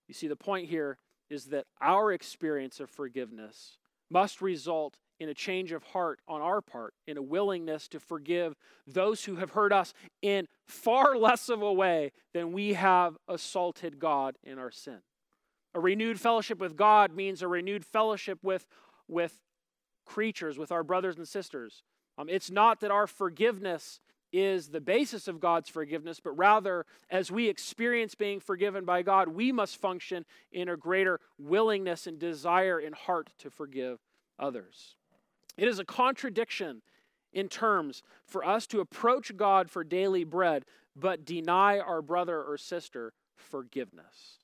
You 0.07 0.13
see, 0.13 0.27
the 0.27 0.35
point 0.35 0.69
here 0.69 0.97
is 1.29 1.45
that 1.45 1.65
our 1.81 2.11
experience 2.11 2.79
of 2.79 2.89
forgiveness 2.89 3.77
must 4.09 4.41
result 4.41 4.97
in 5.19 5.29
a 5.29 5.33
change 5.33 5.71
of 5.71 5.83
heart 5.83 6.19
on 6.27 6.41
our 6.41 6.61
part, 6.61 6.93
in 7.07 7.17
a 7.17 7.21
willingness 7.21 7.87
to 7.87 7.99
forgive 7.99 8.55
those 8.85 9.23
who 9.25 9.37
have 9.37 9.51
hurt 9.51 9.71
us 9.71 9.93
in 10.21 10.47
far 10.67 11.15
less 11.17 11.49
of 11.49 11.61
a 11.61 11.73
way 11.73 12.11
than 12.33 12.51
we 12.51 12.73
have 12.73 13.17
assaulted 13.27 13.99
God 13.99 14.37
in 14.43 14.59
our 14.59 14.71
sin. 14.71 14.99
A 15.75 15.79
renewed 15.79 16.19
fellowship 16.19 16.59
with 16.59 16.75
God 16.75 17.15
means 17.15 17.41
a 17.41 17.47
renewed 17.47 17.85
fellowship 17.85 18.39
with, 18.43 18.67
with 19.07 19.39
creatures, 20.05 20.57
with 20.57 20.71
our 20.71 20.83
brothers 20.83 21.17
and 21.17 21.27
sisters. 21.27 21.83
Um, 22.17 22.29
it's 22.29 22.51
not 22.51 22.79
that 22.81 22.91
our 22.91 23.07
forgiveness 23.07 23.99
is 24.31 24.69
the 24.69 24.81
basis 24.81 25.27
of 25.27 25.39
God's 25.39 25.69
forgiveness, 25.69 26.19
but 26.19 26.35
rather, 26.37 26.85
as 27.09 27.31
we 27.31 27.47
experience 27.47 28.15
being 28.15 28.39
forgiven 28.39 28.83
by 28.83 29.03
God, 29.03 29.27
we 29.27 29.51
must 29.51 29.77
function 29.77 30.25
in 30.51 30.69
a 30.69 30.75
greater 30.75 31.19
willingness 31.37 32.07
and 32.07 32.17
desire 32.17 32.79
in 32.79 32.93
heart 32.93 33.29
to 33.39 33.51
forgive 33.51 33.99
others. 34.39 34.95
It 35.55 35.67
is 35.67 35.77
a 35.77 35.85
contradiction 35.85 36.81
in 37.31 37.47
terms 37.47 38.01
for 38.25 38.43
us 38.43 38.65
to 38.67 38.79
approach 38.79 39.35
God 39.37 39.69
for 39.69 39.83
daily 39.83 40.23
bread, 40.23 40.65
but 40.95 41.25
deny 41.25 41.79
our 41.79 42.01
brother 42.01 42.41
or 42.41 42.57
sister 42.57 43.13
forgiveness. 43.35 44.42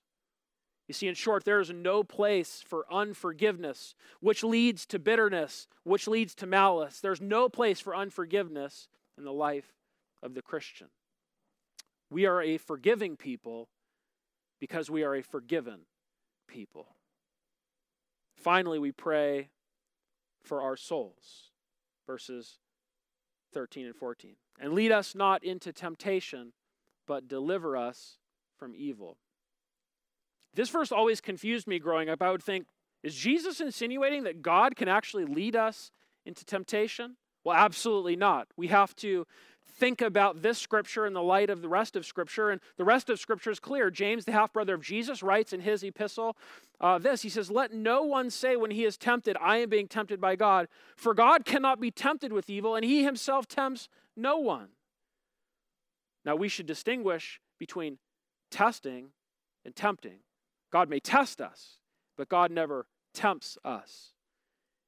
You 0.89 0.93
see, 0.93 1.07
in 1.07 1.13
short, 1.13 1.45
there 1.45 1.59
is 1.59 1.69
no 1.69 2.03
place 2.03 2.63
for 2.65 2.91
unforgiveness, 2.91 3.93
which 4.21 4.43
leads 4.43 4.87
to 4.87 4.97
bitterness, 4.97 5.67
which 5.83 6.07
leads 6.07 6.33
to 6.33 6.47
malice. 6.47 6.99
There's 6.99 7.21
no 7.21 7.47
place 7.47 7.79
for 7.79 7.95
unforgiveness 7.95 8.87
in 9.15 9.23
the 9.23 9.31
life 9.31 9.75
of 10.23 10.33
the 10.33 10.41
Christian. 10.41 10.87
We 12.09 12.25
are 12.25 12.41
a 12.41 12.57
forgiving 12.57 13.17
people 13.17 13.69
because 14.59 14.89
we 14.89 15.03
are 15.03 15.13
a 15.13 15.21
forgiven 15.21 15.81
people. 16.47 16.95
Finally, 18.35 18.79
we 18.79 18.91
pray 18.91 19.49
for 20.41 20.63
our 20.63 20.75
souls. 20.75 21.51
Verses 22.07 22.57
13 23.53 23.85
and 23.85 23.95
14. 23.95 24.37
And 24.59 24.73
lead 24.73 24.91
us 24.91 25.13
not 25.13 25.43
into 25.43 25.71
temptation, 25.71 26.53
but 27.05 27.27
deliver 27.27 27.77
us 27.77 28.17
from 28.57 28.73
evil. 28.75 29.17
This 30.53 30.69
verse 30.69 30.91
always 30.91 31.21
confused 31.21 31.67
me 31.67 31.79
growing 31.79 32.09
up. 32.09 32.21
I 32.21 32.31
would 32.31 32.43
think, 32.43 32.65
is 33.03 33.15
Jesus 33.15 33.61
insinuating 33.61 34.23
that 34.23 34.41
God 34.41 34.75
can 34.75 34.87
actually 34.87 35.25
lead 35.25 35.55
us 35.55 35.91
into 36.25 36.43
temptation? 36.43 37.15
Well, 37.43 37.55
absolutely 37.55 38.15
not. 38.15 38.47
We 38.57 38.67
have 38.67 38.95
to 38.97 39.25
think 39.77 40.01
about 40.01 40.41
this 40.41 40.57
scripture 40.57 41.05
in 41.05 41.13
the 41.13 41.21
light 41.21 41.49
of 41.49 41.61
the 41.61 41.69
rest 41.69 41.95
of 41.95 42.05
scripture, 42.05 42.49
and 42.49 42.59
the 42.77 42.83
rest 42.83 43.09
of 43.09 43.19
scripture 43.19 43.51
is 43.51 43.59
clear. 43.59 43.89
James, 43.89 44.25
the 44.25 44.31
half 44.31 44.51
brother 44.51 44.73
of 44.73 44.81
Jesus, 44.81 45.23
writes 45.23 45.53
in 45.53 45.61
his 45.61 45.83
epistle 45.83 46.35
uh, 46.81 46.97
this 46.97 47.21
He 47.21 47.29
says, 47.29 47.49
Let 47.49 47.73
no 47.73 48.03
one 48.03 48.29
say 48.29 48.55
when 48.55 48.71
he 48.71 48.83
is 48.83 48.97
tempted, 48.97 49.37
I 49.39 49.57
am 49.57 49.69
being 49.69 49.87
tempted 49.87 50.19
by 50.19 50.35
God, 50.35 50.67
for 50.95 51.13
God 51.13 51.45
cannot 51.45 51.79
be 51.79 51.91
tempted 51.91 52.33
with 52.33 52.49
evil, 52.49 52.75
and 52.75 52.83
he 52.83 53.03
himself 53.03 53.47
tempts 53.47 53.87
no 54.17 54.37
one. 54.37 54.69
Now, 56.25 56.35
we 56.35 56.49
should 56.49 56.65
distinguish 56.65 57.39
between 57.57 57.97
testing 58.51 59.11
and 59.63 59.75
tempting. 59.75 60.19
God 60.71 60.89
may 60.89 60.99
test 60.99 61.41
us, 61.41 61.79
but 62.17 62.29
God 62.29 62.51
never 62.51 62.87
tempts 63.13 63.57
us. 63.63 64.13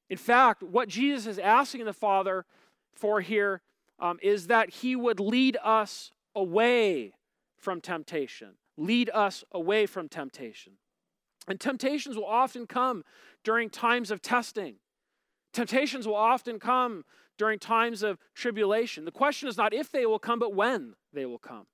In 0.08 0.18
fact, 0.18 0.62
what 0.62 0.88
Jesus 0.88 1.26
is 1.26 1.38
asking 1.38 1.84
the 1.84 1.92
Father 1.92 2.44
for 2.94 3.20
here 3.20 3.62
um, 3.98 4.18
is 4.22 4.48
that 4.48 4.70
He 4.70 4.94
would 4.94 5.20
lead 5.20 5.56
us 5.62 6.12
away 6.34 7.14
from 7.56 7.80
temptation, 7.80 8.56
lead 8.76 9.10
us 9.14 9.44
away 9.52 9.86
from 9.86 10.08
temptation. 10.08 10.74
And 11.48 11.58
temptations 11.58 12.16
will 12.16 12.26
often 12.26 12.66
come 12.66 13.04
during 13.42 13.70
times 13.70 14.10
of 14.10 14.22
testing. 14.22 14.76
Temptations 15.52 16.06
will 16.06 16.14
often 16.14 16.58
come 16.58 17.04
during 17.36 17.58
times 17.58 18.02
of 18.02 18.18
tribulation. 18.34 19.04
The 19.04 19.10
question 19.10 19.48
is 19.48 19.56
not 19.56 19.74
if 19.74 19.90
they 19.90 20.06
will 20.06 20.18
come, 20.18 20.38
but 20.38 20.54
when 20.54 20.94
they 21.12 21.26
will 21.26 21.38
come. 21.38 21.66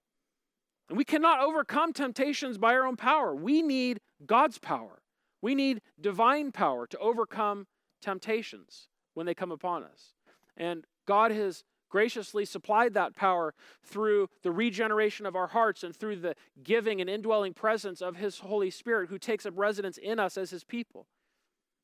And 0.89 0.97
we 0.97 1.05
cannot 1.05 1.41
overcome 1.41 1.93
temptations 1.93 2.59
by 2.59 2.74
our 2.74 2.86
own 2.86 2.97
power. 2.97 3.34
We 3.34 3.62
need 3.62 4.01
God's 4.24 4.59
power. 4.59 5.03
We 5.43 5.55
need 5.55 5.82
divine 6.01 6.51
power 6.53 6.86
to 6.86 6.99
overcome 6.99 7.66
temptations 8.01 8.89
when 9.14 9.26
they 9.26 9.34
come 9.34 9.53
upon 9.53 9.84
us. 9.84 10.14
And 10.57 10.84
God 11.07 11.30
has 11.30 11.64
graciously 11.89 12.45
supplied 12.45 12.95
that 12.95 13.16
power 13.16 13.55
through 13.82 14.28
the 14.43 14.51
regeneration 14.51 15.26
of 15.26 15.36
our 15.36 15.47
hearts 15.49 15.82
and 15.82 15.95
through 15.95 16.16
the 16.16 16.34
giving 16.62 17.01
and 17.01 17.09
indwelling 17.09 17.55
presence 17.55 18.03
of 18.03 18.16
His 18.16 18.39
Holy 18.41 18.70
Spirit 18.70 19.09
who 19.09 19.18
takes 19.18 19.47
up 19.47 19.55
residence 19.57 19.99
in 19.99 20.18
us 20.18 20.36
as 20.36 20.51
His 20.51 20.64
people. 20.64 21.07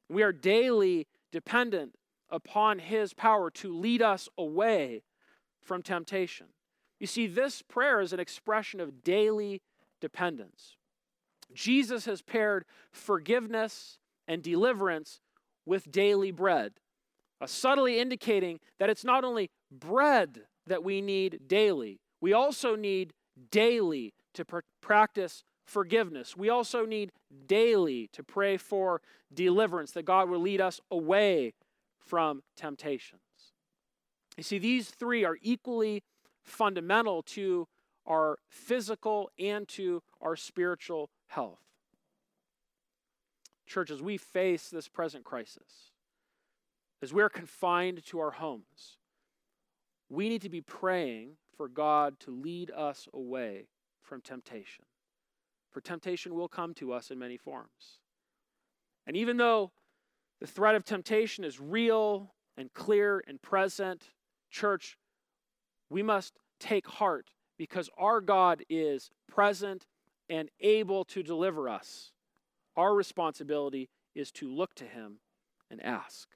We 0.09 0.22
are 0.22 0.32
daily 0.32 1.07
dependent 1.32 1.94
upon 2.30 2.78
His 2.80 3.14
power 3.14 3.50
to 3.52 3.74
lead 3.74 4.02
us 4.02 4.28
away 4.36 5.02
from 5.62 5.82
temptation. 5.82 6.48
You 7.05 7.09
see, 7.09 7.26
this 7.26 7.61
prayer 7.61 8.00
is 8.00 8.14
an 8.14 8.18
expression 8.18 8.80
of 8.80 9.05
daily 9.05 9.61
dependence. 10.00 10.78
Jesus 11.52 12.07
has 12.07 12.22
paired 12.22 12.64
forgiveness 12.92 13.98
and 14.26 14.42
deliverance 14.42 15.20
with 15.66 15.92
daily 15.92 16.30
bread, 16.30 16.72
uh, 17.42 17.46
subtly 17.46 17.98
indicating 17.98 18.59
that 18.78 18.88
it's 18.88 19.05
not 19.05 19.22
only 19.22 19.50
bread 19.70 20.44
that 20.66 20.82
we 20.82 21.02
need 21.02 21.40
daily, 21.46 22.00
we 22.22 22.32
also 22.32 22.74
need 22.74 23.12
daily 23.50 24.14
to 24.32 24.46
pr- 24.46 24.61
practice 24.80 25.44
forgiveness. 25.66 26.38
We 26.38 26.48
also 26.48 26.86
need 26.86 27.12
daily 27.46 28.09
to 28.14 28.24
pray 28.24 28.57
for 28.57 29.02
deliverance, 29.30 29.90
that 29.90 30.07
God 30.07 30.30
will 30.30 30.40
lead 30.40 30.62
us 30.62 30.80
away 30.90 31.52
from 32.00 32.44
temptations. 32.57 33.20
You 34.38 34.42
see, 34.42 34.57
these 34.57 34.88
three 34.88 35.22
are 35.22 35.36
equally 35.42 36.02
fundamental 36.45 37.22
to 37.22 37.66
our 38.07 38.38
physical 38.49 39.30
and 39.38 39.66
to 39.68 40.03
our 40.20 40.36
spiritual 40.36 41.11
health. 41.26 41.61
Church, 43.66 43.90
as 43.90 44.03
we 44.03 44.16
face 44.18 44.68
this 44.68 44.88
present 44.88 45.24
crisis, 45.24 45.92
as 47.03 47.12
we're 47.12 47.30
confined 47.30 48.05
to 48.07 48.20
our 48.20 48.32
homes, 48.32 48.99
we 50.11 50.28
need 50.28 50.42
to 50.42 50.51
be 50.51 50.61
praying 50.61 51.36
for 51.57 51.68
God 51.68 52.20
to 52.20 52.30
lead 52.30 52.70
us 52.70 53.09
away 53.14 53.68
from 54.03 54.20
temptation. 54.20 54.84
For 55.70 55.80
temptation 55.80 56.34
will 56.34 56.49
come 56.49 56.74
to 56.74 56.92
us 56.92 57.11
in 57.11 57.18
many 57.18 57.36
forms. 57.36 58.01
And 59.07 59.16
even 59.16 59.38
though 59.38 59.72
the 60.40 60.47
threat 60.47 60.74
of 60.74 60.84
temptation 60.84 61.42
is 61.42 61.59
real 61.59 62.34
and 62.57 62.72
clear 62.72 63.22
and 63.26 63.40
present, 63.40 64.11
church, 64.51 64.97
we 65.91 66.03
must 66.03 66.35
take 66.59 66.87
heart 66.87 67.30
because 67.59 67.89
our 67.97 68.20
God 68.20 68.62
is 68.68 69.11
present 69.28 69.87
and 70.28 70.51
able 70.61 71.05
to 71.07 71.22
deliver 71.22 71.68
us. 71.68 72.12
Our 72.76 72.95
responsibility 72.95 73.89
is 74.14 74.32
to 74.32 74.53
look 74.53 74.74
to 74.76 74.85
Him 74.85 75.18
and 75.70 75.85
ask. 75.85 76.28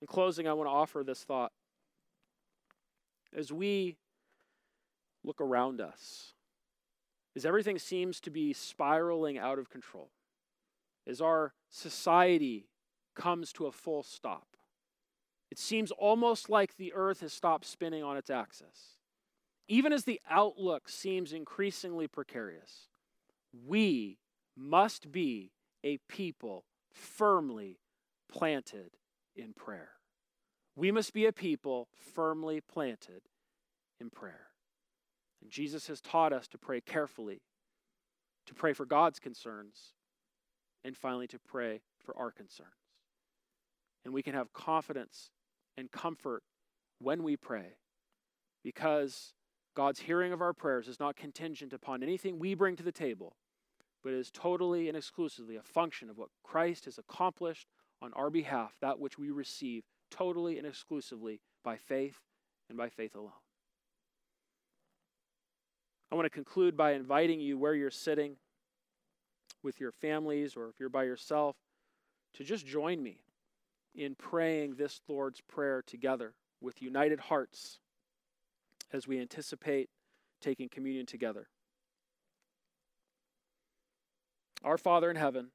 In 0.00 0.06
closing, 0.06 0.46
I 0.46 0.52
want 0.52 0.68
to 0.68 0.72
offer 0.72 1.02
this 1.02 1.24
thought. 1.24 1.52
As 3.34 3.52
we 3.52 3.96
look 5.24 5.40
around 5.40 5.80
us, 5.80 6.34
as 7.34 7.46
everything 7.46 7.78
seems 7.78 8.20
to 8.20 8.30
be 8.30 8.52
spiraling 8.52 9.38
out 9.38 9.58
of 9.58 9.70
control, 9.70 10.10
as 11.06 11.20
our 11.20 11.54
society 11.70 12.66
comes 13.14 13.52
to 13.54 13.66
a 13.66 13.72
full 13.72 14.02
stop, 14.02 14.56
it 15.50 15.58
seems 15.58 15.90
almost 15.92 16.50
like 16.50 16.76
the 16.76 16.92
earth 16.94 17.20
has 17.20 17.32
stopped 17.32 17.64
spinning 17.64 18.02
on 18.02 18.16
its 18.16 18.30
axis. 18.30 18.98
Even 19.68 19.92
as 19.92 20.04
the 20.04 20.20
outlook 20.28 20.88
seems 20.88 21.32
increasingly 21.32 22.06
precarious, 22.06 22.88
we 23.66 24.18
must 24.56 25.10
be 25.10 25.52
a 25.82 25.98
people 26.08 26.64
firmly 26.92 27.78
planted 28.30 28.90
in 29.36 29.52
prayer. 29.52 29.90
We 30.76 30.90
must 30.90 31.12
be 31.12 31.26
a 31.26 31.32
people 31.32 31.88
firmly 32.14 32.60
planted 32.60 33.22
in 34.00 34.10
prayer. 34.10 34.48
And 35.40 35.50
Jesus 35.50 35.86
has 35.86 36.00
taught 36.00 36.32
us 36.32 36.48
to 36.48 36.58
pray 36.58 36.80
carefully, 36.80 37.42
to 38.46 38.54
pray 38.54 38.72
for 38.72 38.84
God's 38.84 39.18
concerns, 39.18 39.92
and 40.84 40.96
finally 40.96 41.28
to 41.28 41.38
pray 41.38 41.82
for 42.04 42.16
our 42.18 42.30
concerns. 42.30 42.70
And 44.04 44.12
we 44.12 44.22
can 44.22 44.34
have 44.34 44.52
confidence 44.52 45.30
and 45.76 45.90
comfort 45.90 46.42
when 46.98 47.22
we 47.22 47.36
pray 47.36 47.76
because 48.62 49.32
God's 49.74 50.00
hearing 50.00 50.32
of 50.32 50.40
our 50.40 50.52
prayers 50.52 50.88
is 50.88 51.00
not 51.00 51.16
contingent 51.16 51.72
upon 51.72 52.02
anything 52.02 52.38
we 52.38 52.54
bring 52.54 52.76
to 52.76 52.82
the 52.82 52.92
table, 52.92 53.36
but 54.02 54.12
is 54.12 54.30
totally 54.30 54.88
and 54.88 54.96
exclusively 54.96 55.56
a 55.56 55.62
function 55.62 56.08
of 56.08 56.18
what 56.18 56.28
Christ 56.42 56.84
has 56.84 56.98
accomplished 56.98 57.66
on 58.00 58.12
our 58.14 58.30
behalf, 58.30 58.76
that 58.80 58.98
which 58.98 59.18
we 59.18 59.30
receive 59.30 59.84
totally 60.10 60.58
and 60.58 60.66
exclusively 60.66 61.40
by 61.64 61.76
faith 61.76 62.20
and 62.68 62.78
by 62.78 62.88
faith 62.88 63.14
alone. 63.14 63.32
I 66.12 66.14
want 66.14 66.26
to 66.26 66.30
conclude 66.30 66.76
by 66.76 66.92
inviting 66.92 67.40
you 67.40 67.58
where 67.58 67.74
you're 67.74 67.90
sitting 67.90 68.36
with 69.62 69.80
your 69.80 69.90
families 69.90 70.54
or 70.54 70.68
if 70.68 70.78
you're 70.78 70.88
by 70.88 71.04
yourself 71.04 71.56
to 72.34 72.44
just 72.44 72.66
join 72.66 73.02
me 73.02 73.18
in 73.94 74.14
praying 74.14 74.74
this 74.74 75.00
Lord's 75.08 75.40
Prayer 75.40 75.82
together 75.86 76.34
with 76.60 76.82
united 76.82 77.20
hearts 77.20 77.78
as 78.92 79.06
we 79.06 79.20
anticipate 79.20 79.88
taking 80.40 80.68
communion 80.68 81.06
together. 81.06 81.48
Our 84.62 84.78
Father 84.78 85.10
in 85.10 85.16
heaven, 85.16 85.48